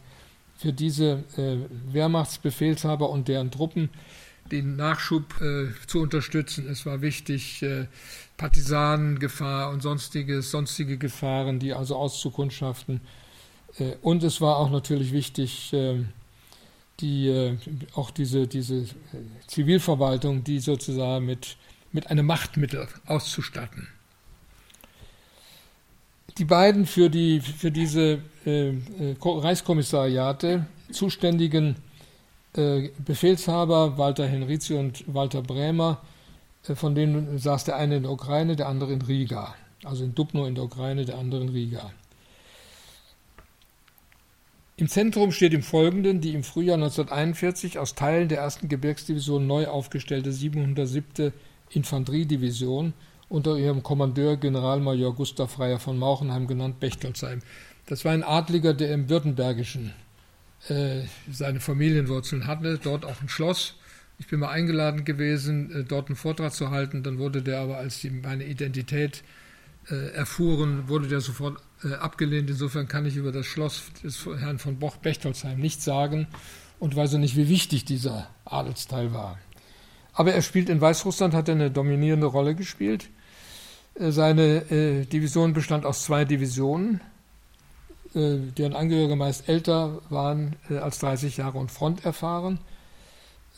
für 0.57 0.73
diese 0.73 1.25
äh, 1.37 1.59
Wehrmachtsbefehlshaber 1.93 3.11
und 3.11 3.29
deren 3.29 3.51
Truppen 3.51 3.91
den 4.51 4.77
Nachschub 4.77 5.41
äh, 5.43 5.67
zu 5.87 6.01
unterstützen. 6.01 6.69
Es 6.69 6.87
war 6.87 7.03
wichtig, 7.03 7.63
äh, 7.63 7.87
Partisanengefahr 8.37 9.71
und 9.71 9.83
sonstiges, 9.83 10.51
sonstige 10.51 10.97
Gefahren, 10.97 11.59
die 11.59 11.75
also 11.75 11.97
auszukundschaften 11.97 13.01
äh, 13.79 13.95
und 14.03 14.23
es 14.23 14.41
war 14.41 14.57
auch 14.57 14.71
natürlich 14.71 15.13
wichtig, 15.13 15.71
ähm, 15.73 16.09
die, 17.01 17.29
äh, 17.29 17.57
auch 17.95 18.11
diese, 18.11 18.47
diese 18.47 18.87
Zivilverwaltung, 19.47 20.45
die 20.45 20.61
sozusagen 20.61 21.27
mit, 21.27 21.57
mit 21.93 22.11
einem 22.11 22.27
Machtmittel 22.27 22.89
auszustatten. 23.07 23.89
Die 26.39 26.45
beiden 26.45 26.87
für, 26.87 27.09
die, 27.09 27.41
für 27.41 27.71
diese 27.71 28.21
äh, 28.45 28.73
Reichskommissariate 29.23 30.67
zuständigen 30.93 31.77
Befehlshaber, 33.05 33.99
Walter 33.99 34.27
Henrizi 34.27 34.75
und 34.75 35.05
Walter 35.13 35.43
Brämer, 35.43 36.01
von 36.63 36.95
denen 36.95 37.39
saß 37.39 37.65
der 37.65 37.77
eine 37.77 37.97
in 37.97 38.03
der 38.05 38.13
Ukraine, 38.13 38.57
der 38.57 38.69
andere 38.69 38.95
in 38.95 39.03
Riga. 39.03 39.55
Also 39.85 40.05
in 40.05 40.15
Dubno 40.15 40.47
in 40.47 40.55
der 40.55 40.65
Ukraine, 40.65 41.05
der 41.05 41.19
andere 41.19 41.43
in 41.43 41.51
Riga. 41.51 41.93
Im 44.79 44.89
Zentrum 44.89 45.33
steht 45.33 45.55
im 45.55 45.63
Folgenden 45.63 46.21
die 46.21 46.35
im 46.35 46.45
Frühjahr 46.45 46.77
1941 46.77 47.79
aus 47.79 47.95
Teilen 47.95 48.29
der 48.29 48.43
1. 48.43 48.61
Gebirgsdivision 48.63 49.47
neu 49.47 49.67
aufgestellte 49.67 50.33
707. 50.33 51.33
Infanteriedivision 51.71 52.95
unter 53.29 53.57
ihrem 53.57 53.83
Kommandeur 53.83 54.37
Generalmajor 54.37 55.15
Gustav 55.15 55.53
Freier 55.53 55.79
von 55.79 55.99
Mauchenheim 55.99 56.47
genannt 56.47 56.81
Bechtolsheim. 56.81 57.41
Das 57.87 58.05
war 58.05 58.13
ein 58.13 58.25
Adliger, 58.25 58.75
der 58.75 58.93
im 58.93 59.09
Württembergischen 59.09 59.93
äh, 60.69 61.03
seine 61.31 61.61
Familienwurzeln 61.61 62.47
hatte, 62.47 62.79
dort 62.83 63.05
auch 63.05 63.21
ein 63.21 63.29
Schloss. 63.29 63.75
Ich 64.19 64.29
bin 64.29 64.41
mal 64.41 64.51
eingeladen 64.51 65.05
gewesen, 65.05 65.73
äh, 65.73 65.85
dort 65.85 66.09
einen 66.09 66.17
Vortrag 66.17 66.53
zu 66.53 66.71
halten. 66.71 67.03
Dann 67.03 67.19
wurde 67.19 67.43
der 67.43 67.61
aber, 67.61 67.77
als 67.77 68.01
die 68.01 68.11
meine 68.11 68.45
Identität 68.45 69.23
äh, 69.91 70.11
erfuhren, 70.13 70.89
wurde 70.89 71.09
der 71.09 71.21
sofort 71.21 71.59
äh, 71.85 71.95
abgelehnt. 71.95 72.51
Insofern 72.51 72.89
kann 72.89 73.07
ich 73.07 73.17
über 73.17 73.33
das 73.33 73.47
Schloss 73.47 73.85
des 74.03 74.25
Herrn 74.25 74.59
von 74.59 74.79
Boch 74.79 74.97
Bechtolzheim 74.97 75.61
nichts 75.61 75.85
sagen 75.85 76.27
und 76.79 76.97
weiß 76.97 77.15
auch 77.15 77.19
nicht, 77.19 77.37
wie 77.37 77.49
wichtig 77.49 77.85
dieser 77.85 78.29
Adelsteil 78.45 79.13
war. 79.13 79.39
Aber 80.13 80.33
er 80.33 80.43
spielt 80.43 80.71
in 80.71 80.81
Weißrussland, 80.81 81.35
hat 81.35 81.49
er 81.49 81.55
eine 81.55 81.71
dominierende 81.71 82.27
Rolle 82.27 82.55
gespielt. 82.55 83.11
Äh, 83.99 84.13
seine 84.13 84.71
äh, 84.71 85.05
Division 85.05 85.53
bestand 85.53 85.85
aus 85.87 86.05
zwei 86.05 86.25
Divisionen, 86.25 87.01
äh, 88.15 88.39
deren 88.57 88.75
Angehörige 88.75 89.17
meist 89.17 89.49
älter 89.49 90.01
waren 90.11 90.57
äh, 90.71 90.79
als 90.79 90.99
30 90.99 91.39
Jahre 91.39 91.59
und 91.59 91.71
fronterfahren. 91.71 92.59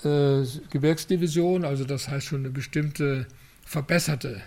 Äh, 0.05 0.45
Gebirgsdivision, 0.70 1.64
also 1.64 1.84
das 1.84 2.09
heißt 2.09 2.26
schon 2.26 2.41
eine 2.41 2.51
bestimmte 2.51 3.26
verbesserte 3.64 4.41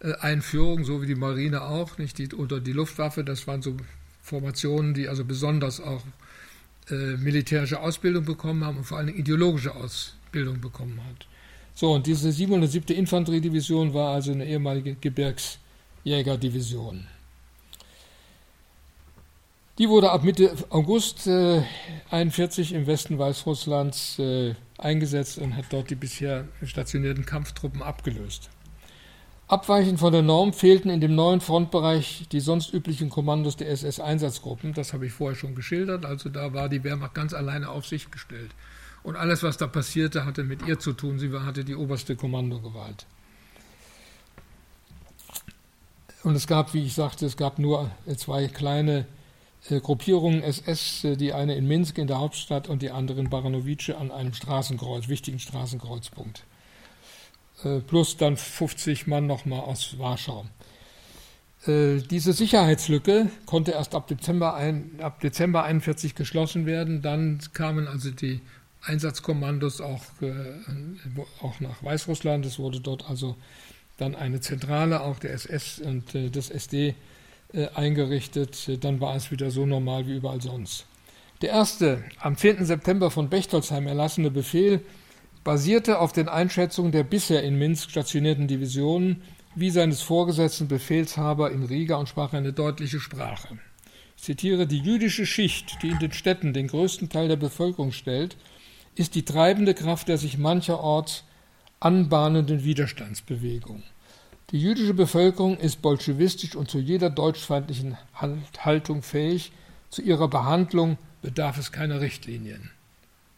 äh, 0.00 0.14
Einführung, 0.14 0.84
so 0.84 1.00
wie 1.00 1.06
die 1.06 1.14
Marine 1.14 1.62
auch, 1.62 1.98
nicht 1.98 2.18
die, 2.18 2.34
oder 2.34 2.60
die 2.60 2.72
Luftwaffe, 2.72 3.22
das 3.22 3.46
waren 3.46 3.62
so 3.62 3.76
Formationen, 4.22 4.94
die 4.94 5.08
also 5.08 5.24
besonders 5.24 5.80
auch 5.80 6.02
militärische 7.18 7.78
Ausbildung 7.78 8.24
bekommen 8.24 8.64
haben 8.64 8.78
und 8.78 8.84
vor 8.84 8.98
allem 8.98 9.14
ideologische 9.14 9.76
Ausbildung 9.76 10.60
bekommen 10.60 11.00
hat. 11.08 11.28
So, 11.74 11.92
und 11.92 12.06
diese 12.06 12.30
707. 12.30 12.96
Infanteriedivision 12.96 13.94
war 13.94 14.14
also 14.14 14.30
eine 14.32 14.46
ehemalige 14.46 14.94
Gebirgsjägerdivision. 14.94 17.06
Die 19.78 19.88
wurde 19.88 20.10
ab 20.10 20.24
Mitte 20.24 20.52
August 20.68 21.26
äh, 21.26 21.62
41 22.10 22.74
im 22.74 22.86
Westen 22.86 23.18
Weißrusslands 23.18 24.18
äh, 24.18 24.54
eingesetzt 24.76 25.38
und 25.38 25.56
hat 25.56 25.66
dort 25.70 25.88
die 25.88 25.94
bisher 25.94 26.46
stationierten 26.62 27.24
Kampftruppen 27.24 27.82
abgelöst. 27.82 28.50
Abweichend 29.48 29.98
von 29.98 30.12
der 30.12 30.20
Norm 30.20 30.52
fehlten 30.52 30.90
in 30.90 31.00
dem 31.00 31.14
neuen 31.14 31.40
Frontbereich 31.40 32.26
die 32.30 32.40
sonst 32.40 32.74
üblichen 32.74 33.08
Kommandos 33.08 33.56
der 33.56 33.70
SS-Einsatzgruppen. 33.70 34.74
Das 34.74 34.92
habe 34.92 35.06
ich 35.06 35.12
vorher 35.12 35.34
schon 35.34 35.54
geschildert. 35.54 36.04
Also 36.04 36.28
da 36.28 36.52
war 36.52 36.68
die 36.68 36.84
Wehrmacht 36.84 37.14
ganz 37.14 37.32
alleine 37.32 37.68
auf 37.68 37.86
sich 37.86 38.10
gestellt. 38.10 38.50
Und 39.02 39.16
alles, 39.16 39.42
was 39.42 39.56
da 39.56 39.66
passierte, 39.66 40.24
hatte 40.24 40.44
mit 40.44 40.66
ihr 40.66 40.78
zu 40.78 40.92
tun. 40.92 41.18
Sie 41.18 41.32
hatte 41.32 41.64
die 41.64 41.74
oberste 41.74 42.16
Kommandogewalt. 42.16 43.06
Und 46.22 46.34
es 46.34 46.46
gab, 46.46 46.74
wie 46.74 46.84
ich 46.84 46.94
sagte, 46.94 47.24
es 47.24 47.36
gab 47.36 47.58
nur 47.58 47.90
zwei 48.16 48.46
kleine 48.48 49.06
äh, 49.68 49.80
Gruppierungen 49.80 50.42
SS, 50.42 51.04
äh, 51.04 51.16
die 51.16 51.32
eine 51.32 51.54
in 51.54 51.66
Minsk 51.66 51.98
in 51.98 52.06
der 52.06 52.18
Hauptstadt 52.18 52.68
und 52.68 52.82
die 52.82 52.90
andere 52.90 53.20
in 53.20 53.30
Baranowice 53.30 53.90
an 53.90 54.10
einem 54.10 54.34
Straßenkreuz, 54.34 55.08
wichtigen 55.08 55.38
Straßenkreuzpunkt. 55.38 56.44
Äh, 57.64 57.80
plus 57.80 58.16
dann 58.16 58.36
50 58.36 59.06
Mann 59.06 59.26
nochmal 59.26 59.60
aus 59.60 59.98
Warschau. 59.98 60.46
Äh, 61.66 61.98
diese 61.98 62.32
Sicherheitslücke 62.32 63.30
konnte 63.44 63.72
erst 63.72 63.94
ab 63.94 64.08
Dezember, 64.08 64.54
ein, 64.54 64.98
ab 65.00 65.20
Dezember 65.20 65.64
41 65.64 66.14
geschlossen 66.14 66.64
werden. 66.64 67.02
Dann 67.02 67.40
kamen 67.52 67.86
also 67.86 68.10
die 68.10 68.40
Einsatzkommandos 68.82 69.80
auch, 69.80 70.02
äh, 70.22 70.32
auch 71.40 71.60
nach 71.60 71.82
Weißrussland. 71.82 72.46
Es 72.46 72.58
wurde 72.58 72.80
dort 72.80 73.08
also 73.08 73.36
dann 73.96 74.14
eine 74.14 74.40
Zentrale 74.40 75.02
auch 75.02 75.18
der 75.18 75.34
SS 75.34 75.80
und 75.80 76.14
des 76.14 76.50
SD 76.50 76.94
eingerichtet. 77.74 78.82
Dann 78.82 79.00
war 79.00 79.14
es 79.16 79.30
wieder 79.30 79.50
so 79.50 79.66
normal 79.66 80.06
wie 80.06 80.16
überall 80.16 80.40
sonst. 80.40 80.86
Der 81.42 81.50
erste 81.50 82.04
am 82.18 82.36
10. 82.36 82.64
September 82.66 83.10
von 83.10 83.30
Bechtolsheim 83.30 83.86
erlassene 83.86 84.30
Befehl 84.30 84.82
basierte 85.42 85.98
auf 85.98 86.12
den 86.12 86.28
Einschätzungen 86.28 86.92
der 86.92 87.02
bisher 87.02 87.42
in 87.42 87.58
Minsk 87.58 87.90
stationierten 87.90 88.46
Divisionen 88.46 89.22
wie 89.54 89.70
seines 89.70 90.02
vorgesetzten 90.02 90.68
Befehlshaber 90.68 91.50
in 91.50 91.64
Riga 91.64 91.96
und 91.96 92.08
sprach 92.08 92.34
eine 92.34 92.52
deutliche 92.52 93.00
Sprache. 93.00 93.58
Ich 94.16 94.22
zitiere, 94.22 94.66
die 94.66 94.80
jüdische 94.80 95.24
Schicht, 95.24 95.82
die 95.82 95.88
in 95.88 95.98
den 95.98 96.12
Städten 96.12 96.52
den 96.52 96.68
größten 96.68 97.08
Teil 97.08 97.28
der 97.28 97.36
Bevölkerung 97.36 97.92
stellt, 97.92 98.36
ist 98.94 99.14
die 99.14 99.24
treibende 99.24 99.74
Kraft 99.74 100.08
der 100.08 100.18
sich 100.18 100.38
mancherorts 100.38 101.24
anbahnenden 101.80 102.64
Widerstandsbewegung. 102.64 103.82
Die 104.50 104.60
jüdische 104.60 104.94
Bevölkerung 104.94 105.56
ist 105.58 105.80
bolschewistisch 105.80 106.56
und 106.56 106.70
zu 106.70 106.78
jeder 106.78 107.08
deutschfeindlichen 107.08 107.96
Haltung 108.58 109.02
fähig. 109.02 109.52
Zu 109.90 110.02
ihrer 110.02 110.28
Behandlung 110.28 110.98
bedarf 111.22 111.58
es 111.58 111.72
keiner 111.72 112.00
Richtlinien. 112.00 112.70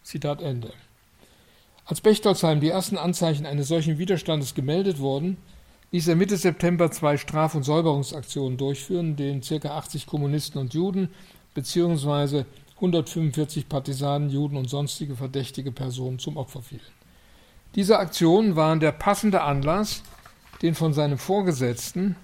Zitat 0.03 0.43
Ende. 0.43 0.73
Als 1.85 2.01
Bechtolsheim 2.01 2.61
die 2.61 2.71
ersten 2.71 2.97
Anzeichen 2.97 3.45
eines 3.45 3.69
solchen 3.69 3.99
Widerstandes 3.99 4.55
gemeldet 4.55 4.99
wurden, 4.99 5.37
ließ 5.91 6.09
er 6.09 6.17
Mitte 6.17 6.37
September 6.37 6.91
zwei 6.91 7.19
Straf- 7.19 7.55
und 7.55 7.65
Säuberungsaktionen 7.65 8.57
durchführen, 8.57 9.17
denen 9.17 9.43
ca. 9.43 9.69
80 9.69 10.07
Kommunisten 10.07 10.59
und 10.59 10.73
Juden 10.73 11.11
bzw. 11.55 12.45
145 12.83 13.68
Partisanen, 13.68 14.28
Juden 14.28 14.57
und 14.57 14.68
sonstige 14.68 15.16
verdächtige 15.16 15.72
Personen 15.72 16.18
zum 16.18 16.37
Opfer 16.37 16.61
fielen. 16.61 16.83
Diese 17.74 17.99
Aktionen 17.99 18.57
waren 18.57 18.80
der 18.80 18.93
passende 18.93 19.41
Anlass, 19.41 20.03
den 20.61 20.74
von 20.74 20.93
seinem 20.93 21.16
Vorgesetzten 21.16 22.16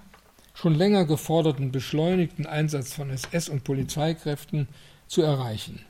schon 0.53 0.75
länger 0.75 1.07
geforderten 1.07 1.73
beschleunigten 1.73 2.45
Einsatz 2.45 2.93
von 2.93 3.11
SS- 3.11 3.49
und 3.49 3.65
Polizeikräften 3.65 4.69
zu 5.07 5.23
erreichen 5.23 5.81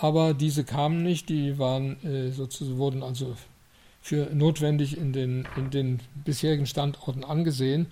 aber 0.00 0.32
diese 0.32 0.64
kamen 0.64 1.02
nicht, 1.02 1.28
die 1.28 1.58
waren 1.58 2.02
äh, 2.04 2.30
sozusagen, 2.30 2.78
wurden 2.78 3.02
also 3.02 3.36
für 4.00 4.30
notwendig 4.34 4.96
in 4.96 5.12
den, 5.12 5.46
in 5.56 5.70
den 5.70 6.00
bisherigen 6.24 6.66
Standorten 6.66 7.22
angesehen. 7.22 7.86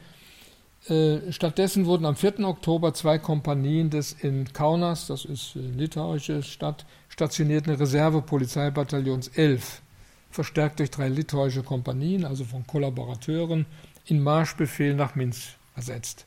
Äh, 0.87 1.33
stattdessen 1.33 1.87
wurden 1.87 2.07
am 2.07 2.17
4. 2.17 2.41
Oktober 2.41 2.95
zwei 2.95 3.19
Kompanien 3.19 3.91
des 3.91 4.13
in 4.13 4.53
Kaunas, 4.53 5.07
das 5.09 5.25
ist 5.25 5.57
äh, 5.57 5.59
litauische 5.59 6.43
Stadt, 6.43 6.87
stationierten 7.09 7.75
Reservepolizeibataillons 7.75 9.29
11, 9.29 9.83
verstärkt 10.31 10.79
durch 10.79 10.91
drei 10.91 11.09
litauische 11.09 11.63
Kompanien, 11.63 12.25
also 12.25 12.45
von 12.45 12.67
Kollaborateuren, 12.67 13.67
in 14.07 14.23
Marschbefehl 14.23 14.95
nach 14.95 15.15
Minsk 15.15 15.57
versetzt. 15.75 16.27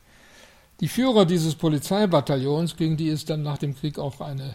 Die 0.80 0.88
Führer 0.88 1.24
dieses 1.24 1.54
Polizeibataillons, 1.54 2.76
gegen 2.76 2.96
die 2.96 3.08
es 3.08 3.24
dann 3.24 3.42
nach 3.42 3.58
dem 3.58 3.74
Krieg 3.74 3.98
auch 3.98 4.20
eine 4.20 4.54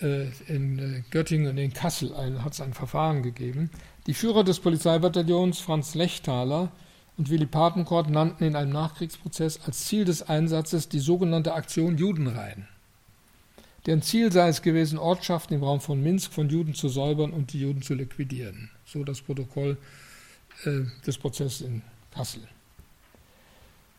äh, 0.00 0.28
in 0.48 1.04
Göttingen 1.10 1.48
und 1.48 1.58
in 1.58 1.72
Kassel 1.72 2.16
hat 2.42 2.54
es 2.54 2.60
ein 2.60 2.74
Verfahren 2.74 3.22
gegeben. 3.22 3.70
Die 4.06 4.14
Führer 4.14 4.44
des 4.44 4.60
Polizeibataillons, 4.60 5.60
Franz 5.60 5.94
Lechtaler 5.94 6.72
und 7.16 7.30
Willy 7.30 7.46
Papenkort, 7.46 8.10
nannten 8.10 8.44
in 8.44 8.56
einem 8.56 8.72
Nachkriegsprozess 8.72 9.60
als 9.66 9.84
Ziel 9.84 10.04
des 10.04 10.22
Einsatzes 10.22 10.88
die 10.88 10.98
sogenannte 10.98 11.54
Aktion 11.54 11.96
Judenrein. 11.96 12.68
Deren 13.86 14.02
Ziel 14.02 14.32
sei 14.32 14.48
es 14.48 14.62
gewesen, 14.62 14.98
Ortschaften 14.98 15.54
im 15.54 15.62
Raum 15.62 15.80
von 15.80 16.02
Minsk 16.02 16.32
von 16.32 16.48
Juden 16.48 16.74
zu 16.74 16.88
säubern 16.88 17.32
und 17.32 17.52
die 17.52 17.60
Juden 17.60 17.82
zu 17.82 17.94
liquidieren. 17.94 18.70
So 18.86 19.04
das 19.04 19.20
Protokoll 19.20 19.76
äh, 20.64 20.80
des 21.06 21.18
Prozesses 21.18 21.60
in 21.60 21.82
Kassel. 22.12 22.42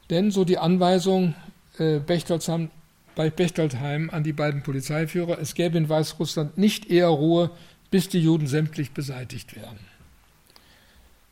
Denn, 0.09 0.31
so 0.31 0.43
die 0.43 0.57
Anweisung 0.57 1.35
äh, 1.77 1.99
bei 1.99 3.29
Bechtoldsheim 3.29 4.09
an 4.09 4.23
die 4.23 4.33
beiden 4.33 4.63
Polizeiführer, 4.63 5.39
es 5.39 5.53
gäbe 5.53 5.77
in 5.77 5.87
Weißrussland 5.87 6.57
nicht 6.57 6.89
eher 6.89 7.07
Ruhe, 7.07 7.51
bis 7.91 8.09
die 8.09 8.19
Juden 8.19 8.47
sämtlich 8.47 8.91
beseitigt 8.91 9.55
wären. 9.55 9.77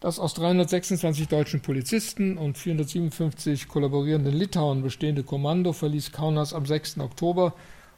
Das 0.04 0.20
aus 0.20 0.34
326 0.34 1.30
deutschen 1.30 1.62
Polizisten 1.62 2.38
und 2.38 2.58
457 2.58 3.70
kollaborierenden 3.70 4.34
Litauen 4.34 4.82
bestehende 4.82 5.24
Kommando 5.24 5.72
verließ 5.72 6.12
Kaunas 6.12 6.54
am 6.54 6.66
6. 6.66 6.98
Oktober 6.98 7.54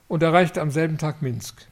und 0.07 0.21
erreichte 0.21 0.61
am 0.61 0.69
selben 0.69 0.99
Tag 0.99 1.23
Minsk. 1.23 1.67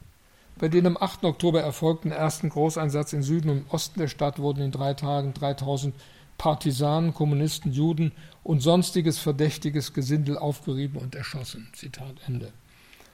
Bei 0.58 0.70
dem 0.70 0.88
am 0.88 0.98
8. 1.00 1.26
Oktober 1.26 1.62
erfolgten 1.62 2.10
ersten 2.10 2.50
Großeinsatz 2.50 3.14
im 3.14 3.22
Süden 3.22 3.50
und 3.50 3.72
Osten 3.72 4.00
der 4.00 4.08
Stadt 4.08 4.40
wurden 4.40 4.64
in 4.64 4.72
drei 4.72 4.96
Tagen 4.96 5.36
3000 5.36 5.94
Partisanen, 6.40 7.14
Kommunisten, 7.14 7.72
Juden 7.72 8.12
und 8.42 8.62
sonstiges 8.62 9.20
verdächtiges 9.20 9.94
Gesindel 9.94 10.40
aufgerieben 10.40 11.00
und 11.00 11.14
erschossen. 11.14 11.70
Zitat 11.74 12.16
Ende. 12.26 12.52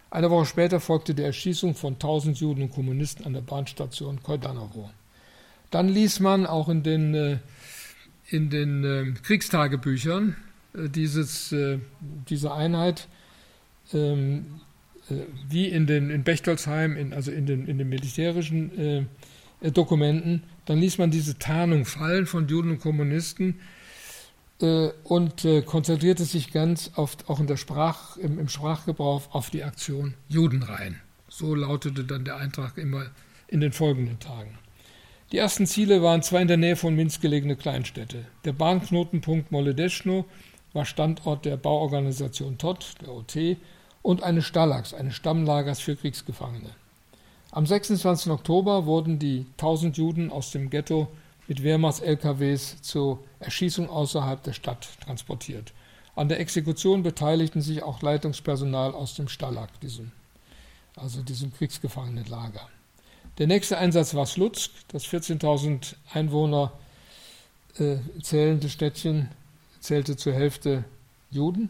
Eine 0.09 0.31
Woche 0.31 0.45
später 0.45 0.79
folgte 0.79 1.13
die 1.13 1.23
Erschießung 1.23 1.75
von 1.75 1.95
1000 1.95 2.39
Juden 2.39 2.61
und 2.61 2.71
Kommunisten 2.71 3.25
an 3.25 3.33
der 3.33 3.41
Bahnstation 3.41 4.23
Kojdanowo. 4.23 4.89
Dann 5.71 5.87
ließ 5.87 6.19
man 6.19 6.45
auch 6.45 6.69
in 6.69 6.83
den, 6.83 7.13
äh, 7.13 7.37
in 8.29 8.49
den 8.49 8.83
äh, 8.83 9.13
Kriegstagebüchern 9.21 10.35
äh, 10.73 10.89
dieses, 10.89 11.53
diese 12.29 12.53
Einheit 12.53 13.07
ähm, 13.93 14.61
wie 15.47 15.67
in, 15.67 15.87
den, 15.87 16.11
in 16.11 16.23
Bechtolsheim, 16.23 16.95
in, 16.95 17.13
also 17.13 17.31
in 17.31 17.47
den, 17.47 17.67
in 17.67 17.79
den 17.79 17.89
militärischen 17.89 19.09
Dokumenten, 19.59 20.43
dann 20.65 20.77
ließ 20.77 20.99
man 20.99 21.09
diese 21.09 21.39
Tarnung 21.39 21.85
fallen 21.85 22.27
von 22.27 22.47
Juden 22.47 22.69
und 22.69 22.79
Kommunisten 22.79 23.59
und 24.59 25.47
konzentrierte 25.65 26.25
sich 26.25 26.51
ganz 26.51 26.91
oft 26.95 27.27
auch 27.27 27.39
in 27.39 27.47
der 27.47 27.57
Sprach, 27.57 28.17
im, 28.17 28.37
im 28.37 28.49
Sprachgebrauch 28.49 29.33
auf 29.33 29.49
die 29.49 29.63
Aktion 29.63 30.13
Judenrein. 30.27 31.01
So 31.27 31.55
lautete 31.55 32.03
dann 32.03 32.23
der 32.23 32.37
Eintrag 32.37 32.77
immer 32.77 33.07
in 33.47 33.61
den 33.61 33.71
folgenden 33.71 34.19
Tagen. 34.19 34.59
Die 35.31 35.37
ersten 35.37 35.67
Ziele 35.67 36.01
waren 36.01 36.23
zwei 36.23 36.41
in 36.41 36.47
der 36.47 36.57
Nähe 36.57 36.75
von 36.75 36.95
Minsk 36.95 37.21
gelegene 37.21 37.55
Kleinstädte. 37.55 38.25
Der 38.45 38.53
Bahnknotenpunkt 38.53 39.51
Moledeschno 39.51 40.25
war 40.73 40.85
Standort 40.85 41.45
der 41.45 41.55
Bauorganisation 41.55 42.57
TOT, 42.57 42.95
der 43.01 43.13
OT, 43.13 43.57
und 44.01 44.23
eines 44.23 44.45
Stalags, 44.45 44.93
eines 44.95 45.13
Stammlagers 45.15 45.81
für 45.81 45.95
Kriegsgefangene. 45.95 46.71
Am 47.51 47.67
26. 47.67 48.31
Oktober 48.31 48.87
wurden 48.87 49.19
die 49.19 49.45
1000 49.57 49.97
Juden 49.97 50.31
aus 50.31 50.49
dem 50.49 50.71
Ghetto 50.71 51.07
mit 51.47 51.61
Wehrmachts-LKWs 51.61 52.81
zur 52.81 53.19
Erschießung 53.39 53.87
außerhalb 53.87 54.41
der 54.41 54.53
Stadt 54.53 54.89
transportiert. 55.03 55.73
An 56.15 56.27
der 56.27 56.39
Exekution 56.39 57.03
beteiligten 57.03 57.61
sich 57.61 57.83
auch 57.83 58.01
Leitungspersonal 58.01 58.93
aus 58.93 59.13
dem 59.13 59.27
Stalag, 59.27 59.79
diesem, 59.81 60.11
also 60.95 61.21
diesem 61.21 61.53
Kriegsgefangenenlager. 61.53 62.67
Der 63.39 63.47
nächste 63.47 63.77
Einsatz 63.77 64.13
war 64.15 64.25
Slutsk, 64.25 64.69
das 64.89 65.05
14.000 65.05 65.95
Einwohner 66.13 66.73
äh, 67.77 67.95
zählende 68.21 68.67
Städtchen, 68.67 69.29
zählte 69.79 70.17
zur 70.17 70.33
Hälfte 70.33 70.83
Juden. 71.31 71.69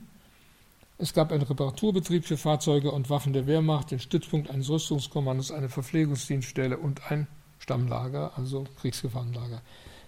Es 0.97 1.13
gab 1.13 1.31
einen 1.31 1.43
Reparaturbetrieb 1.43 2.25
für 2.25 2.37
Fahrzeuge 2.37 2.91
und 2.91 3.11
Waffen 3.11 3.33
der 3.33 3.45
Wehrmacht, 3.45 3.91
den 3.91 3.99
Stützpunkt 3.99 4.49
eines 4.49 4.67
Rüstungskommandos, 4.67 5.51
eine 5.51 5.69
Verpflegungsdienststelle 5.69 6.75
und 6.75 7.11
ein 7.11 7.27
Stammlager, 7.59 8.31
also 8.35 8.65
Kriegsgefangenenlager. 8.81 9.61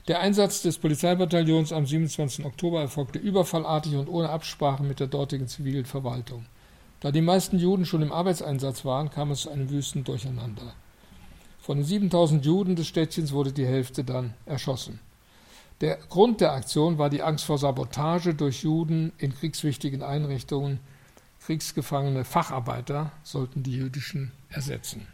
Der 0.07 0.19
Einsatz 0.19 0.63
des 0.63 0.79
Polizeibataillons 0.79 1.73
am 1.73 1.85
27. 1.85 2.43
Oktober 2.43 2.81
erfolgte 2.81 3.19
überfallartig 3.19 3.93
und 3.97 4.09
ohne 4.09 4.31
Absprache 4.31 4.81
mit 4.81 4.99
der 4.99 5.05
dortigen 5.05 5.47
zivilen 5.47 5.85
Verwaltung. 5.85 6.47
Da 7.01 7.11
die 7.11 7.21
meisten 7.21 7.59
Juden 7.59 7.85
schon 7.85 8.01
im 8.01 8.11
Arbeitseinsatz 8.11 8.83
waren, 8.83 9.11
kam 9.11 9.29
es 9.29 9.41
zu 9.41 9.51
einem 9.51 9.69
wüsten 9.69 10.03
Durcheinander. 10.03 10.73
Von 11.61 11.77
den 11.77 11.85
7000 11.85 12.43
Juden 12.43 12.75
des 12.75 12.87
Städtchens 12.87 13.31
wurde 13.33 13.53
die 13.53 13.67
Hälfte 13.67 14.03
dann 14.03 14.33
erschossen. 14.47 14.99
Der 15.79 15.97
Grund 16.09 16.41
der 16.41 16.53
Aktion 16.53 16.97
war 16.97 17.11
die 17.11 17.21
Angst 17.21 17.45
vor 17.45 17.59
Sabotage 17.59 18.33
durch 18.33 18.63
Juden 18.63 19.11
in 19.19 19.35
kriegswichtigen 19.35 20.01
Einrichtungen. 20.01 20.79
Kriegsgefangene 21.45 22.25
Facharbeiter 22.25 23.11
sollten 23.23 23.61
die 23.61 23.73
jüdischen 23.73 24.31
ersetzen. 24.49 25.05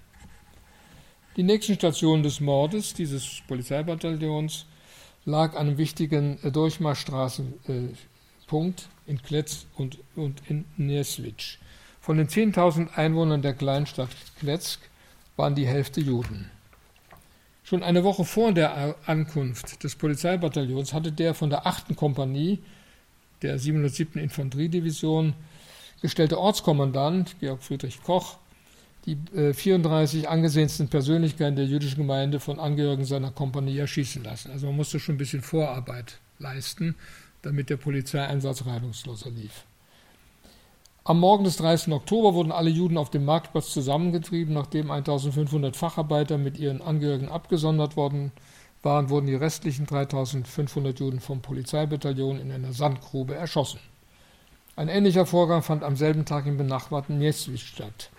Die 1.35 1.43
nächsten 1.43 1.75
Stationen 1.75 2.23
des 2.23 2.39
Mordes 2.39 2.93
dieses 2.93 3.41
Polizeibataillons 3.47 4.67
lag 5.25 5.53
an 5.53 5.67
einem 5.67 5.77
wichtigen 5.77 6.39
äh, 6.43 6.51
Durchmarschstraßenpunkt 6.51 8.87
in 9.05 9.21
Kletz 9.21 9.65
und, 9.75 9.97
und 10.15 10.41
in 10.47 10.63
Neswitsch. 10.77 11.57
Von 11.99 12.15
den 12.17 12.29
10.000 12.29 12.93
Einwohnern 12.93 13.41
der 13.41 13.53
Kleinstadt 13.53 14.11
Kletzk 14.39 14.79
waren 15.37 15.55
die 15.55 15.65
Hälfte 15.65 16.01
Juden. 16.01 16.51
Schon 17.63 17.83
eine 17.83 18.03
Woche 18.03 18.25
vor 18.25 18.51
der 18.51 18.95
Ankunft 19.05 19.83
des 19.83 19.95
Polizeibataillons 19.95 20.93
hatte 20.93 21.11
der 21.11 21.33
von 21.33 21.49
der 21.49 21.65
8. 21.65 21.95
Kompanie 21.95 22.59
der 23.41 23.59
707. 23.59 24.21
Infanteriedivision 24.21 25.33
gestellte 26.01 26.39
Ortskommandant 26.39 27.39
Georg 27.39 27.63
Friedrich 27.63 28.03
Koch 28.03 28.37
die 29.07 29.17
äh, 29.35 29.53
34 29.53 30.27
angesehensten 30.27 30.89
Persönlichkeiten 30.89 31.55
der 31.55 31.65
jüdischen 31.65 31.97
Gemeinde 31.97 32.39
von 32.39 32.59
Angehörigen 32.59 33.05
seiner 33.05 33.31
Kompanie 33.31 33.77
erschießen 33.77 34.23
lassen. 34.23 34.51
Also 34.51 34.67
man 34.67 34.75
musste 34.75 34.99
schon 34.99 35.15
ein 35.15 35.17
bisschen 35.17 35.41
Vorarbeit 35.41 36.19
leisten, 36.39 36.95
damit 37.41 37.69
der 37.69 37.77
Polizeieinsatz 37.77 38.65
reibungsloser 38.65 39.29
lief. 39.31 39.63
Am 41.07 41.21
Morgen 41.21 41.45
des 41.45 41.55
30. 41.55 41.93
Oktober 41.93 42.33
wurden 42.33 42.51
alle 42.51 42.69
Juden 42.69 42.97
auf 42.97 43.09
dem 43.09 43.23
Marktplatz 43.23 43.71
zusammengetrieben. 43.71 44.53
Nachdem 44.53 44.91
1500 44.91 45.73
Facharbeiter 45.73 46.37
mit 46.37 46.59
ihren 46.59 46.81
Angehörigen 46.81 47.29
abgesondert 47.29 47.95
worden 47.95 48.33
waren, 48.83 49.09
wurden 49.09 49.27
die 49.27 49.35
restlichen 49.35 49.85
3500 49.85 50.99
Juden 50.99 51.21
vom 51.21 51.41
Polizeibataillon 51.41 52.41
in 52.41 52.51
einer 52.51 52.73
Sandgrube 52.73 53.35
erschossen. 53.35 53.79
Ein 54.75 54.89
ähnlicher 54.89 55.25
Vorgang 55.25 55.63
fand 55.63 55.85
am 55.85 55.95
selben 55.95 56.25
Tag 56.25 56.45
im 56.45 56.57
benachbarten 56.57 57.19
Mieswitz 57.19 57.61
statt. 57.61 58.09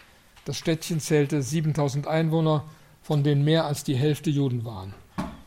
Das 0.47 0.57
Städtchen 0.57 0.99
zählte 0.99 1.43
7000 1.43 2.07
Einwohner, 2.07 2.64
von 3.03 3.22
denen 3.22 3.45
mehr 3.45 3.66
als 3.66 3.84
die 3.84 3.97
Hälfte 3.97 4.30
Juden 4.30 4.64
waren. 4.64 4.95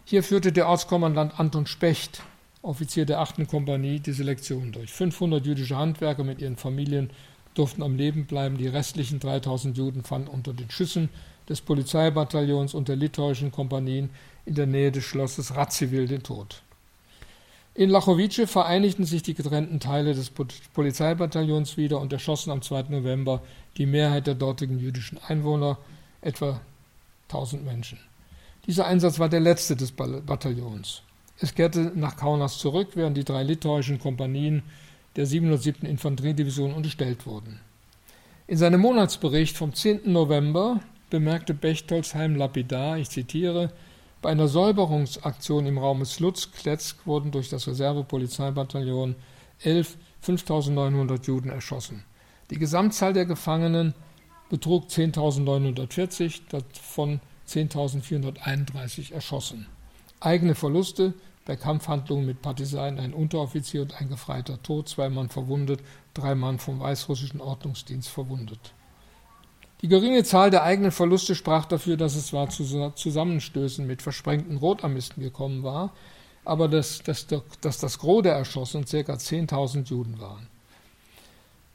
Hier 0.05 0.21
führte 0.21 0.51
der 0.51 0.67
Ortskommandant 0.67 1.39
Anton 1.39 1.65
Specht, 1.65 2.21
Offizier 2.61 3.07
der 3.07 3.19
8. 3.19 3.47
Kompanie, 3.47 3.99
die 3.99 4.11
Selektion 4.11 4.71
durch. 4.71 4.91
500 4.91 5.43
jüdische 5.43 5.77
Handwerker 5.77 6.23
mit 6.23 6.39
ihren 6.39 6.57
Familien 6.57 7.09
durften 7.53 7.83
am 7.83 7.95
Leben 7.95 8.25
bleiben. 8.25 8.57
Die 8.57 8.67
restlichen 8.67 9.19
3000 9.19 9.77
Juden 9.77 10.03
fanden 10.03 10.27
unter 10.27 10.53
den 10.53 10.69
Schüssen 10.69 11.09
des 11.49 11.61
Polizeibataillons 11.61 12.73
und 12.73 12.87
der 12.87 12.95
litauischen 12.95 13.51
Kompanien 13.51 14.09
in 14.45 14.55
der 14.55 14.67
Nähe 14.67 14.91
des 14.91 15.03
Schlosses 15.03 15.55
Radziwill 15.55 16.07
den 16.07 16.23
Tod. 16.23 16.61
In 17.73 17.89
Lachowice 17.89 18.49
vereinigten 18.49 19.05
sich 19.05 19.23
die 19.23 19.33
getrennten 19.33 19.79
Teile 19.79 20.13
des 20.13 20.31
Polizeibataillons 20.73 21.77
wieder 21.77 22.01
und 22.01 22.11
erschossen 22.11 22.51
am 22.51 22.61
2. 22.61 22.83
November 22.89 23.41
die 23.77 23.85
Mehrheit 23.85 24.27
der 24.27 24.35
dortigen 24.35 24.77
jüdischen 24.79 25.17
Einwohner, 25.27 25.77
etwa 26.21 26.59
1000 27.29 27.63
Menschen. 27.63 27.97
Dieser 28.67 28.85
Einsatz 28.87 29.19
war 29.19 29.29
der 29.29 29.39
letzte 29.39 29.75
des 29.75 29.91
Bataillons. 29.93 31.01
Es 31.39 31.55
kehrte 31.55 31.91
nach 31.95 32.17
Kaunas 32.17 32.57
zurück, 32.57 32.89
während 32.95 33.17
die 33.17 33.23
drei 33.23 33.43
litauischen 33.43 33.99
Kompanien 33.99 34.63
der 35.15 35.25
707. 35.25 35.85
Infanteriedivision 35.85 36.73
unterstellt 36.73 37.25
wurden. 37.25 37.59
In 38.47 38.57
seinem 38.57 38.81
Monatsbericht 38.81 39.57
vom 39.57 39.73
10. 39.73 40.11
November 40.11 40.81
bemerkte 41.09 41.53
Bechtolsheim 41.53 42.35
lapidar, 42.35 42.97
ich 42.97 43.09
zitiere, 43.09 43.71
bei 44.21 44.29
einer 44.29 44.47
Säuberungsaktion 44.47 45.65
im 45.65 45.77
Raum 45.79 46.05
Slutsk-Kletsk 46.05 47.05
wurden 47.05 47.31
durch 47.31 47.49
das 47.49 47.67
Reservepolizeibataillon 47.67 49.15
11 49.63 49.97
5.900 50.23 51.25
Juden 51.25 51.49
erschossen. 51.49 52.03
Die 52.51 52.59
Gesamtzahl 52.59 53.13
der 53.13 53.25
Gefangenen 53.25 53.95
betrug 54.49 54.89
10.940, 54.89 56.41
davon 56.49 57.19
10.431 57.47 59.13
erschossen. 59.13 59.67
Eigene 60.19 60.53
Verluste 60.53 61.15
bei 61.45 61.55
Kampfhandlungen 61.55 62.25
mit 62.25 62.41
Partisanen 62.41 62.99
ein 62.99 63.13
Unteroffizier 63.13 63.81
und 63.81 63.99
ein 63.99 64.09
Gefreiter 64.09 64.61
tot, 64.61 64.89
zwei 64.89 65.09
Mann 65.09 65.29
verwundet, 65.29 65.81
drei 66.13 66.35
Mann 66.35 66.59
vom 66.59 66.79
weißrussischen 66.79 67.41
Ordnungsdienst 67.41 68.09
verwundet. 68.09 68.73
Die 69.81 69.87
geringe 69.87 70.23
Zahl 70.23 70.51
der 70.51 70.63
eigenen 70.63 70.91
Verluste 70.91 71.33
sprach 71.33 71.65
dafür, 71.65 71.97
dass 71.97 72.15
es 72.15 72.27
zwar 72.27 72.49
zu 72.49 72.91
Zusammenstößen 72.93 73.85
mit 73.85 74.03
versprengten 74.03 74.57
Rotarmisten 74.57 75.23
gekommen 75.23 75.63
war, 75.63 75.93
aber 76.45 76.67
dass, 76.67 77.01
dass, 77.01 77.25
dass 77.61 77.79
das 77.79 77.97
Gros 77.97 78.21
der 78.23 78.33
Erschossenen 78.33 78.85
ca. 78.85 79.13
10.000 79.13 79.89
Juden 79.89 80.19
waren. 80.19 80.47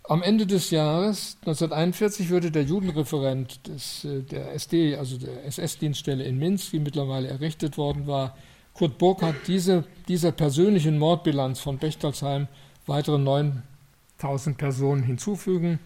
Am 0.09 0.23
Ende 0.23 0.47
des 0.47 0.71
Jahres 0.71 1.37
1941 1.41 2.29
würde 2.29 2.53
der 2.53 2.63
Judenreferent 2.63 3.67
des, 3.67 4.05
äh, 4.05 4.23
der 4.23 4.55
SD, 4.55 4.97
also 4.97 5.19
der 5.19 5.45
SS-Dienststelle 5.45 6.23
in 6.23 6.39
Minsk, 6.39 6.71
die 6.71 6.79
mittlerweile 6.79 7.27
errichtet 7.27 7.77
worden 7.77 8.07
war, 8.07 8.37
Kurt 8.77 8.99
Burkhardt, 8.99 9.37
diese, 9.47 9.85
dieser 10.07 10.33
persönlichen 10.33 10.99
Mordbilanz 10.99 11.61
von 11.61 11.79
Bechtolsheim 11.79 12.47
weitere 12.87 13.19
9000 13.19 14.59
Personen 14.59 15.03
hinzufügen. 15.03 15.79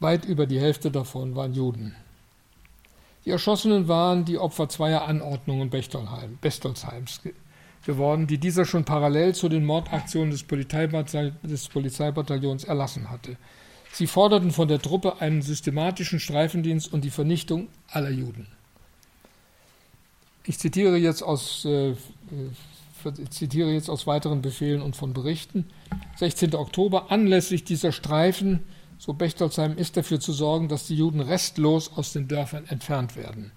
Weit 0.00 0.26
über 0.26 0.46
die 0.46 0.60
Hälfte 0.60 0.90
davon 0.90 1.34
waren 1.34 1.54
Juden. 1.54 1.94
Die 3.24 3.30
Erschossenen 3.30 3.88
waren 3.88 4.26
die 4.26 4.36
Opfer 4.36 4.68
zweier 4.68 5.08
Anordnungen 5.08 5.70
Bechtolheim, 5.70 6.36
Bestolsheims 6.42 7.22
geworden, 7.86 8.26
die 8.26 8.36
dieser 8.36 8.66
schon 8.66 8.84
parallel 8.84 9.34
zu 9.34 9.48
den 9.48 9.64
Mordaktionen 9.64 10.30
des, 10.30 10.44
des 11.42 11.68
Polizeibataillons 11.68 12.64
erlassen 12.64 13.10
hatte. 13.10 13.36
Sie 13.92 14.06
forderten 14.06 14.50
von 14.50 14.68
der 14.68 14.82
Truppe 14.82 15.20
einen 15.20 15.40
systematischen 15.40 16.20
Streifendienst 16.20 16.92
und 16.92 17.02
die 17.02 17.10
Vernichtung 17.10 17.68
aller 17.88 18.10
Juden. 18.10 18.46
Ich 20.46 20.58
zitiere 20.58 20.96
jetzt 20.96 21.22
aus, 21.22 21.64
äh, 21.64 21.90
äh 21.90 21.96
zitiere 23.30 23.70
jetzt 23.70 23.90
aus 23.90 24.06
weiteren 24.06 24.40
Befehlen 24.40 24.80
und 24.80 24.96
von 24.96 25.12
Berichten. 25.12 25.66
16. 26.16 26.54
Oktober, 26.54 27.10
anlässlich 27.10 27.64
dieser 27.64 27.92
Streifen, 27.92 28.60
so 28.98 29.12
Bechtolsheim, 29.12 29.76
ist 29.76 29.96
dafür 29.96 30.20
zu 30.20 30.32
sorgen, 30.32 30.68
dass 30.68 30.86
die 30.86 30.96
Juden 30.96 31.20
restlos 31.20 31.92
aus 31.96 32.12
den 32.12 32.28
Dörfern 32.28 32.66
entfernt 32.66 33.16
werden. 33.16 33.52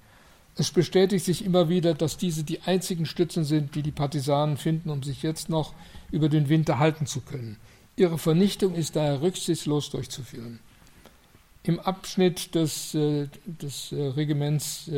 Es 0.56 0.72
bestätigt 0.72 1.24
sich 1.24 1.46
immer 1.46 1.70
wieder, 1.70 1.94
dass 1.94 2.18
diese 2.18 2.44
die 2.44 2.62
einzigen 2.64 3.06
Stützen 3.06 3.44
sind, 3.44 3.76
die 3.76 3.84
die 3.84 3.92
Partisanen 3.92 4.58
finden, 4.58 4.90
um 4.90 5.04
sich 5.04 5.24
jetzt 5.24 5.50
noch 5.50 5.74
über 6.12 6.30
den 6.30 6.50
Winter 6.50 6.80
halten 6.80 7.06
zu 7.06 7.22
können. 7.22 7.58
Ihre 7.96 8.18
Vernichtung 8.18 8.76
ist 8.76 8.96
daher 8.96 9.22
rücksichtslos 9.22 9.92
durchzuführen. 9.92 10.60
Im 11.64 11.80
Abschnitt 11.80 12.56
des, 12.56 12.96
äh, 12.96 13.28
des 13.46 13.92
äh, 13.92 14.02
Regiments 14.02 14.90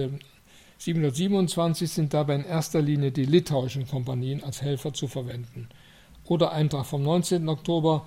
727 0.80 1.84
äh, 1.84 1.94
sind 1.94 2.14
dabei 2.14 2.36
in 2.36 2.46
erster 2.46 2.82
Linie 2.82 3.12
die 3.12 3.26
litauischen 3.26 3.88
Kompanien 3.88 4.44
als 4.44 4.62
Helfer 4.62 4.94
zu 4.94 5.08
verwenden. 5.08 5.68
Oder 6.26 6.52
Eintrag 6.52 6.86
vom 6.86 7.04
19. 7.04 7.48
Oktober 7.50 8.06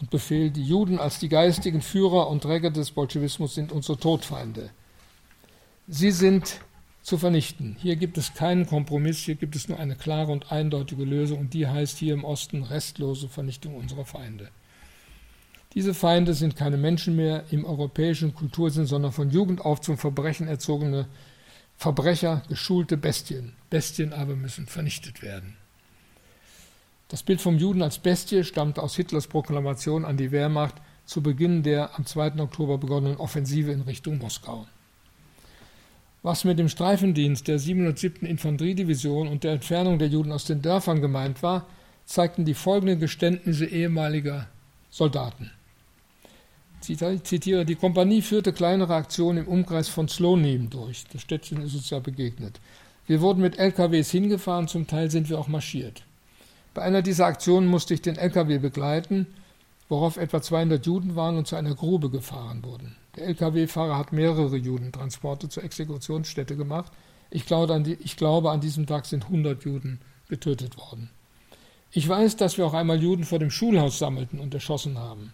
und 0.00 0.10
Befehl, 0.10 0.50
die 0.50 0.64
Juden 0.64 0.98
als 0.98 1.18
die 1.18 1.28
geistigen 1.28 1.82
Führer 1.82 2.28
und 2.28 2.42
Träger 2.42 2.70
des 2.70 2.90
Bolschewismus 2.90 3.54
sind 3.54 3.72
unsere 3.72 3.98
Todfeinde. 3.98 4.70
Sie 5.86 6.10
sind 6.10 6.60
zu 7.02 7.18
vernichten. 7.18 7.76
Hier 7.78 7.96
gibt 7.96 8.18
es 8.18 8.34
keinen 8.34 8.66
Kompromiss, 8.66 9.18
hier 9.18 9.36
gibt 9.36 9.54
es 9.54 9.68
nur 9.68 9.78
eine 9.78 9.94
klare 9.94 10.32
und 10.32 10.50
eindeutige 10.50 11.04
Lösung 11.04 11.38
und 11.38 11.54
die 11.54 11.68
heißt 11.68 11.98
hier 11.98 12.14
im 12.14 12.24
Osten 12.24 12.62
restlose 12.64 13.28
Vernichtung 13.28 13.76
unserer 13.76 14.04
Feinde. 14.04 14.48
Diese 15.74 15.94
Feinde 15.94 16.34
sind 16.34 16.56
keine 16.56 16.78
Menschen 16.78 17.14
mehr 17.14 17.44
im 17.50 17.64
europäischen 17.64 18.34
Kultursinn, 18.34 18.86
sondern 18.86 19.12
von 19.12 19.30
Jugend 19.30 19.60
auf 19.60 19.82
zum 19.82 19.98
Verbrechen 19.98 20.48
erzogene 20.48 21.06
Verbrecher, 21.76 22.42
geschulte 22.48 22.96
Bestien. 22.96 23.52
Bestien 23.70 24.12
aber 24.12 24.34
müssen 24.34 24.66
vernichtet 24.66 25.22
werden. 25.22 25.56
Das 27.08 27.22
Bild 27.22 27.40
vom 27.40 27.58
Juden 27.58 27.82
als 27.82 27.98
Bestie 27.98 28.42
stammt 28.42 28.78
aus 28.78 28.96
Hitlers 28.96 29.28
Proklamation 29.28 30.04
an 30.04 30.16
die 30.16 30.32
Wehrmacht 30.32 30.74
zu 31.04 31.22
Beginn 31.22 31.62
der 31.62 31.96
am 31.96 32.04
2. 32.04 32.40
Oktober 32.40 32.78
begonnenen 32.78 33.18
Offensive 33.18 33.70
in 33.70 33.82
Richtung 33.82 34.18
Moskau. 34.18 34.66
Was 36.22 36.44
mit 36.44 36.58
dem 36.58 36.68
Streifendienst 36.68 37.46
der 37.46 37.60
707. 37.60 38.26
Infanteriedivision 38.26 39.28
und 39.28 39.44
der 39.44 39.52
Entfernung 39.52 40.00
der 40.00 40.08
Juden 40.08 40.32
aus 40.32 40.44
den 40.44 40.62
Dörfern 40.62 41.00
gemeint 41.00 41.44
war, 41.44 41.68
zeigten 42.04 42.44
die 42.44 42.54
folgenden 42.54 42.98
Geständnisse 42.98 43.66
ehemaliger 43.66 44.48
Soldaten. 44.90 45.52
Zitiere, 46.86 47.64
die 47.64 47.74
Kompanie 47.74 48.22
führte 48.22 48.52
kleinere 48.52 48.94
Aktionen 48.94 49.38
im 49.44 49.48
Umkreis 49.48 49.88
von 49.88 50.08
Slonim 50.08 50.70
durch. 50.70 51.04
Das 51.12 51.22
Städtchen 51.22 51.62
ist 51.62 51.74
uns 51.74 51.90
ja 51.90 51.98
begegnet. 51.98 52.60
Wir 53.06 53.20
wurden 53.20 53.40
mit 53.40 53.58
LKWs 53.58 54.10
hingefahren, 54.10 54.68
zum 54.68 54.86
Teil 54.86 55.10
sind 55.10 55.28
wir 55.28 55.38
auch 55.38 55.48
marschiert. 55.48 56.02
Bei 56.74 56.82
einer 56.82 57.02
dieser 57.02 57.26
Aktionen 57.26 57.68
musste 57.68 57.94
ich 57.94 58.02
den 58.02 58.16
LKW 58.16 58.58
begleiten, 58.58 59.26
worauf 59.88 60.16
etwa 60.16 60.42
200 60.42 60.84
Juden 60.84 61.16
waren 61.16 61.36
und 61.36 61.46
zu 61.46 61.56
einer 61.56 61.74
Grube 61.74 62.10
gefahren 62.10 62.62
wurden. 62.64 62.96
Der 63.16 63.28
Lkw-Fahrer 63.28 63.96
hat 63.96 64.12
mehrere 64.12 64.56
Judentransporte 64.56 65.48
zur 65.48 65.64
Exekutionsstätte 65.64 66.56
gemacht. 66.56 66.92
Ich 67.30 67.46
glaube, 67.46 67.72
an 67.74 67.84
die, 67.84 67.94
ich 67.94 68.16
glaube, 68.16 68.50
an 68.50 68.60
diesem 68.60 68.86
Tag 68.86 69.06
sind 69.06 69.24
100 69.24 69.64
Juden 69.64 70.00
getötet 70.28 70.76
worden. 70.76 71.10
Ich 71.92 72.06
weiß, 72.06 72.36
dass 72.36 72.58
wir 72.58 72.66
auch 72.66 72.74
einmal 72.74 73.00
Juden 73.02 73.24
vor 73.24 73.38
dem 73.38 73.50
Schulhaus 73.50 73.98
sammelten 73.98 74.38
und 74.38 74.52
erschossen 74.52 74.98
haben. 74.98 75.32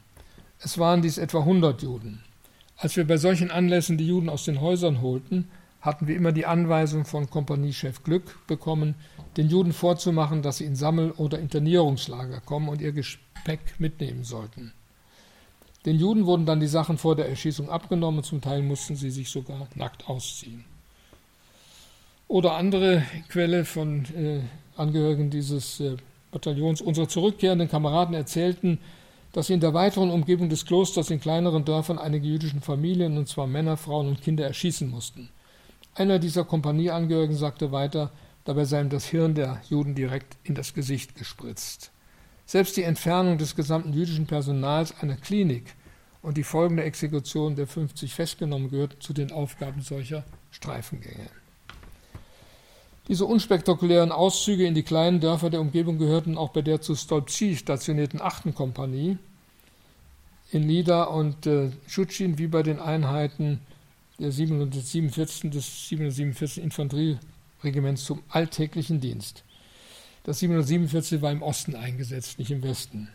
Es 0.65 0.79
waren 0.79 1.03
dies 1.03 1.19
etwa 1.19 1.41
100 1.41 1.83
Juden. 1.83 2.23
Als 2.77 2.97
wir 2.97 3.07
bei 3.07 3.17
solchen 3.17 3.51
Anlässen 3.51 3.99
die 3.99 4.07
Juden 4.07 4.29
aus 4.29 4.45
den 4.45 4.61
Häusern 4.61 5.01
holten, 5.01 5.49
hatten 5.81 6.07
wir 6.07 6.17
immer 6.17 6.31
die 6.31 6.47
Anweisung 6.47 7.05
von 7.05 7.29
Kompaniechef 7.29 8.05
Glück 8.05 8.47
bekommen, 8.47 8.95
den 9.37 9.49
Juden 9.49 9.73
vorzumachen, 9.73 10.43
dass 10.43 10.59
sie 10.59 10.65
in 10.65 10.77
Sammel- 10.77 11.11
oder 11.13 11.41
Internierungslager 11.41 12.41
kommen 12.41 12.69
und 12.69 12.81
ihr 12.81 12.93
Gepäck 12.93 13.79
mitnehmen 13.79 14.23
sollten. 14.23 14.73
Den 15.85 15.99
Juden 15.99 16.27
wurden 16.27 16.47
dann 16.47 16.61
die 16.61 16.69
Sachen 16.69 16.97
vor 16.97 17.17
der 17.17 17.29
Erschießung 17.29 17.69
abgenommen, 17.69 18.23
zum 18.23 18.41
Teil 18.41 18.63
mussten 18.63 18.95
sie 18.95 19.11
sich 19.11 19.31
sogar 19.31 19.67
nackt 19.75 20.09
ausziehen. 20.09 20.65
Oder 22.29 22.53
andere 22.53 23.03
Quelle 23.29 23.65
von 23.65 24.05
äh, 24.15 24.41
Angehörigen 24.77 25.31
dieses 25.31 25.81
äh, 25.81 25.97
Bataillons, 26.31 26.81
unsere 26.81 27.09
zurückkehrenden 27.09 27.69
Kameraden 27.69 28.15
erzählten, 28.15 28.79
dass 29.33 29.51
in 29.51 29.61
der 29.61 29.75
weiteren 29.75 30.11
Umgebung 30.11 30.49
des 30.49 30.67
Klosters 30.67 31.11
in 31.11 31.21
kleineren 31.21 31.65
Dörfern 31.65 31.99
einige 31.99 32.29
jüdischen 32.29 32.61
Familien, 32.61 33.17
und 33.17 33.29
zwar 33.29 33.47
Männer, 33.47 33.77
Frauen 33.77 34.09
und 34.09 34.21
Kinder, 34.23 34.47
erschießen 34.47 34.89
mussten. 34.89 35.31
Einer 35.95 36.19
dieser 36.19 36.45
Kompanieangehörigen 36.45 37.37
sagte 37.37 37.73
weiter, 37.73 38.13
dabei 38.45 38.65
sei 38.65 38.81
ihm 38.81 38.91
das 38.91 39.07
Hirn 39.07 39.35
der 39.35 39.61
Juden 39.69 39.95
direkt 39.95 40.37
in 40.45 40.55
das 40.55 40.75
Gesicht 40.75 41.17
gespritzt. 41.17 41.91
Selbst 42.45 42.77
die 42.77 42.83
Entfernung 42.83 43.39
des 43.39 43.57
gesamten 43.57 43.93
jüdischen 43.93 44.27
Personals 44.27 44.99
einer 45.01 45.17
Klinik 45.17 45.75
und 46.21 46.37
die 46.37 46.45
folgende 46.45 46.85
Exekution 46.85 47.57
der 47.57 47.67
50 47.67 48.15
Festgenommen 48.15 48.71
gehört 48.71 49.03
zu 49.03 49.13
den 49.13 49.33
Aufgaben 49.33 49.81
solcher 49.81 50.25
Streifengänge. 50.51 51.42
Diese 53.09 53.25
unspektakulären 53.25 54.13
Auszüge 54.13 54.67
in 54.67 54.75
die 54.75 54.85
kleinen 54.85 55.21
Dörfer 55.21 55.51
der 55.51 55.61
Umgebung 55.61 55.99
gehörten 55.99 56.39
auch 56.39 56.51
bei 56.51 56.63
der 56.63 56.81
zu 56.81 56.95
Stolpci 56.95 57.57
stationierten 57.57 58.21
8. 58.21 58.55
Kompanie 58.55 59.19
in 60.53 60.69
Lida 60.69 61.05
und 61.05 61.47
äh, 61.47 61.71
wie 61.87 62.47
bei 62.47 62.63
den 62.63 62.79
Einheiten 62.79 63.61
der 64.19 64.31
747. 64.31 65.51
des 65.51 65.89
747. 65.89 66.63
Infanterieregiments 66.63 68.05
zum 68.05 68.23
alltäglichen 68.29 69.01
Dienst. 69.01 69.43
Das 70.25 70.39
747 70.39 71.23
war 71.23 71.33
im 71.33 71.43
Osten 71.43 71.75
eingesetzt, 71.75 72.39
nicht 72.39 72.53
im 72.53 72.63
Westen. 72.63 73.09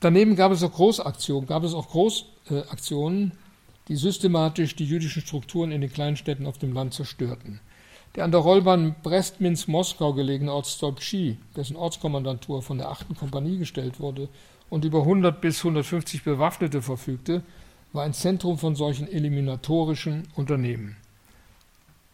Daneben 0.00 0.36
gab 0.36 0.50
es 0.52 0.62
auch 0.62 0.72
Großaktionen, 0.72 1.46
gab 1.46 1.62
es 1.64 1.74
auch 1.74 1.90
Großaktionen, 1.90 3.32
die 3.88 3.96
systematisch 3.96 4.74
die 4.74 4.86
jüdischen 4.86 5.20
Strukturen 5.20 5.72
in 5.72 5.82
den 5.82 5.92
kleinen 5.92 6.16
Städten 6.16 6.46
auf 6.46 6.56
dem 6.56 6.72
Land 6.72 6.94
zerstörten. 6.94 7.60
Der 8.16 8.24
an 8.24 8.32
der 8.32 8.40
Rollbahn 8.40 8.96
Brest-Minsk-Moskau 9.04 10.14
gelegene 10.14 10.52
Ort 10.52 10.66
Stolpschi, 10.66 11.38
dessen 11.54 11.76
Ortskommandantur 11.76 12.60
von 12.60 12.78
der 12.78 12.90
8. 12.90 13.16
Kompanie 13.16 13.56
gestellt 13.56 14.00
wurde 14.00 14.28
und 14.68 14.84
über 14.84 15.02
100 15.02 15.40
bis 15.40 15.58
150 15.58 16.24
Bewaffnete 16.24 16.82
verfügte, 16.82 17.44
war 17.92 18.02
ein 18.02 18.12
Zentrum 18.12 18.58
von 18.58 18.74
solchen 18.74 19.06
eliminatorischen 19.06 20.26
Unternehmen. 20.34 20.96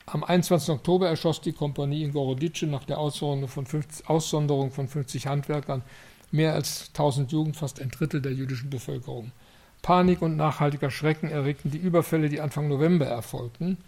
Am 0.04 0.22
21. 0.22 0.68
Oktober 0.68 1.08
erschoss 1.08 1.40
die 1.40 1.52
Kompanie 1.52 2.04
in 2.04 2.12
Gorodice 2.12 2.62
nach 2.62 2.84
der 2.84 2.98
Aussonderung 2.98 3.48
von 3.48 3.64
50, 3.64 4.08
Aussonderung 4.10 4.72
von 4.72 4.88
50 4.88 5.26
Handwerkern 5.26 5.82
mehr 6.30 6.52
als 6.52 6.88
1000 6.88 7.32
Jugend, 7.32 7.56
fast 7.56 7.80
ein 7.80 7.90
Drittel 7.90 8.20
der 8.20 8.32
jüdischen 8.32 8.68
Bevölkerung. 8.68 9.32
Panik 9.80 10.20
und 10.20 10.36
nachhaltiger 10.36 10.90
Schrecken 10.90 11.30
erregten 11.30 11.70
die 11.70 11.78
Überfälle, 11.78 12.28
die 12.28 12.42
Anfang 12.42 12.68
November 12.68 13.06
erfolgten. 13.06 13.78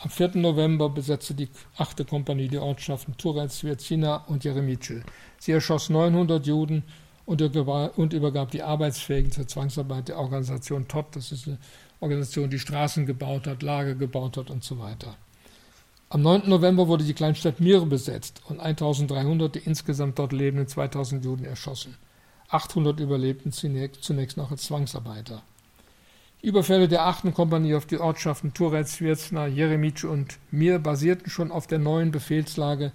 Am 0.00 0.10
4. 0.10 0.36
November 0.36 0.88
besetzte 0.88 1.34
die 1.34 1.48
8. 1.76 2.06
Kompanie 2.06 2.46
die 2.46 2.58
Ortschaften 2.58 3.16
Turec, 3.16 3.50
Svierzina 3.50 4.24
und 4.28 4.44
Jeremice. 4.44 5.02
Sie 5.40 5.50
erschoss 5.50 5.90
900 5.90 6.46
Juden 6.46 6.84
und 7.26 7.40
übergab 7.40 8.52
die 8.52 8.62
Arbeitsfähigen 8.62 9.32
zur 9.32 9.48
Zwangsarbeit 9.48 10.06
der 10.06 10.18
Organisation 10.18 10.86
TOT. 10.86 11.16
Das 11.16 11.32
ist 11.32 11.48
eine 11.48 11.58
Organisation, 11.98 12.48
die 12.48 12.60
Straßen 12.60 13.06
gebaut 13.06 13.48
hat, 13.48 13.64
Lager 13.64 13.96
gebaut 13.96 14.36
hat 14.36 14.50
und 14.50 14.62
so 14.62 14.78
weiter. 14.78 15.16
Am 16.10 16.22
9. 16.22 16.48
November 16.48 16.86
wurde 16.86 17.02
die 17.02 17.12
Kleinstadt 17.12 17.58
Mir 17.58 17.80
besetzt 17.80 18.40
und 18.48 18.60
1300 18.60 19.56
der 19.56 19.66
insgesamt 19.66 20.20
dort 20.20 20.32
lebenden 20.32 20.68
2000 20.68 21.24
Juden 21.24 21.44
erschossen. 21.44 21.96
800 22.50 23.00
überlebten 23.00 23.50
zunächst 23.50 24.36
noch 24.36 24.52
als 24.52 24.62
Zwangsarbeiter. 24.62 25.42
Überfälle 26.40 26.86
der 26.86 27.04
8. 27.04 27.34
Kompanie 27.34 27.74
auf 27.74 27.86
die 27.86 27.98
Ortschaften 27.98 28.54
Turec, 28.54 28.86
Svierzna, 28.86 29.48
Jeremitsch 29.48 30.04
und 30.04 30.38
Mir 30.52 30.78
basierten 30.78 31.28
schon 31.28 31.50
auf 31.50 31.66
der 31.66 31.80
neuen 31.80 32.12
Befehlslage, 32.12 32.92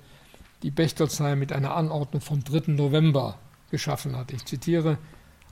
die 0.64 0.72
Bechtolsheim 0.72 1.40
mit 1.40 1.52
einer 1.52 1.76
Anordnung 1.76 2.22
vom 2.22 2.42
3. 2.42 2.72
November 2.72 3.38
geschaffen 3.70 4.16
hat. 4.16 4.32
Ich 4.32 4.46
zitiere, 4.46 4.98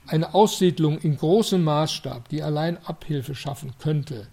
eine 0.06 0.32
Aussiedlung 0.32 0.98
in 0.98 1.18
großem 1.18 1.62
Maßstab, 1.62 2.30
die 2.30 2.42
allein 2.42 2.78
Abhilfe 2.86 3.34
schaffen 3.34 3.74
könnte, 3.78 4.26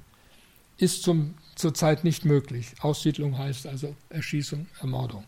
ist 0.78 1.04
zum, 1.04 1.34
zurzeit 1.56 2.06
nicht 2.06 2.24
möglich. 2.24 2.76
Aussiedlung 2.80 3.38
heißt 3.38 3.68
also 3.68 3.94
Erschießung, 4.10 4.68
Ermordung. 4.80 5.26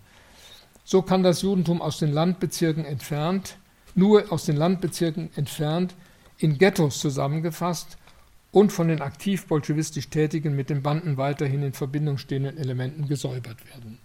So 0.85 1.01
kann 1.01 1.21
das 1.21 1.41
Judentum 1.41 1.81
aus 1.81 1.99
den 1.99 2.13
Landbezirken 2.13 2.85
entfernt, 2.85 3.57
nur 3.93 4.31
aus 4.31 4.45
den 4.45 4.55
Landbezirken 4.55 5.31
entfernt, 5.35 5.95
in 6.37 6.57
Ghettos 6.57 6.99
zusammengefasst 6.99 7.97
und 8.51 8.71
von 8.71 8.89
den 8.89 9.01
aktiv 9.01 9.47
bolschewistisch 9.47 10.09
Tätigen 10.09 10.55
mit 10.55 10.69
den 10.69 10.81
Banden 10.81 11.17
weiterhin 11.17 11.63
in 11.63 11.73
Verbindung 11.73 12.17
stehenden 12.17 12.57
Elementen 12.57 13.07
gesäubert 13.07 13.65
werden. 13.67 13.97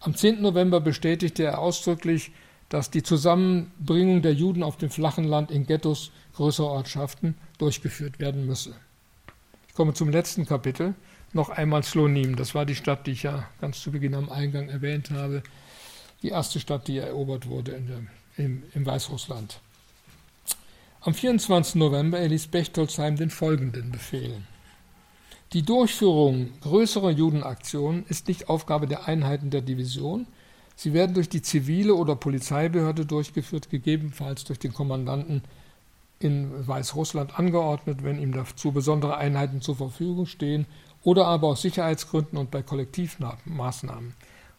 Am 0.00 0.14
10. 0.14 0.40
November 0.40 0.80
bestätigte 0.80 1.42
er 1.44 1.58
ausdrücklich, 1.58 2.32
dass 2.68 2.90
die 2.90 3.02
Zusammenbringung 3.02 4.22
der 4.22 4.32
Juden 4.32 4.62
auf 4.62 4.76
dem 4.76 4.90
flachen 4.90 5.24
Land 5.24 5.50
in 5.50 5.66
Ghettos 5.66 6.12
größerer 6.34 6.68
Ortschaften 6.68 7.34
durchgeführt 7.58 8.20
werden 8.20 8.46
müsse. 8.46 8.74
Ich 9.68 9.74
komme 9.74 9.92
zum 9.92 10.08
letzten 10.08 10.46
Kapitel. 10.46 10.94
Noch 11.32 11.50
einmal 11.50 11.82
Slonim, 11.82 12.36
das 12.36 12.54
war 12.54 12.64
die 12.64 12.74
Stadt, 12.74 13.06
die 13.06 13.12
ich 13.12 13.24
ja 13.24 13.48
ganz 13.60 13.80
zu 13.80 13.90
Beginn 13.90 14.14
am 14.14 14.30
Eingang 14.30 14.68
erwähnt 14.68 15.10
habe. 15.10 15.42
Die 16.22 16.28
erste 16.28 16.60
Stadt, 16.60 16.88
die 16.88 16.98
erobert 16.98 17.48
wurde 17.48 17.80
der, 17.80 18.44
im, 18.44 18.62
im 18.74 18.86
Weißrussland. 18.86 19.60
Am 21.02 21.14
24. 21.14 21.76
November 21.76 22.18
erließ 22.18 22.48
Bechtolzheim 22.48 23.16
den 23.16 23.30
folgenden 23.30 23.90
Befehl. 23.90 24.36
Die 25.54 25.62
Durchführung 25.62 26.50
größerer 26.60 27.10
Judenaktionen 27.10 28.04
ist 28.10 28.28
nicht 28.28 28.50
Aufgabe 28.50 28.86
der 28.86 29.08
Einheiten 29.08 29.48
der 29.48 29.62
Division. 29.62 30.26
Sie 30.76 30.92
werden 30.92 31.14
durch 31.14 31.30
die 31.30 31.40
zivile 31.40 31.94
oder 31.94 32.16
Polizeibehörde 32.16 33.06
durchgeführt, 33.06 33.70
gegebenenfalls 33.70 34.44
durch 34.44 34.58
den 34.58 34.74
Kommandanten 34.74 35.40
in 36.18 36.68
Weißrussland 36.68 37.38
angeordnet, 37.38 38.04
wenn 38.04 38.20
ihm 38.20 38.32
dazu 38.32 38.70
besondere 38.70 39.16
Einheiten 39.16 39.62
zur 39.62 39.76
Verfügung 39.76 40.26
stehen, 40.26 40.66
oder 41.02 41.26
aber 41.26 41.48
aus 41.48 41.62
Sicherheitsgründen 41.62 42.36
und 42.36 42.50
bei 42.50 42.62
Kollektivmaßnahmen. 42.62 44.12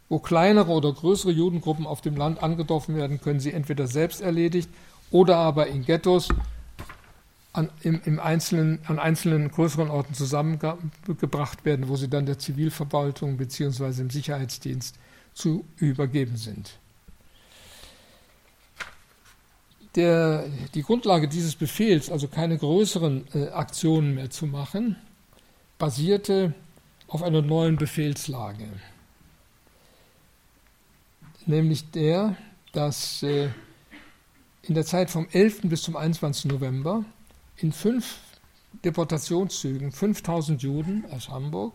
Wo 0.09 0.17
kleinere 0.17 0.71
oder 0.71 0.91
größere 0.91 1.31
Judengruppen 1.31 1.85
auf 1.85 2.01
dem 2.01 2.17
Land 2.17 2.41
angetroffen 2.41 2.95
werden, 2.95 3.21
können 3.21 3.39
sie 3.39 3.53
entweder 3.53 3.85
selbst 3.85 4.21
erledigt 4.21 4.69
oder 5.11 5.37
aber 5.37 5.67
in 5.67 5.85
Ghettos 5.85 6.29
an, 7.53 7.69
im, 7.83 8.01
im 8.05 8.19
einzelnen, 8.19 8.79
an 8.87 8.97
einzelnen 8.97 9.51
größeren 9.51 9.89
Orten 9.89 10.13
zusammengebracht 10.13 11.65
werden, 11.65 11.89
wo 11.89 11.95
sie 11.97 12.09
dann 12.09 12.25
der 12.25 12.39
Zivilverwaltung 12.39 13.37
bzw. 13.37 13.91
dem 13.91 14.09
Sicherheitsdienst 14.09 14.95
zu 15.33 15.65
übergeben 15.77 16.37
sind. 16.37 16.77
Der, 19.95 20.45
die 20.73 20.83
Grundlage 20.83 21.27
dieses 21.27 21.55
Befehls, 21.55 22.09
also 22.09 22.29
keine 22.29 22.57
größeren 22.57 23.25
äh, 23.33 23.49
Aktionen 23.49 24.15
mehr 24.15 24.29
zu 24.29 24.45
machen, 24.45 24.95
basierte 25.77 26.53
auf 27.09 27.23
einer 27.23 27.41
neuen 27.41 27.75
Befehlslage, 27.75 28.69
nämlich 31.45 31.91
der, 31.91 32.37
dass 32.71 33.21
äh, 33.23 33.49
in 34.63 34.75
der 34.75 34.85
Zeit 34.85 35.09
vom 35.09 35.27
11. 35.31 35.61
bis 35.63 35.81
zum 35.83 35.95
21. 35.95 36.45
November 36.45 37.03
in 37.57 37.71
fünf 37.71 38.17
Deportationszügen 38.83 39.91
5000 39.91 40.61
Juden 40.61 41.05
aus 41.11 41.29
Hamburg, 41.29 41.73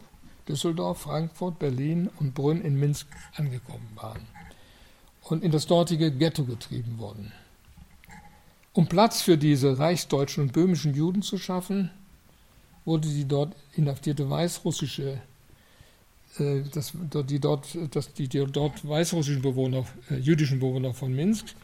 Düsseldorf, 0.48 1.00
Frankfurt, 1.00 1.58
Berlin 1.58 2.08
und 2.20 2.34
Brünn 2.34 2.62
in 2.62 2.78
Minsk 2.78 3.06
angekommen 3.34 3.88
waren 3.94 4.22
und 5.22 5.42
in 5.42 5.50
das 5.50 5.66
dortige 5.66 6.10
Ghetto 6.10 6.44
getrieben 6.44 6.98
wurden. 6.98 7.32
Um 8.72 8.86
Platz 8.86 9.22
für 9.22 9.36
diese 9.36 9.78
reichsdeutschen 9.78 10.44
und 10.44 10.52
böhmischen 10.52 10.94
Juden 10.94 11.22
zu 11.22 11.38
schaffen, 11.38 11.90
wurde 12.84 13.08
die 13.08 13.26
dort 13.26 13.54
inhaftierte 13.74 14.28
weißrussische, 14.30 15.20
äh, 16.38 16.62
das, 16.72 16.92
die, 17.28 17.40
dort, 17.40 17.66
das, 17.90 18.12
die, 18.12 18.28
dort 18.28 18.86
weißrussischen 18.86 19.42
Bewohner, 19.42 19.84
äh, 20.10 20.16
jüdischen 20.16 20.60
Bewohner 20.60 20.94
von 20.94 21.12
Minsk, 21.12 21.54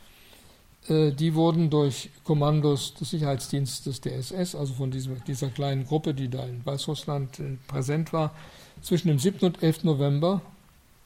die 0.88 1.34
wurden 1.34 1.70
durch 1.70 2.10
Kommandos 2.24 2.94
des 2.94 3.10
Sicherheitsdienstes 3.10 4.00
der 4.00 4.16
SS, 4.16 4.56
also 4.56 4.74
von 4.74 4.90
dieser 4.90 5.48
kleinen 5.50 5.86
Gruppe, 5.86 6.12
die 6.12 6.28
da 6.28 6.44
in 6.44 6.64
Weißrussland 6.66 7.38
äh, 7.38 7.56
präsent 7.68 8.12
war, 8.12 8.34
zwischen 8.80 9.08
dem 9.08 9.18
7. 9.18 9.46
und 9.46 9.62
11. 9.62 9.84
November 9.84 10.42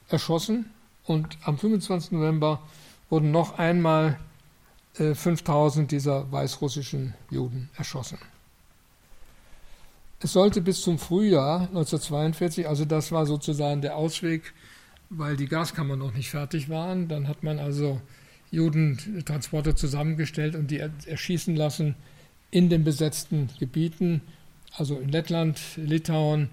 erschossen 0.09 0.70
und 1.05 1.37
am 1.43 1.59
25. 1.59 2.12
November 2.12 2.61
wurden 3.11 3.31
noch 3.31 3.59
einmal 3.59 4.18
5000 4.95 5.85
äh, 5.85 5.97
dieser 5.97 6.33
weißrussischen 6.33 7.14
Juden 7.31 7.68
erschossen. 7.77 8.18
Es 10.20 10.33
sollte 10.33 10.62
bis 10.62 10.81
zum 10.81 10.99
Frühjahr 10.99 11.61
1942, 11.68 12.66
also 12.66 12.87
das 12.87 13.12
war 13.12 13.27
sozusagen 13.27 13.83
der 13.83 13.97
Ausweg, 13.97 14.55
weil 15.11 15.37
die 15.37 15.47
Gaskammern 15.47 15.99
noch 15.99 16.14
nicht 16.14 16.31
fertig 16.31 16.70
waren, 16.70 17.09
dann 17.09 17.29
hat 17.29 17.43
man 17.43 17.59
also 17.59 18.01
Judentransporte 18.51 19.74
zusammengestellt 19.74 20.55
und 20.55 20.70
die 20.70 20.78
erschießen 20.78 21.57
lassen 21.57 21.94
in 22.51 22.68
den 22.68 22.84
besetzten 22.84 23.51
Gebieten. 23.59 24.22
Also 24.76 24.99
in 24.99 25.09
Lettland, 25.09 25.61
Litauen 25.76 26.51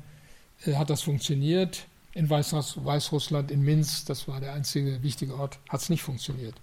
äh, 0.66 0.76
hat 0.76 0.90
das 0.90 1.02
funktioniert. 1.02 1.86
In 2.14 2.30
Weißrussland, 2.30 3.50
in 3.50 3.62
Minsk, 3.62 4.06
das 4.06 4.28
war 4.28 4.40
der 4.40 4.54
einzige 4.54 5.02
wichtige 5.02 5.36
Ort, 5.36 5.60
hat 5.70 5.82
es 5.82 5.90
nicht 5.90 6.04
funktioniert. 6.04 6.54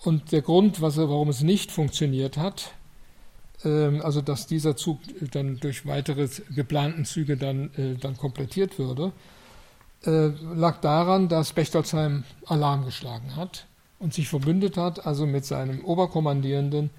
Und 0.00 0.32
der 0.32 0.42
Grund, 0.42 0.80
was, 0.80 0.96
warum 0.96 1.28
es 1.28 1.42
nicht 1.42 1.70
funktioniert 1.70 2.36
hat, 2.36 2.72
ähm, 3.64 4.00
also 4.02 4.20
dass 4.20 4.46
dieser 4.46 4.76
Zug 4.76 5.00
dann 5.30 5.60
durch 5.60 5.86
weitere 5.86 6.28
geplanten 6.50 7.04
Züge 7.04 7.36
dann, 7.36 7.72
äh, 7.74 7.94
dann 7.94 8.16
komplettiert 8.16 8.78
würde, 8.78 9.12
äh, 10.04 10.28
lag 10.54 10.80
daran, 10.80 11.28
dass 11.28 11.52
Bechtolzheim 11.52 12.24
Alarm 12.46 12.84
geschlagen 12.84 13.36
hat 13.36 13.67
und 13.98 14.14
sich 14.14 14.28
verbündet 14.28 14.76
hat, 14.76 15.06
also 15.06 15.26
mit 15.26 15.44
seinem 15.44 15.84
Oberkommandierenden, 15.84 16.90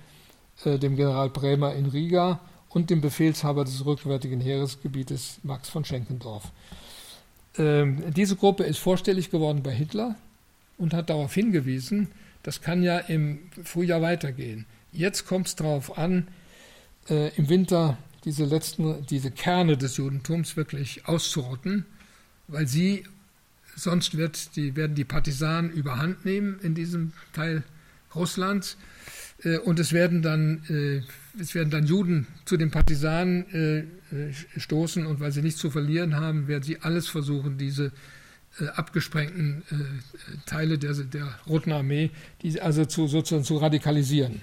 äh, 0.66 0.78
dem 0.78 0.96
General 0.96 1.30
Bremer 1.30 1.74
in 1.74 1.86
Riga 1.86 2.40
und 2.70 2.90
dem 2.90 3.02
Befehlshaber 3.02 3.64
des 3.64 3.86
rückwärtigen 3.86 4.42
Heeresgebietes 4.42 5.40
Max 5.44 5.70
von 5.70 5.86
Schenkendorf. 5.86 6.52
Ähm, 7.58 8.04
diese 8.14 8.36
Gruppe 8.36 8.64
ist 8.64 8.80
vorstellig 8.80 9.32
geworden 9.32 9.64
bei 9.64 9.72
Hitler 9.72 10.16
und 10.78 10.94
hat 10.94 11.10
darauf 11.10 11.34
hingewiesen, 11.34 12.10
das 12.44 12.62
kann 12.62 12.84
ja 12.84 13.00
im 13.00 13.40
Frühjahr 13.64 14.02
weitergehen. 14.02 14.66
Jetzt 14.92 15.28
kommt 15.28 15.48
es 15.48 15.56
darauf 15.56 15.98
an, 15.98 16.28
äh, 17.10 17.36
im 17.36 17.50
Winter 17.50 17.98
diese 18.26 18.46
letzten, 18.46 19.06
diese 19.08 19.32
Kerne 19.32 19.78
des 19.78 19.98
Judentums 19.98 20.56
wirklich 20.58 21.08
auszurotten, 21.08 21.86
weil 22.48 22.68
sie 22.68 23.04
sonst 23.80 24.18
wird 24.18 24.56
die, 24.56 24.76
werden 24.76 24.96
die 24.96 25.06
Partisanen 25.06 25.72
überhand 25.72 26.26
nehmen 26.26 26.60
in 26.62 26.76
diesem 26.76 27.14
Teil 27.34 27.64
Russlands. 28.16 28.78
Äh, 29.44 29.58
und 29.60 29.80
es 29.80 29.94
werden 29.94 30.22
dann 30.22 30.64
äh, 30.70 31.02
es 31.40 31.56
werden 31.56 31.70
dann 31.70 31.86
Juden 31.86 32.28
zu 32.46 32.58
den 32.58 32.72
Partisanen 32.72 33.88
äh, 34.12 34.60
stoßen. 34.60 35.06
Und 35.06 35.20
weil 35.20 35.32
sie 35.32 35.42
nichts 35.42 35.60
zu 35.60 35.70
verlieren 35.70 36.16
haben, 36.16 36.48
werden 36.48 36.64
sie 36.64 36.82
alles 36.82 37.08
versuchen, 37.08 37.58
diese 37.58 37.92
abgesprengten 38.74 39.64
Teile 40.48 40.80
der, 40.80 40.94
der 40.96 41.40
Roten 41.48 41.72
Armee, 41.72 42.10
die 42.42 42.60
also 42.60 42.84
zu, 42.84 43.08
sozusagen 43.08 43.46
zu 43.46 43.58
radikalisieren. 43.58 44.42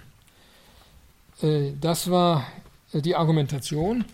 das 1.81 2.09
war 2.09 2.47
die 2.95 3.17
Argumentation. 3.17 4.05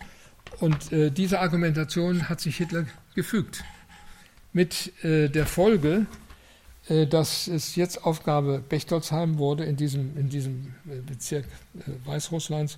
Und 0.59 0.89
diese 0.91 1.39
Argumentation 1.39 2.27
hat 2.27 2.41
sich 2.41 2.57
Hitler 2.57 2.85
gefügt 3.13 3.63
mit 4.53 4.93
äh, 5.03 5.29
der 5.29 5.45
Folge, 5.45 6.05
äh, 6.87 7.07
dass 7.07 7.47
es 7.47 7.75
jetzt 7.75 8.03
Aufgabe 8.03 8.63
Bechtolzheim 8.67 9.37
wurde, 9.37 9.65
in 9.65 9.75
diesem, 9.75 10.17
in 10.17 10.29
diesem 10.29 10.75
äh, 10.87 11.01
Bezirk 11.05 11.45
äh, 11.45 12.07
Weißrusslands 12.07 12.77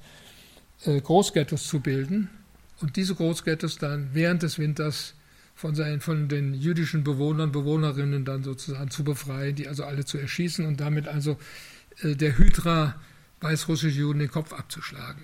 äh, 0.85 0.99
Großghettos 0.99 1.67
zu 1.67 1.81
bilden 1.81 2.29
und 2.81 2.95
diese 2.95 3.15
Großghettos 3.15 3.77
dann 3.77 4.09
während 4.13 4.43
des 4.43 4.57
Winters 4.57 5.13
von, 5.53 5.75
seinen, 5.75 6.01
von 6.01 6.27
den 6.27 6.53
jüdischen 6.53 7.03
Bewohnern, 7.03 7.51
Bewohnerinnen 7.51 8.25
dann 8.25 8.43
sozusagen 8.43 8.89
zu 8.89 9.03
befreien, 9.03 9.55
die 9.55 9.67
also 9.67 9.85
alle 9.85 10.03
zu 10.03 10.17
erschießen 10.17 10.65
und 10.65 10.81
damit 10.81 11.07
also 11.07 11.37
der 12.03 12.37
Hydra 12.37 12.95
weißrussische 13.39 13.99
Juden 13.99 14.19
den 14.19 14.29
Kopf 14.29 14.51
abzuschlagen. 14.51 15.23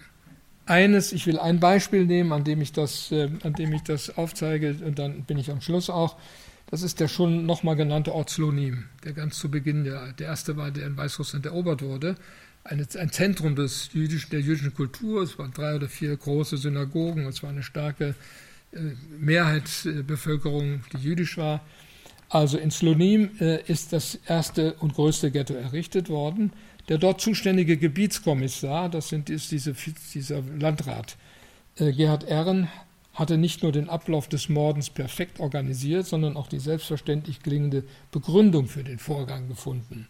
Eines, 0.71 1.11
ich 1.11 1.27
will 1.27 1.37
ein 1.37 1.59
Beispiel 1.59 2.05
nehmen, 2.05 2.31
an 2.31 2.45
dem 2.45 2.61
ich 2.61 2.71
das, 2.71 3.11
äh, 3.11 3.29
an 3.43 3.53
dem 3.53 3.73
ich 3.73 3.83
das 3.83 4.17
aufzeige, 4.17 4.77
und 4.85 4.97
dann 4.97 5.23
bin 5.23 5.37
ich 5.37 5.51
am 5.51 5.61
Schluss 5.61 5.89
auch. 5.89 6.17
Das 6.67 6.81
ist 6.81 7.01
der 7.01 7.09
schon 7.09 7.45
nochmal 7.45 7.75
genannte 7.75 8.15
Ort 8.15 8.29
Slonim, 8.29 8.85
der 9.03 9.11
ganz 9.11 9.37
zu 9.37 9.51
Beginn 9.51 9.83
der, 9.83 10.13
der 10.13 10.27
erste 10.27 10.55
war, 10.55 10.71
der 10.71 10.87
in 10.87 10.95
Weißrussland 10.95 11.45
erobert 11.45 11.81
wurde. 11.81 12.15
Eine, 12.63 12.87
ein 12.97 13.11
Zentrum 13.11 13.57
des 13.57 13.89
jüdischen, 13.91 14.29
der 14.29 14.39
jüdischen 14.39 14.73
Kultur. 14.73 15.23
Es 15.23 15.37
waren 15.37 15.51
drei 15.51 15.75
oder 15.75 15.89
vier 15.89 16.15
große 16.15 16.55
Synagogen. 16.55 17.25
Es 17.25 17.43
war 17.43 17.49
eine 17.49 17.63
starke 17.63 18.15
äh, 18.71 18.77
Mehrheitsbevölkerung, 19.19 20.83
die 20.93 20.97
jüdisch 20.99 21.37
war. 21.37 21.61
Also 22.29 22.57
in 22.57 22.71
Slonim 22.71 23.31
äh, 23.41 23.61
ist 23.69 23.91
das 23.91 24.17
erste 24.25 24.75
und 24.75 24.93
größte 24.93 25.31
Ghetto 25.31 25.53
errichtet 25.53 26.07
worden. 26.07 26.53
Der 26.89 26.97
dort 26.97 27.21
zuständige 27.21 27.77
Gebietskommissar, 27.77 28.89
das 28.89 29.09
sind, 29.09 29.29
ist 29.29 29.51
diese, 29.51 29.75
dieser 30.13 30.41
Landrat 30.41 31.17
äh, 31.77 31.91
Gerhard 31.93 32.23
Ehren, 32.23 32.67
hatte 33.13 33.37
nicht 33.37 33.61
nur 33.61 33.71
den 33.71 33.89
Ablauf 33.89 34.27
des 34.27 34.49
Mordens 34.49 34.89
perfekt 34.89 35.39
organisiert, 35.39 36.05
sondern 36.05 36.37
auch 36.37 36.47
die 36.47 36.59
selbstverständlich 36.59 37.41
klingende 37.41 37.83
Begründung 38.11 38.67
für 38.67 38.83
den 38.83 38.99
Vorgang 38.99 39.47
gefunden. 39.47 40.07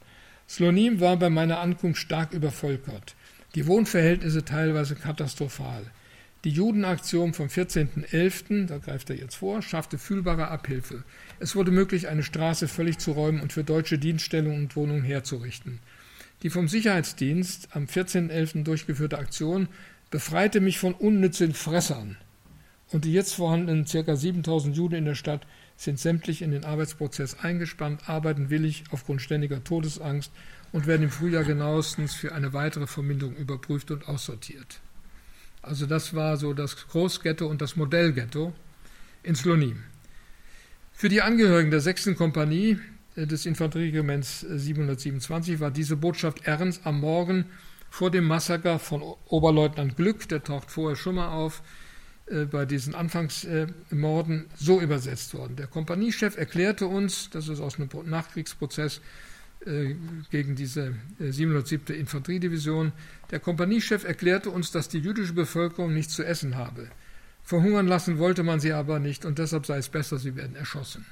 Slonim 0.47 0.99
war 0.99 1.17
bei 1.17 1.29
meiner 1.29 1.59
Ankunft 1.59 1.99
stark 1.99 2.33
übervölkert, 2.33 3.15
die 3.55 3.67
Wohnverhältnisse 3.67 4.45
teilweise 4.45 4.95
katastrophal. 4.95 5.83
Die 6.43 6.49
Judenaktion 6.49 7.33
vom 7.33 7.47
14.11., 7.47 8.65
da 8.65 8.79
greift 8.79 9.11
er 9.11 9.15
jetzt 9.15 9.35
vor, 9.35 9.61
schaffte 9.61 9.99
fühlbare 9.99 10.47
Abhilfe. 10.47 11.03
Es 11.39 11.55
wurde 11.55 11.69
möglich, 11.69 12.07
eine 12.07 12.23
Straße 12.23 12.67
völlig 12.67 12.97
zu 12.97 13.11
räumen 13.11 13.41
und 13.41 13.53
für 13.53 13.63
deutsche 13.63 13.99
Dienststellungen 13.99 14.63
und 14.63 14.75
Wohnungen 14.75 15.03
herzurichten. 15.03 15.79
Die 16.43 16.49
vom 16.49 16.67
Sicherheitsdienst 16.67 17.69
am 17.71 17.85
14.11. 17.85 18.63
durchgeführte 18.63 19.19
Aktion 19.19 19.67
befreite 20.09 20.59
mich 20.59 20.79
von 20.79 20.93
unnützen 20.93 21.53
Fressern, 21.53 22.17
und 22.91 23.05
die 23.05 23.13
jetzt 23.13 23.35
vorhandenen 23.35 23.85
ca. 23.85 24.15
7000 24.15 24.75
Juden 24.75 24.95
in 24.95 25.05
der 25.05 25.15
Stadt 25.15 25.47
sind 25.77 25.99
sämtlich 25.99 26.41
in 26.41 26.51
den 26.51 26.65
Arbeitsprozess 26.65 27.39
eingespannt, 27.39 28.09
arbeiten 28.09 28.49
willig 28.49 28.83
aufgrund 28.91 29.21
ständiger 29.21 29.63
Todesangst 29.63 30.31
und 30.71 30.87
werden 30.87 31.03
im 31.03 31.09
Frühjahr 31.09 31.43
genauestens 31.43 32.13
für 32.13 32.33
eine 32.33 32.53
weitere 32.53 32.87
Verminderung 32.87 33.35
überprüft 33.35 33.91
und 33.91 34.07
aussortiert. 34.07 34.81
Also 35.61 35.85
das 35.85 36.13
war 36.13 36.37
so 36.37 36.53
das 36.53 36.87
Großghetto 36.87 37.47
und 37.47 37.61
das 37.61 37.75
Modellghetto 37.75 38.53
in 39.23 39.35
Slonim. 39.35 39.83
Für 40.91 41.09
die 41.09 41.21
Angehörigen 41.21 41.71
der 41.71 41.81
6. 41.81 42.15
Kompanie 42.15 42.79
des 43.15 43.45
Infanterieregiments 43.45 44.41
727 44.41 45.59
war 45.59 45.71
diese 45.71 45.97
Botschaft 45.97 46.45
Ernst 46.45 46.85
am 46.85 46.99
Morgen 46.99 47.45
vor 47.89 48.09
dem 48.09 48.25
Massaker 48.25 48.79
von 48.79 49.03
Oberleutnant 49.27 49.97
Glück, 49.97 50.27
der 50.29 50.43
taucht 50.43 50.71
vorher 50.71 50.95
schon 50.95 51.15
mal 51.15 51.29
auf, 51.29 51.61
äh, 52.27 52.45
bei 52.45 52.65
diesen 52.65 52.95
Anfangsmorden 52.95 54.45
so 54.55 54.79
übersetzt 54.79 55.33
worden. 55.33 55.57
Der 55.57 55.67
Kompaniechef 55.67 56.37
erklärte 56.37 56.87
uns, 56.87 57.29
das 57.29 57.49
ist 57.49 57.59
aus 57.59 57.77
einem 57.77 57.89
Nachkriegsprozess 58.05 59.01
äh, 59.65 59.95
gegen 60.29 60.55
diese 60.55 60.95
707. 61.19 61.93
Äh, 61.93 61.99
Infanteriedivision, 61.99 62.93
der 63.29 63.41
Kompaniechef 63.41 64.05
erklärte 64.05 64.49
uns, 64.49 64.71
dass 64.71 64.87
die 64.87 64.99
jüdische 64.99 65.33
Bevölkerung 65.33 65.93
nichts 65.93 66.13
zu 66.13 66.23
essen 66.23 66.55
habe. 66.55 66.87
Verhungern 67.43 67.87
lassen 67.87 68.17
wollte 68.17 68.43
man 68.43 68.61
sie 68.61 68.71
aber 68.71 68.99
nicht 68.99 69.25
und 69.25 69.37
deshalb 69.37 69.65
sei 69.65 69.77
es 69.77 69.89
besser, 69.89 70.17
sie 70.17 70.35
werden 70.35 70.55
erschossen. 70.55 71.05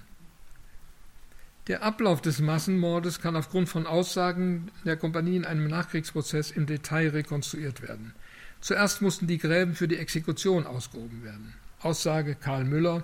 Der 1.70 1.84
Ablauf 1.84 2.20
des 2.20 2.40
Massenmordes 2.40 3.22
kann 3.22 3.36
aufgrund 3.36 3.70
von 3.70 3.86
Aussagen 3.86 4.72
der 4.86 4.98
Kompanie 4.98 5.36
in 5.36 5.46
einem 5.46 5.68
Nachkriegsprozess 5.68 6.50
im 6.50 6.66
Detail 6.66 7.10
rekonstruiert 7.10 7.84
werden. 7.84 8.16
Zuerst 8.60 9.04
mussten 9.04 9.28
die 9.28 9.38
Gräben 9.38 9.76
für 9.76 9.88
die 9.88 9.98
Exekution 9.98 10.66
ausgehoben 10.66 11.24
werden. 11.24 11.54
Aussage 11.82 12.34
Karl 12.34 12.64
Müller. 12.64 13.04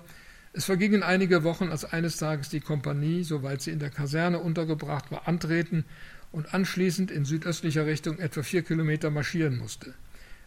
Es 0.52 0.66
vergingen 0.66 1.04
einige 1.04 1.44
Wochen, 1.44 1.70
als 1.70 1.86
eines 1.86 2.18
Tages 2.18 2.50
die 2.50 2.60
Kompanie, 2.60 3.24
soweit 3.24 3.62
sie 3.62 3.70
in 3.70 3.78
der 3.78 3.92
Kaserne 3.92 4.40
untergebracht 4.40 5.12
war, 5.12 5.28
antreten 5.28 5.86
und 6.32 6.56
anschließend 6.56 7.12
in 7.12 7.24
südöstlicher 7.24 7.86
Richtung 7.86 8.18
etwa 8.18 8.42
vier 8.42 8.64
Kilometer 8.64 9.12
marschieren 9.12 9.60
musste. 9.60 9.94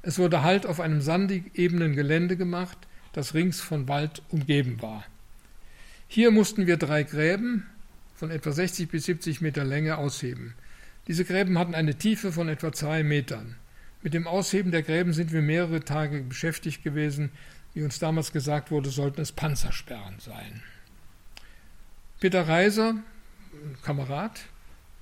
Es 0.03 0.19
wurde 0.19 0.43
Halt 0.43 0.67
auf 0.67 0.81
einem 0.81 1.03
sandig 1.03 1.57
ebenen 1.57 1.95
Gelände 1.95 2.37
gemacht, 2.37 2.79
das 3.13 3.35
rings 3.35 3.61
von 3.61 3.87
Wald 3.87 4.23
umgeben 4.29 4.83
war. 4.83 5.05
Hier 6.09 6.33
mussten 6.33 6.67
wir 6.67 6.79
drei 6.79 7.05
Gräben 7.05 7.65
von 8.19 8.33
etwa 8.33 8.51
60 8.51 8.89
bis 8.89 9.05
70 9.05 9.41
Meter 9.41 9.65
Länge 9.65 9.97
ausheben. 9.97 10.55
Diese 11.07 11.25
Gräben 11.25 11.57
hatten 11.57 11.77
eine 11.77 11.95
Tiefe 11.95 12.33
von 12.33 12.49
etwa 12.49 12.73
zwei 12.73 13.05
Metern. 13.05 13.55
Mit 14.03 14.13
dem 14.13 14.27
Ausheben 14.27 14.73
der 14.73 14.83
Gräben 14.83 15.13
sind 15.13 15.33
wir 15.33 15.41
mehrere 15.41 15.81
Tage 15.81 16.23
beschäftigt 16.23 16.83
gewesen. 16.83 17.31
Wie 17.75 17.85
uns 17.85 18.01
damals 18.01 18.33
gesagt 18.33 18.73
wurde, 18.73 18.91
sollten 18.91 19.21
es 19.21 19.31
Panzersperren 19.31 20.19
sein. 20.19 20.63
Peter 22.19 22.49
Reiser, 22.49 22.97
Kamerad 23.83 24.41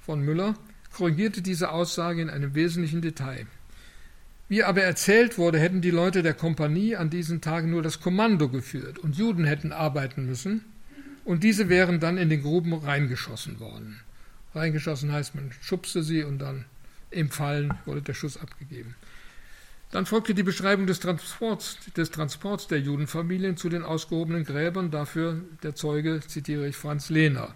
von 0.03 0.21
Müller, 0.21 0.55
korrigierte 0.93 1.41
diese 1.41 1.73
Aussage 1.73 2.21
in 2.21 2.29
einem 2.29 2.55
wesentlichen 2.55 3.01
Detail. 3.01 3.47
Wie 4.51 4.62
aber 4.62 4.83
erzählt 4.83 5.39
wurde, 5.39 5.59
hätten 5.59 5.81
die 5.81 5.91
Leute 5.91 6.23
der 6.23 6.35
Kompanie 6.35 6.97
an 6.97 7.09
diesen 7.09 7.41
Tagen 7.41 7.71
nur 7.71 7.83
das 7.83 8.01
Kommando 8.01 8.51
geführt 8.51 8.99
und 8.99 9.17
Juden 9.17 9.45
hätten 9.45 9.73
arbeiten 9.73 10.27
müssen 10.27 10.64
und 11.27 11.43
diese 11.43 11.68
wären 11.68 11.99
dann 11.99 12.18
in 12.18 12.31
den 12.31 12.43
Gruben 12.43 12.72
reingeschossen 12.72 13.59
worden. 13.59 14.01
Reingeschossen 14.55 15.11
heißt, 15.11 15.35
man 15.35 15.51
schubste 15.61 16.03
sie 16.05 16.22
und 16.22 16.39
dann 16.39 16.64
im 17.11 17.31
Fallen 17.31 17.74
wurde 17.85 18.01
der 18.01 18.14
Schuss 18.14 18.37
abgegeben. 18.37 18.95
Dann 19.91 20.07
folgte 20.07 20.35
die 20.35 20.45
Beschreibung 20.45 20.87
des 20.87 21.01
Transports, 21.01 21.79
des 21.97 22.12
Transports 22.12 22.68
der 22.68 22.79
Judenfamilien 22.79 23.57
zu 23.57 23.68
den 23.68 23.83
ausgehobenen 23.83 24.45
Gräbern. 24.45 24.93
Dafür 24.93 25.43
der 25.64 25.74
Zeuge 25.74 26.20
zitiere 26.20 26.68
ich 26.68 26.77
Franz 26.77 27.11
Lehner. 27.11 27.55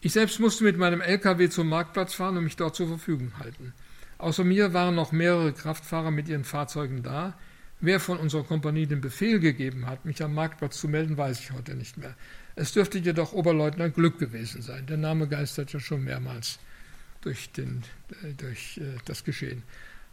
Ich 0.00 0.12
selbst 0.14 0.40
musste 0.40 0.64
mit 0.64 0.78
meinem 0.78 1.02
LKW 1.02 1.50
zum 1.50 1.68
Marktplatz 1.68 2.14
fahren 2.14 2.38
und 2.38 2.44
mich 2.44 2.56
dort 2.56 2.74
zur 2.74 2.88
Verfügung 2.88 3.32
halten. 3.38 3.74
Außer 4.16 4.44
mir 4.44 4.72
waren 4.72 4.94
noch 4.94 5.12
mehrere 5.12 5.52
Kraftfahrer 5.52 6.10
mit 6.10 6.28
ihren 6.28 6.44
Fahrzeugen 6.44 7.02
da. 7.02 7.38
Wer 7.80 8.00
von 8.00 8.16
unserer 8.16 8.44
Kompanie 8.44 8.86
den 8.86 9.02
Befehl 9.02 9.40
gegeben 9.40 9.86
hat, 9.86 10.06
mich 10.06 10.22
am 10.22 10.34
Marktplatz 10.34 10.80
zu 10.80 10.88
melden, 10.88 11.18
weiß 11.18 11.40
ich 11.40 11.52
heute 11.52 11.74
nicht 11.74 11.98
mehr. 11.98 12.14
Es 12.56 12.72
dürfte 12.72 12.98
jedoch 12.98 13.32
Oberleutnant 13.32 13.94
Glück 13.94 14.18
gewesen 14.18 14.62
sein. 14.62 14.86
Der 14.86 14.96
Name 14.96 15.26
geistert 15.26 15.72
ja 15.72 15.80
schon 15.80 16.04
mehrmals 16.04 16.58
durch, 17.20 17.50
den, 17.50 17.82
äh, 18.22 18.32
durch 18.34 18.78
äh, 18.78 18.96
das 19.06 19.24
Geschehen. 19.24 19.62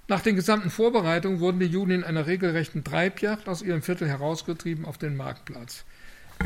Nach 0.08 0.22
den 0.22 0.36
gesamten 0.36 0.70
Vorbereitungen 0.70 1.40
wurden 1.40 1.60
die 1.60 1.68
Juden 1.68 1.92
in 1.92 2.04
einer 2.04 2.26
regelrechten 2.26 2.84
Treibjagd 2.84 3.48
aus 3.48 3.62
ihrem 3.62 3.82
Viertel 3.82 4.08
herausgetrieben 4.08 4.86
auf 4.86 4.98
den 4.98 5.16
Marktplatz. 5.16 5.86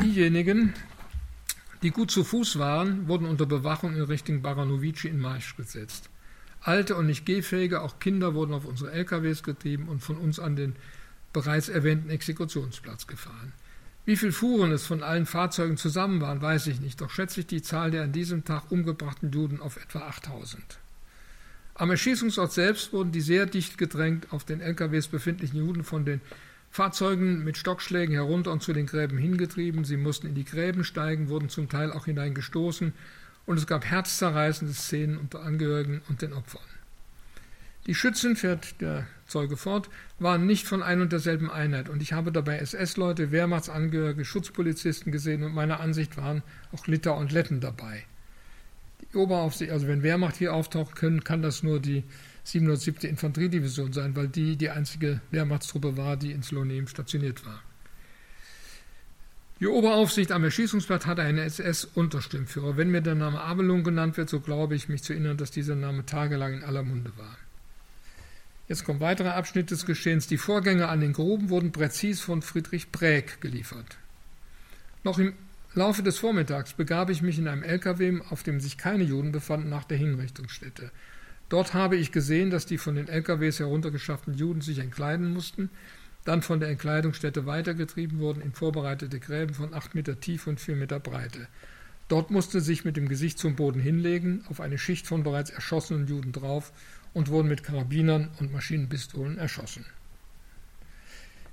Diejenigen, 0.02 0.74
die 1.82 1.90
gut 1.90 2.10
zu 2.10 2.24
Fuß 2.24 2.58
waren, 2.58 3.08
wurden 3.08 3.26
unter 3.26 3.46
Bewachung 3.46 3.96
in 3.96 4.02
Richtung 4.02 4.42
Baranovici 4.42 5.08
in 5.08 5.18
Marsch 5.18 5.56
gesetzt. 5.56 6.10
Alte 6.60 6.96
und 6.96 7.06
nicht 7.06 7.24
gehfähige, 7.26 7.80
auch 7.80 7.98
Kinder 7.98 8.34
wurden 8.34 8.52
auf 8.52 8.66
unsere 8.66 8.92
LKWs 8.92 9.42
getrieben 9.42 9.88
und 9.88 10.00
von 10.00 10.16
uns 10.16 10.38
an 10.38 10.56
den 10.56 10.76
bereits 11.32 11.68
erwähnten 11.68 12.10
Exekutionsplatz 12.10 13.06
gefahren. 13.06 13.52
Wie 14.06 14.16
viele 14.16 14.30
Fuhren 14.30 14.70
es 14.70 14.86
von 14.86 15.02
allen 15.02 15.26
Fahrzeugen 15.26 15.76
zusammen 15.76 16.20
waren, 16.20 16.40
weiß 16.40 16.68
ich 16.68 16.80
nicht, 16.80 17.00
doch 17.00 17.10
schätze 17.10 17.40
ich 17.40 17.48
die 17.48 17.60
Zahl 17.60 17.90
der 17.90 18.04
an 18.04 18.12
diesem 18.12 18.44
Tag 18.44 18.70
umgebrachten 18.70 19.32
Juden 19.32 19.60
auf 19.60 19.76
etwa 19.78 20.06
8000. 20.06 20.62
Am 21.74 21.90
Erschießungsort 21.90 22.52
selbst 22.52 22.92
wurden 22.92 23.10
die 23.10 23.20
sehr 23.20 23.46
dicht 23.46 23.78
gedrängt 23.78 24.28
auf 24.32 24.44
den 24.44 24.60
LKWs 24.60 25.08
befindlichen 25.08 25.58
Juden 25.58 25.82
von 25.82 26.04
den 26.04 26.20
Fahrzeugen 26.70 27.42
mit 27.42 27.58
Stockschlägen 27.58 28.14
herunter 28.14 28.52
und 28.52 28.62
zu 28.62 28.72
den 28.72 28.86
Gräben 28.86 29.18
hingetrieben. 29.18 29.84
Sie 29.84 29.96
mussten 29.96 30.28
in 30.28 30.36
die 30.36 30.44
Gräben 30.44 30.84
steigen, 30.84 31.28
wurden 31.28 31.48
zum 31.48 31.68
Teil 31.68 31.90
auch 31.90 32.04
hineingestoßen 32.04 32.92
und 33.44 33.58
es 33.58 33.66
gab 33.66 33.84
herzzerreißende 33.84 34.72
Szenen 34.72 35.18
unter 35.18 35.42
Angehörigen 35.42 36.00
und 36.08 36.22
den 36.22 36.32
Opfern. 36.32 36.62
Die 37.86 37.94
Schützen, 37.94 38.34
fährt 38.34 38.80
der 38.80 39.06
Zeuge 39.28 39.56
fort, 39.56 39.88
waren 40.18 40.44
nicht 40.44 40.66
von 40.66 40.82
ein 40.82 41.00
und 41.00 41.12
derselben 41.12 41.50
Einheit 41.50 41.88
und 41.88 42.02
ich 42.02 42.12
habe 42.12 42.32
dabei 42.32 42.58
SS-Leute, 42.58 43.30
Wehrmachtsangehörige, 43.30 44.24
Schutzpolizisten 44.24 45.12
gesehen 45.12 45.44
und 45.44 45.54
meiner 45.54 45.78
Ansicht 45.78 46.16
waren 46.16 46.42
auch 46.72 46.88
Litter 46.88 47.16
und 47.16 47.30
Letten 47.30 47.60
dabei. 47.60 48.04
Die 49.12 49.16
Oberaufsicht, 49.16 49.70
also 49.70 49.86
wenn 49.86 50.02
Wehrmacht 50.02 50.36
hier 50.36 50.52
auftauchen 50.52 50.94
können, 50.94 51.22
kann 51.22 51.42
das 51.42 51.62
nur 51.62 51.78
die 51.78 52.02
707. 52.42 53.08
Infanteriedivision 53.08 53.92
sein, 53.92 54.16
weil 54.16 54.28
die 54.28 54.56
die 54.56 54.70
einzige 54.70 55.20
Wehrmachtstruppe 55.30 55.96
war, 55.96 56.16
die 56.16 56.32
in 56.32 56.42
Slonim 56.42 56.88
stationiert 56.88 57.46
war. 57.46 57.62
Die 59.60 59.68
Oberaufsicht 59.68 60.32
am 60.32 60.44
Erschießungsplatz 60.44 61.06
hatte 61.06 61.22
einen 61.22 61.38
SS-Unterstimmführer. 61.38 62.76
Wenn 62.76 62.90
mir 62.90 63.00
der 63.00 63.14
Name 63.14 63.40
Abelung 63.40 63.84
genannt 63.84 64.16
wird, 64.16 64.28
so 64.28 64.40
glaube 64.40 64.74
ich 64.74 64.88
mich 64.88 65.02
zu 65.02 65.12
erinnern, 65.12 65.36
dass 65.36 65.50
dieser 65.50 65.76
Name 65.76 66.04
tagelang 66.04 66.54
in 66.54 66.64
aller 66.64 66.82
Munde 66.82 67.12
war. 67.16 67.36
Jetzt 68.68 68.84
kommt 68.84 68.98
ein 68.98 69.06
weiterer 69.06 69.34
Abschnitt 69.34 69.70
des 69.70 69.86
Geschehens. 69.86 70.26
Die 70.26 70.38
Vorgänge 70.38 70.88
an 70.88 71.00
den 71.00 71.12
Gruben 71.12 71.50
wurden 71.50 71.70
präzis 71.70 72.20
von 72.20 72.42
Friedrich 72.42 72.90
Präg 72.90 73.40
geliefert. 73.40 73.96
Noch 75.04 75.18
im 75.18 75.34
Laufe 75.74 76.02
des 76.02 76.18
Vormittags 76.18 76.72
begab 76.72 77.10
ich 77.10 77.22
mich 77.22 77.38
in 77.38 77.46
einem 77.46 77.62
LKW, 77.62 78.20
auf 78.30 78.42
dem 78.42 78.60
sich 78.60 78.76
keine 78.76 79.04
Juden 79.04 79.30
befanden, 79.30 79.68
nach 79.68 79.84
der 79.84 79.98
Hinrichtungsstätte. 79.98 80.90
Dort 81.48 81.74
habe 81.74 81.96
ich 81.96 82.10
gesehen, 82.10 82.50
dass 82.50 82.66
die 82.66 82.78
von 82.78 82.96
den 82.96 83.06
LKWs 83.06 83.60
heruntergeschafften 83.60 84.34
Juden 84.34 84.62
sich 84.62 84.78
entkleiden 84.78 85.32
mussten. 85.32 85.70
dann 86.24 86.42
von 86.42 86.58
der 86.58 86.70
Entkleidungsstätte 86.70 87.46
weitergetrieben 87.46 88.18
wurden 88.18 88.42
in 88.42 88.52
vorbereitete 88.52 89.20
Gräben 89.20 89.54
von 89.54 89.72
acht 89.72 89.94
Meter 89.94 90.18
Tiefe 90.18 90.50
und 90.50 90.58
vier 90.58 90.74
Meter 90.74 90.98
Breite. 90.98 91.46
Dort 92.08 92.32
musste 92.32 92.60
sich 92.60 92.84
mit 92.84 92.96
dem 92.96 93.08
Gesicht 93.08 93.38
zum 93.38 93.54
Boden 93.54 93.80
hinlegen, 93.80 94.44
auf 94.48 94.60
eine 94.60 94.76
Schicht 94.76 95.06
von 95.06 95.22
bereits 95.22 95.50
erschossenen 95.50 96.08
Juden 96.08 96.32
drauf 96.32 96.72
und 97.16 97.30
wurden 97.30 97.48
mit 97.48 97.62
Karabinern 97.62 98.28
und 98.40 98.52
Maschinenpistolen 98.52 99.38
erschossen. 99.38 99.86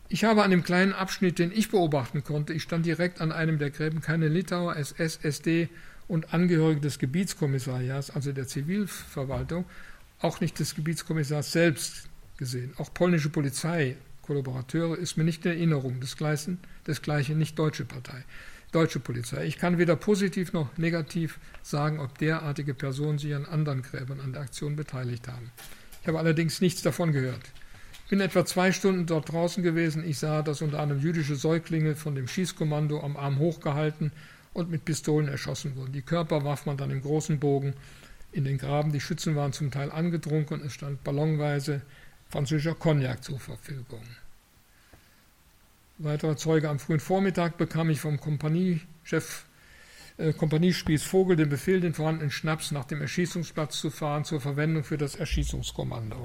Ich 0.09 0.26
habe 0.26 0.43
an 0.43 0.51
dem 0.51 0.66
kleinen 0.66 0.91
Abschnitt, 0.91 1.39
den 1.39 1.53
ich 1.53 1.72
beobachten 1.72 2.22
konnte, 2.22 2.51
ich 2.51 2.64
stand 2.64 2.86
direkt 2.86 3.22
an 3.22 3.32
einem 3.32 3.59
der 3.59 3.70
Gräben, 3.70 4.01
keine 4.01 4.28
Litauer, 4.28 4.76
SS, 4.76 5.20
SD 5.24 5.70
und 6.09 6.34
Angehörige 6.34 6.82
des 6.82 6.99
Gebietskommissariats, 6.99 8.09
also 8.09 8.34
der 8.34 8.45
Zivilverwaltung, 8.45 9.64
auch 10.20 10.41
nicht 10.41 10.59
des 10.59 10.76
Gebietskommissars 10.76 11.53
selbst 11.53 12.09
gesehen. 12.36 12.74
Auch 12.76 12.93
polnische 12.93 13.30
Polizei, 13.30 13.95
Kollaborateure, 14.22 14.97
ist 14.97 15.16
mir 15.16 15.24
nicht 15.24 15.45
in 15.45 15.53
Erinnerung. 15.53 16.01
Desgleichen, 16.01 16.57
desgleichen 16.86 17.38
nicht 17.38 17.57
deutsche 17.57 17.86
Partei, 17.86 18.26
deutsche 18.74 18.99
Polizei. 18.99 19.45
Ich 19.45 19.57
kann 19.57 19.78
weder 19.78 19.95
positiv 19.95 20.51
noch 20.51 20.78
negativ 20.78 21.39
sagen, 21.61 21.99
ob 21.99 22.17
derartige 22.17 22.74
Personen 22.74 23.19
sich 23.19 23.34
an 23.34 23.45
anderen 23.45 23.82
Gräbern 23.82 24.19
an 24.19 24.34
der 24.34 24.41
Aktion 24.41 24.76
beteiligt 24.76 25.28
haben. 25.28 25.51
Ich 26.01 26.07
habe 26.07 26.19
allerdings 26.19 26.59
nichts 26.59 26.82
davon 26.82 27.13
gehört. 27.13 27.41
Ich 28.03 28.09
bin 28.09 28.19
etwa 28.19 28.45
zwei 28.45 28.71
Stunden 28.71 29.05
dort 29.05 29.32
draußen 29.32 29.63
gewesen. 29.63 30.07
Ich 30.07 30.19
sah, 30.19 30.41
dass 30.41 30.61
unter 30.61 30.80
anderem 30.80 31.01
jüdische 31.01 31.36
Säuglinge 31.36 31.95
von 31.95 32.15
dem 32.15 32.28
Schießkommando 32.28 33.01
am 33.01 33.15
Arm 33.15 33.39
hochgehalten 33.39 34.11
und 34.53 34.69
mit 34.69 34.86
Pistolen 34.86 35.28
erschossen 35.28 35.76
wurden. 35.76 35.93
Die 35.93 36.01
Körper 36.01 36.43
warf 36.43 36.65
man 36.65 36.78
dann 36.78 36.91
im 36.91 37.01
großen 37.01 37.39
Bogen 37.39 37.74
in 38.32 38.43
den 38.43 38.57
Graben. 38.57 38.91
Die 38.91 38.99
Schützen 38.99 39.36
waren 39.36 39.53
zum 39.53 39.71
Teil 39.71 39.91
angetrunken 39.91 40.59
und 40.59 40.65
es 40.65 40.74
stand 40.74 41.03
ballonweise 41.03 41.82
französischer 42.30 42.76
Cognac 42.76 43.24
zur 43.24 43.39
Verfügung. 43.39 44.03
Weiterer 46.00 46.38
Zeuge 46.38 46.70
am 46.70 46.80
frühen 46.80 47.00
Vormittag 47.00 47.58
bekam 47.58 47.89
ich 47.89 48.00
vom 48.00 48.20
Kompaniechef 48.20 49.46
äh, 50.18 50.34
Kompaniespieß 50.34 51.04
Vogel 51.04 51.36
den 51.36 51.50
Befehl, 51.50 51.82
den 51.82 51.94
vorhandenen 51.94 52.32
Schnaps 52.32 52.72
nach 52.72 52.86
dem 52.86 53.02
Erschießungsplatz 53.02 53.80
zu 53.80 53.89
fahren 53.89 54.26
zur 54.26 54.41
Verwendung 54.41 54.84
für 54.84 54.98
das 54.98 55.16
Erschießungskommando. 55.16 56.22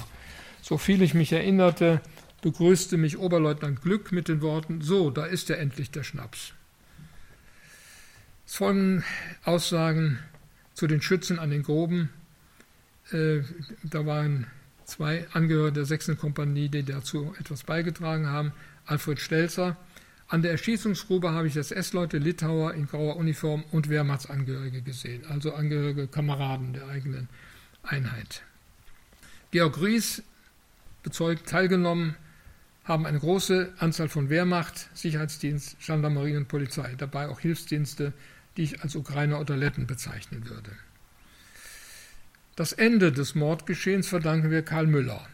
So 0.62 0.78
viel 0.78 1.02
ich 1.02 1.14
mich 1.14 1.32
erinnerte, 1.32 2.00
begrüßte 2.42 2.96
mich 2.96 3.18
Oberleutnant 3.18 3.82
Glück 3.82 4.10
mit 4.10 4.28
den 4.28 4.40
Worten: 4.40 4.80
So, 4.80 5.10
da 5.10 5.26
ist 5.26 5.48
ja 5.48 5.56
endlich 5.56 5.90
der 5.90 6.02
Schnaps. 6.02 6.54
Es 8.46 8.54
folgen 8.54 9.04
Aussagen 9.44 10.18
zu 10.72 10.86
den 10.86 11.02
Schützen 11.02 11.38
an 11.38 11.50
den 11.50 11.62
Groben. 11.62 12.08
Äh, 13.10 13.40
da 13.82 14.06
waren 14.06 14.46
zwei 14.84 15.26
Angehörige 15.32 15.72
der 15.72 15.84
6. 15.84 16.16
Kompanie, 16.18 16.70
die 16.70 16.82
dazu 16.82 17.34
etwas 17.38 17.64
beigetragen 17.64 18.26
haben. 18.26 18.52
Alfred 18.88 19.20
Stelzer. 19.20 19.76
An 20.28 20.42
der 20.42 20.50
Erschießungsgrube 20.50 21.30
habe 21.30 21.46
ich 21.46 21.56
SS-Leute, 21.56 22.18
Litauer 22.18 22.74
in 22.74 22.86
grauer 22.86 23.16
Uniform 23.16 23.64
und 23.70 23.88
Wehrmachtsangehörige 23.88 24.82
gesehen, 24.82 25.24
also 25.26 25.54
Angehörige, 25.54 26.06
Kameraden 26.06 26.72
der 26.72 26.86
eigenen 26.88 27.28
Einheit. 27.82 28.42
Georg 29.50 29.80
Ries 29.80 30.22
bezeugt, 31.02 31.48
teilgenommen 31.48 32.14
haben 32.84 33.06
eine 33.06 33.18
große 33.18 33.72
Anzahl 33.78 34.08
von 34.08 34.30
Wehrmacht, 34.30 34.88
Sicherheitsdienst, 34.94 35.78
Gendarmerie 35.80 36.36
und 36.36 36.48
Polizei, 36.48 36.94
dabei 36.96 37.28
auch 37.28 37.40
Hilfsdienste, 37.40 38.12
die 38.56 38.62
ich 38.64 38.82
als 38.82 38.96
Ukrainer 38.96 39.40
oder 39.40 39.56
Letten 39.56 39.86
bezeichnen 39.86 40.48
würde. 40.48 40.70
Das 42.56 42.72
Ende 42.72 43.12
des 43.12 43.34
Mordgeschehens 43.34 44.08
verdanken 44.08 44.50
wir 44.50 44.62
Karl 44.62 44.86
Müller. 44.86 45.26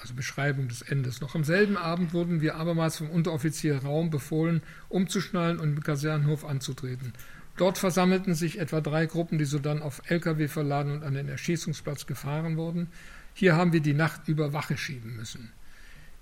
Also 0.00 0.14
Beschreibung 0.14 0.68
des 0.68 0.82
Endes. 0.82 1.20
Noch 1.20 1.34
am 1.34 1.44
selben 1.44 1.76
Abend 1.76 2.12
wurden 2.12 2.40
wir 2.40 2.56
abermals 2.56 2.98
vom 2.98 3.10
Unteroffizier 3.10 3.82
Raum 3.82 4.10
befohlen, 4.10 4.62
umzuschnallen 4.88 5.58
und 5.58 5.76
im 5.76 5.82
Kasernenhof 5.82 6.44
anzutreten. 6.44 7.12
Dort 7.56 7.78
versammelten 7.78 8.34
sich 8.34 8.58
etwa 8.58 8.82
drei 8.82 9.06
Gruppen, 9.06 9.38
die 9.38 9.46
sodann 9.46 9.80
auf 9.80 10.02
Lkw 10.06 10.48
verladen 10.48 10.92
und 10.92 11.02
an 11.02 11.14
den 11.14 11.28
Erschießungsplatz 11.28 12.06
gefahren 12.06 12.56
wurden. 12.56 12.88
Hier 13.32 13.56
haben 13.56 13.72
wir 13.72 13.80
die 13.80 13.94
Nacht 13.94 14.28
über 14.28 14.52
Wache 14.52 14.76
schieben 14.76 15.16
müssen. 15.16 15.50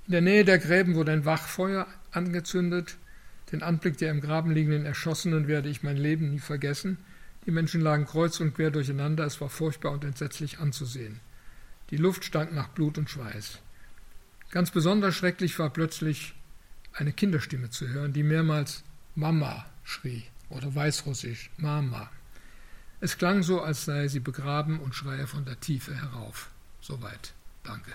In 0.07 0.13
der 0.13 0.21
Nähe 0.21 0.45
der 0.45 0.59
Gräben 0.59 0.95
wurde 0.95 1.13
ein 1.13 1.25
Wachfeuer 1.25 1.87
angezündet. 2.13 2.97
Den 3.51 3.63
Anblick 3.63 3.99
der 3.99 4.11
im 4.11 4.21
Graben 4.21 4.53
liegenden 4.53 4.87
Erschossenen 4.87 5.49
werde 5.49 5.69
ich 5.69 5.83
mein 5.83 5.97
Leben 5.97 6.31
nie 6.31 6.39
vergessen. 6.39 6.99
Die 7.47 7.51
Menschen 7.51 7.81
lagen 7.81 8.07
kreuz 8.07 8.39
und 8.41 8.55
quer 8.55 8.71
durcheinander, 8.71 9.25
es 9.25 9.41
war 9.41 9.49
furchtbar 9.49 9.93
und 9.93 10.05
entsetzlich 10.05 10.61
anzusehen. 10.61 11.21
Die 11.91 11.97
Luft 11.97 12.25
stank 12.25 12.53
nach 12.53 12.69
Blut 12.69 12.97
und 12.97 13.11
Schweiß. 13.11 13.61
Ganz 14.55 14.71
besonders 14.71 15.17
schrecklich 15.17 15.59
war 15.59 15.69
plötzlich 15.69 16.33
eine 16.93 17.13
Kinderstimme 17.13 17.71
zu 17.71 17.89
hören, 17.89 18.13
die 18.13 18.23
mehrmals 18.23 18.85
Mama 19.17 19.67
schrie 19.83 20.23
oder 20.49 20.73
weißrussisch 20.73 21.51
Mama. 21.57 22.09
Es 23.01 23.19
klang 23.19 23.43
so, 23.43 23.63
als 23.63 23.85
sei 23.85 24.07
sie 24.07 24.21
begraben 24.21 24.79
und 24.79 24.95
schreie 24.95 25.27
von 25.27 25.45
der 25.45 25.59
Tiefe 25.59 25.97
herauf. 25.97 26.51
Soweit. 26.81 27.35
Danke. 27.65 27.91